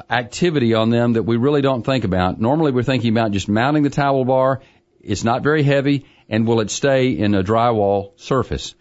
activity 0.10 0.74
on 0.74 0.90
them 0.90 1.14
that 1.14 1.24
we 1.24 1.38
really 1.38 1.62
don't 1.62 1.84
think 1.84 2.04
about. 2.04 2.40
Normally 2.40 2.72
we're 2.72 2.84
thinking 2.84 3.12
about 3.12 3.32
just 3.32 3.48
mounting 3.48 3.84
the 3.84 3.90
towel 3.90 4.26
bar. 4.26 4.62
It's 5.02 5.24
not 5.24 5.44
very 5.44 5.64
heavy 5.64 6.06
and 6.30 6.48
will 6.48 6.62
it 6.62 6.72
stay 6.72 7.12
in 7.12 7.36
a 7.36 7.44
drywall 7.44 8.20
surface? 8.20 8.76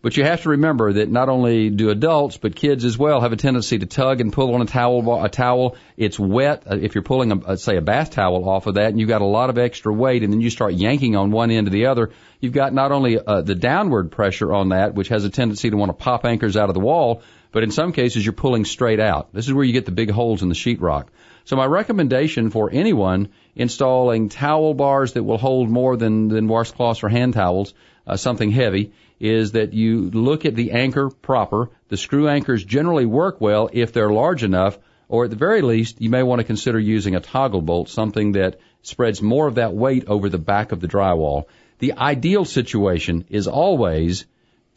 But 0.00 0.16
you 0.16 0.22
have 0.22 0.42
to 0.42 0.50
remember 0.50 0.92
that 0.92 1.10
not 1.10 1.28
only 1.28 1.70
do 1.70 1.90
adults, 1.90 2.36
but 2.36 2.54
kids 2.54 2.84
as 2.84 2.96
well 2.96 3.20
have 3.20 3.32
a 3.32 3.36
tendency 3.36 3.78
to 3.80 3.86
tug 3.86 4.20
and 4.20 4.32
pull 4.32 4.54
on 4.54 4.62
a 4.62 4.64
towel. 4.64 5.24
A 5.24 5.28
towel, 5.28 5.76
it's 5.96 6.20
wet. 6.20 6.62
Uh, 6.70 6.76
if 6.80 6.94
you're 6.94 7.02
pulling, 7.02 7.32
a, 7.32 7.56
say, 7.56 7.76
a 7.76 7.80
bath 7.80 8.12
towel 8.12 8.48
off 8.48 8.68
of 8.68 8.76
that, 8.76 8.90
and 8.90 9.00
you've 9.00 9.08
got 9.08 9.22
a 9.22 9.26
lot 9.26 9.50
of 9.50 9.58
extra 9.58 9.92
weight, 9.92 10.22
and 10.22 10.32
then 10.32 10.40
you 10.40 10.50
start 10.50 10.74
yanking 10.74 11.16
on 11.16 11.32
one 11.32 11.50
end 11.50 11.66
to 11.66 11.72
the 11.72 11.86
other, 11.86 12.10
you've 12.38 12.52
got 12.52 12.72
not 12.72 12.92
only 12.92 13.18
uh, 13.18 13.42
the 13.42 13.56
downward 13.56 14.12
pressure 14.12 14.52
on 14.52 14.68
that, 14.68 14.94
which 14.94 15.08
has 15.08 15.24
a 15.24 15.30
tendency 15.30 15.68
to 15.68 15.76
want 15.76 15.90
to 15.90 15.94
pop 15.94 16.24
anchors 16.24 16.56
out 16.56 16.68
of 16.68 16.74
the 16.74 16.80
wall, 16.80 17.22
but 17.52 17.62
in 17.62 17.70
some 17.70 17.92
cases 17.92 18.24
you're 18.24 18.32
pulling 18.32 18.64
straight 18.64 19.00
out. 19.00 19.32
This 19.32 19.46
is 19.46 19.54
where 19.54 19.64
you 19.64 19.72
get 19.72 19.86
the 19.86 19.92
big 19.92 20.10
holes 20.10 20.42
in 20.42 20.48
the 20.48 20.54
sheetrock. 20.54 21.08
So 21.44 21.56
my 21.56 21.64
recommendation 21.64 22.50
for 22.50 22.70
anyone 22.70 23.28
installing 23.56 24.28
towel 24.28 24.74
bars 24.74 25.14
that 25.14 25.22
will 25.22 25.38
hold 25.38 25.70
more 25.70 25.96
than, 25.96 26.28
than 26.28 26.46
washcloths 26.46 27.02
or 27.02 27.08
hand 27.08 27.34
towels, 27.34 27.72
uh, 28.06 28.16
something 28.16 28.50
heavy, 28.50 28.92
is 29.18 29.52
that 29.52 29.72
you 29.72 30.10
look 30.10 30.44
at 30.44 30.54
the 30.54 30.72
anchor 30.72 31.08
proper. 31.08 31.70
The 31.88 31.96
screw 31.96 32.28
anchors 32.28 32.64
generally 32.64 33.06
work 33.06 33.40
well 33.40 33.70
if 33.72 33.92
they're 33.92 34.12
large 34.12 34.44
enough, 34.44 34.78
or 35.08 35.24
at 35.24 35.30
the 35.30 35.36
very 35.36 35.62
least, 35.62 36.00
you 36.00 36.10
may 36.10 36.22
want 36.22 36.40
to 36.40 36.44
consider 36.44 36.78
using 36.78 37.16
a 37.16 37.20
toggle 37.20 37.62
bolt, 37.62 37.88
something 37.88 38.32
that 38.32 38.60
spreads 38.82 39.22
more 39.22 39.46
of 39.46 39.56
that 39.56 39.74
weight 39.74 40.04
over 40.06 40.28
the 40.28 40.38
back 40.38 40.72
of 40.72 40.80
the 40.80 40.88
drywall. 40.88 41.44
The 41.78 41.94
ideal 41.94 42.44
situation 42.44 43.24
is 43.30 43.48
always 43.48 44.26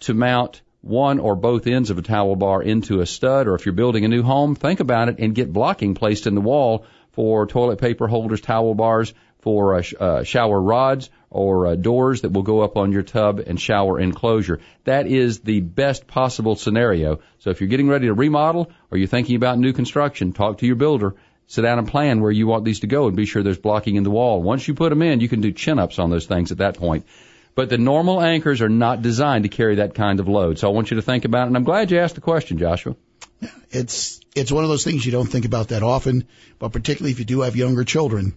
to 0.01 0.13
mount 0.13 0.61
one 0.81 1.19
or 1.19 1.35
both 1.35 1.67
ends 1.67 1.89
of 1.89 1.97
a 1.97 2.01
towel 2.01 2.35
bar 2.35 2.61
into 2.61 3.01
a 3.01 3.05
stud, 3.05 3.47
or 3.47 3.55
if 3.55 3.65
you're 3.65 3.73
building 3.73 4.05
a 4.05 4.07
new 4.07 4.23
home, 4.23 4.55
think 4.55 4.79
about 4.79 5.09
it 5.09 5.19
and 5.19 5.35
get 5.35 5.53
blocking 5.53 5.93
placed 5.93 6.27
in 6.27 6.35
the 6.35 6.41
wall 6.41 6.85
for 7.11 7.45
toilet 7.45 7.79
paper 7.79 8.07
holders, 8.07 8.41
towel 8.41 8.73
bars, 8.73 9.13
for 9.41 9.75
uh, 9.75 9.81
sh- 9.81 9.93
uh, 9.99 10.23
shower 10.23 10.59
rods 10.59 11.09
or 11.29 11.67
uh, 11.67 11.75
doors 11.75 12.21
that 12.21 12.31
will 12.31 12.43
go 12.43 12.61
up 12.61 12.77
on 12.77 12.91
your 12.91 13.03
tub 13.03 13.39
and 13.39 13.59
shower 13.59 13.99
enclosure. 13.99 14.59
That 14.83 15.07
is 15.07 15.39
the 15.39 15.61
best 15.61 16.07
possible 16.07 16.55
scenario. 16.55 17.19
So 17.39 17.49
if 17.49 17.59
you're 17.59 17.69
getting 17.69 17.89
ready 17.89 18.07
to 18.07 18.13
remodel 18.13 18.71
or 18.91 18.97
you're 18.97 19.07
thinking 19.07 19.35
about 19.35 19.57
new 19.57 19.73
construction, 19.73 20.33
talk 20.33 20.59
to 20.59 20.67
your 20.67 20.75
builder. 20.75 21.15
Sit 21.47 21.63
down 21.63 21.79
and 21.79 21.87
plan 21.87 22.21
where 22.21 22.31
you 22.31 22.47
want 22.47 22.63
these 22.63 22.81
to 22.81 22.87
go 22.87 23.07
and 23.07 23.17
be 23.17 23.25
sure 23.25 23.43
there's 23.43 23.57
blocking 23.57 23.95
in 23.95 24.03
the 24.03 24.11
wall. 24.11 24.41
Once 24.41 24.67
you 24.67 24.73
put 24.73 24.89
them 24.89 25.01
in, 25.01 25.19
you 25.19 25.27
can 25.27 25.41
do 25.41 25.51
chin 25.51 25.79
ups 25.79 25.99
on 25.99 26.09
those 26.09 26.25
things 26.25 26.51
at 26.51 26.59
that 26.59 26.77
point. 26.77 27.05
But 27.53 27.69
the 27.69 27.77
normal 27.77 28.21
anchors 28.21 28.61
are 28.61 28.69
not 28.69 29.01
designed 29.01 29.43
to 29.43 29.49
carry 29.49 29.75
that 29.75 29.93
kind 29.93 30.19
of 30.19 30.27
load. 30.27 30.57
So 30.57 30.69
I 30.69 30.73
want 30.73 30.91
you 30.91 30.95
to 30.95 31.01
think 31.01 31.25
about 31.25 31.43
it. 31.43 31.47
And 31.47 31.57
I'm 31.57 31.63
glad 31.63 31.91
you 31.91 31.99
asked 31.99 32.15
the 32.15 32.21
question, 32.21 32.57
Joshua. 32.57 32.95
It's, 33.71 34.21
it's 34.35 34.51
one 34.51 34.63
of 34.63 34.69
those 34.69 34.83
things 34.83 35.05
you 35.05 35.11
don't 35.11 35.27
think 35.27 35.45
about 35.45 35.69
that 35.69 35.83
often, 35.83 36.27
but 36.59 36.71
particularly 36.71 37.11
if 37.11 37.19
you 37.19 37.25
do 37.25 37.41
have 37.41 37.55
younger 37.55 37.83
children, 37.83 38.35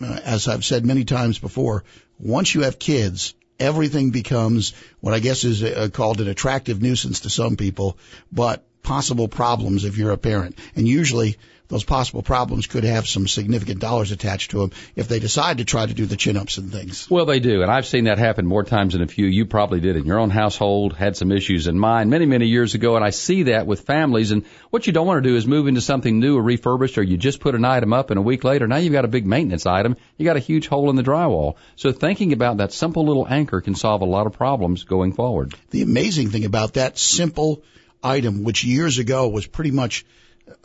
uh, 0.00 0.20
as 0.24 0.48
I've 0.48 0.64
said 0.64 0.84
many 0.84 1.04
times 1.04 1.38
before, 1.38 1.84
once 2.18 2.54
you 2.54 2.62
have 2.62 2.78
kids, 2.78 3.34
everything 3.58 4.10
becomes 4.10 4.74
what 5.00 5.14
I 5.14 5.18
guess 5.20 5.44
is 5.44 5.62
uh, 5.62 5.88
called 5.92 6.20
an 6.20 6.28
attractive 6.28 6.82
nuisance 6.82 7.20
to 7.20 7.30
some 7.30 7.56
people, 7.56 7.96
but 8.30 8.64
possible 8.82 9.28
problems 9.28 9.84
if 9.84 9.96
you're 9.96 10.10
a 10.10 10.18
parent. 10.18 10.58
And 10.74 10.86
usually 10.86 11.36
those 11.72 11.84
possible 11.84 12.22
problems 12.22 12.66
could 12.66 12.84
have 12.84 13.08
some 13.08 13.26
significant 13.26 13.80
dollars 13.80 14.12
attached 14.12 14.50
to 14.50 14.58
them 14.58 14.72
if 14.94 15.08
they 15.08 15.18
decide 15.18 15.56
to 15.56 15.64
try 15.64 15.86
to 15.86 15.94
do 15.94 16.04
the 16.04 16.18
chin 16.18 16.36
ups 16.36 16.58
and 16.58 16.70
things. 16.70 17.10
Well, 17.10 17.24
they 17.24 17.40
do. 17.40 17.62
And 17.62 17.70
I've 17.70 17.86
seen 17.86 18.04
that 18.04 18.18
happen 18.18 18.46
more 18.46 18.62
times 18.62 18.92
than 18.92 19.00
a 19.00 19.06
few. 19.06 19.24
You 19.24 19.46
probably 19.46 19.80
did 19.80 19.96
in 19.96 20.04
your 20.04 20.18
own 20.18 20.28
household, 20.28 20.92
had 20.92 21.16
some 21.16 21.32
issues 21.32 21.68
in 21.68 21.78
mine 21.78 22.10
many, 22.10 22.26
many 22.26 22.46
years 22.46 22.74
ago. 22.74 22.96
And 22.96 23.02
I 23.02 23.08
see 23.08 23.44
that 23.44 23.66
with 23.66 23.80
families. 23.80 24.32
And 24.32 24.44
what 24.68 24.86
you 24.86 24.92
don't 24.92 25.06
want 25.06 25.24
to 25.24 25.30
do 25.30 25.34
is 25.34 25.46
move 25.46 25.66
into 25.66 25.80
something 25.80 26.20
new 26.20 26.36
or 26.36 26.42
refurbished 26.42 26.98
or 26.98 27.02
you 27.02 27.16
just 27.16 27.40
put 27.40 27.54
an 27.54 27.64
item 27.64 27.94
up 27.94 28.10
and 28.10 28.18
a 28.18 28.22
week 28.22 28.44
later, 28.44 28.68
now 28.68 28.76
you've 28.76 28.92
got 28.92 29.06
a 29.06 29.08
big 29.08 29.24
maintenance 29.24 29.64
item. 29.64 29.96
You 30.18 30.26
got 30.26 30.36
a 30.36 30.40
huge 30.40 30.68
hole 30.68 30.90
in 30.90 30.96
the 30.96 31.02
drywall. 31.02 31.56
So 31.76 31.90
thinking 31.90 32.34
about 32.34 32.58
that 32.58 32.74
simple 32.74 33.06
little 33.06 33.26
anchor 33.26 33.62
can 33.62 33.76
solve 33.76 34.02
a 34.02 34.04
lot 34.04 34.26
of 34.26 34.34
problems 34.34 34.84
going 34.84 35.14
forward. 35.14 35.54
The 35.70 35.80
amazing 35.80 36.28
thing 36.28 36.44
about 36.44 36.74
that 36.74 36.98
simple 36.98 37.62
item, 38.04 38.44
which 38.44 38.62
years 38.62 38.98
ago 38.98 39.28
was 39.28 39.46
pretty 39.46 39.70
much 39.70 40.04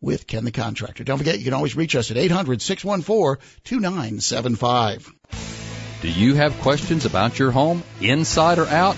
with 0.00 0.26
Ken 0.26 0.44
the 0.44 0.50
Contractor. 0.50 1.04
Don't 1.04 1.18
forget, 1.18 1.38
you 1.38 1.44
can 1.44 1.54
always 1.54 1.76
reach 1.76 1.94
us 1.96 2.10
at 2.10 2.16
800-614-2975. 2.16 5.12
Do 6.00 6.08
you 6.08 6.34
have 6.34 6.58
questions 6.60 7.04
about 7.04 7.38
your 7.38 7.50
home, 7.50 7.82
inside 8.00 8.58
or 8.58 8.68
out? 8.68 8.96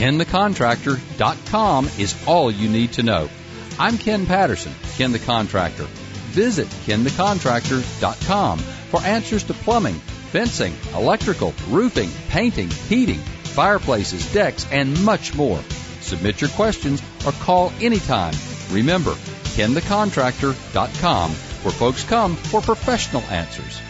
KenTheContractor.com 0.00 1.86
is 1.98 2.14
all 2.26 2.50
you 2.50 2.68
need 2.68 2.92
to 2.94 3.02
know. 3.02 3.28
I'm 3.78 3.98
Ken 3.98 4.26
Patterson, 4.26 4.74
Ken 4.96 5.12
the 5.12 5.18
Contractor. 5.18 5.84
Visit 6.30 6.68
KenTheContractor.com 6.86 8.58
for 8.58 9.00
answers 9.02 9.44
to 9.44 9.54
plumbing, 9.54 9.94
fencing, 9.94 10.74
electrical, 10.94 11.54
roofing, 11.68 12.10
painting, 12.28 12.70
heating, 12.70 13.18
fireplaces, 13.18 14.32
decks, 14.32 14.66
and 14.70 15.04
much 15.04 15.34
more. 15.34 15.60
Submit 16.00 16.40
your 16.40 16.50
questions 16.50 17.02
or 17.26 17.32
call 17.32 17.72
anytime. 17.80 18.34
Remember, 18.70 19.14
kenthecontractor.com, 19.50 21.30
where 21.30 21.72
folks 21.72 22.04
come 22.04 22.36
for 22.36 22.60
professional 22.60 23.22
answers. 23.22 23.80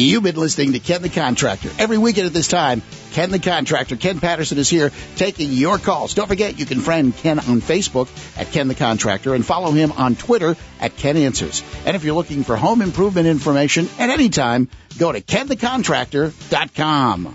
You've 0.00 0.22
been 0.22 0.36
listening 0.36 0.72
to 0.72 0.78
Ken 0.78 1.02
the 1.02 1.10
Contractor. 1.10 1.68
Every 1.78 1.98
weekend 1.98 2.26
at 2.26 2.32
this 2.32 2.48
time, 2.48 2.80
Ken 3.12 3.30
the 3.30 3.38
Contractor, 3.38 3.96
Ken 3.96 4.18
Patterson 4.18 4.56
is 4.58 4.70
here 4.70 4.90
taking 5.16 5.52
your 5.52 5.76
calls. 5.78 6.14
Don't 6.14 6.26
forget, 6.26 6.58
you 6.58 6.64
can 6.64 6.80
friend 6.80 7.14
Ken 7.14 7.38
on 7.38 7.60
Facebook 7.60 8.08
at 8.38 8.50
Ken 8.50 8.68
the 8.68 8.74
Contractor 8.74 9.34
and 9.34 9.44
follow 9.44 9.72
him 9.72 9.92
on 9.92 10.16
Twitter 10.16 10.56
at 10.80 10.96
Ken 10.96 11.18
Answers. 11.18 11.62
And 11.84 11.94
if 11.96 12.04
you're 12.04 12.14
looking 12.14 12.44
for 12.44 12.56
home 12.56 12.80
improvement 12.82 13.26
information 13.26 13.88
at 13.98 14.10
any 14.10 14.28
time, 14.30 14.68
go 14.98 15.12
to 15.12 15.20
kenthecontractor.com. 15.20 17.34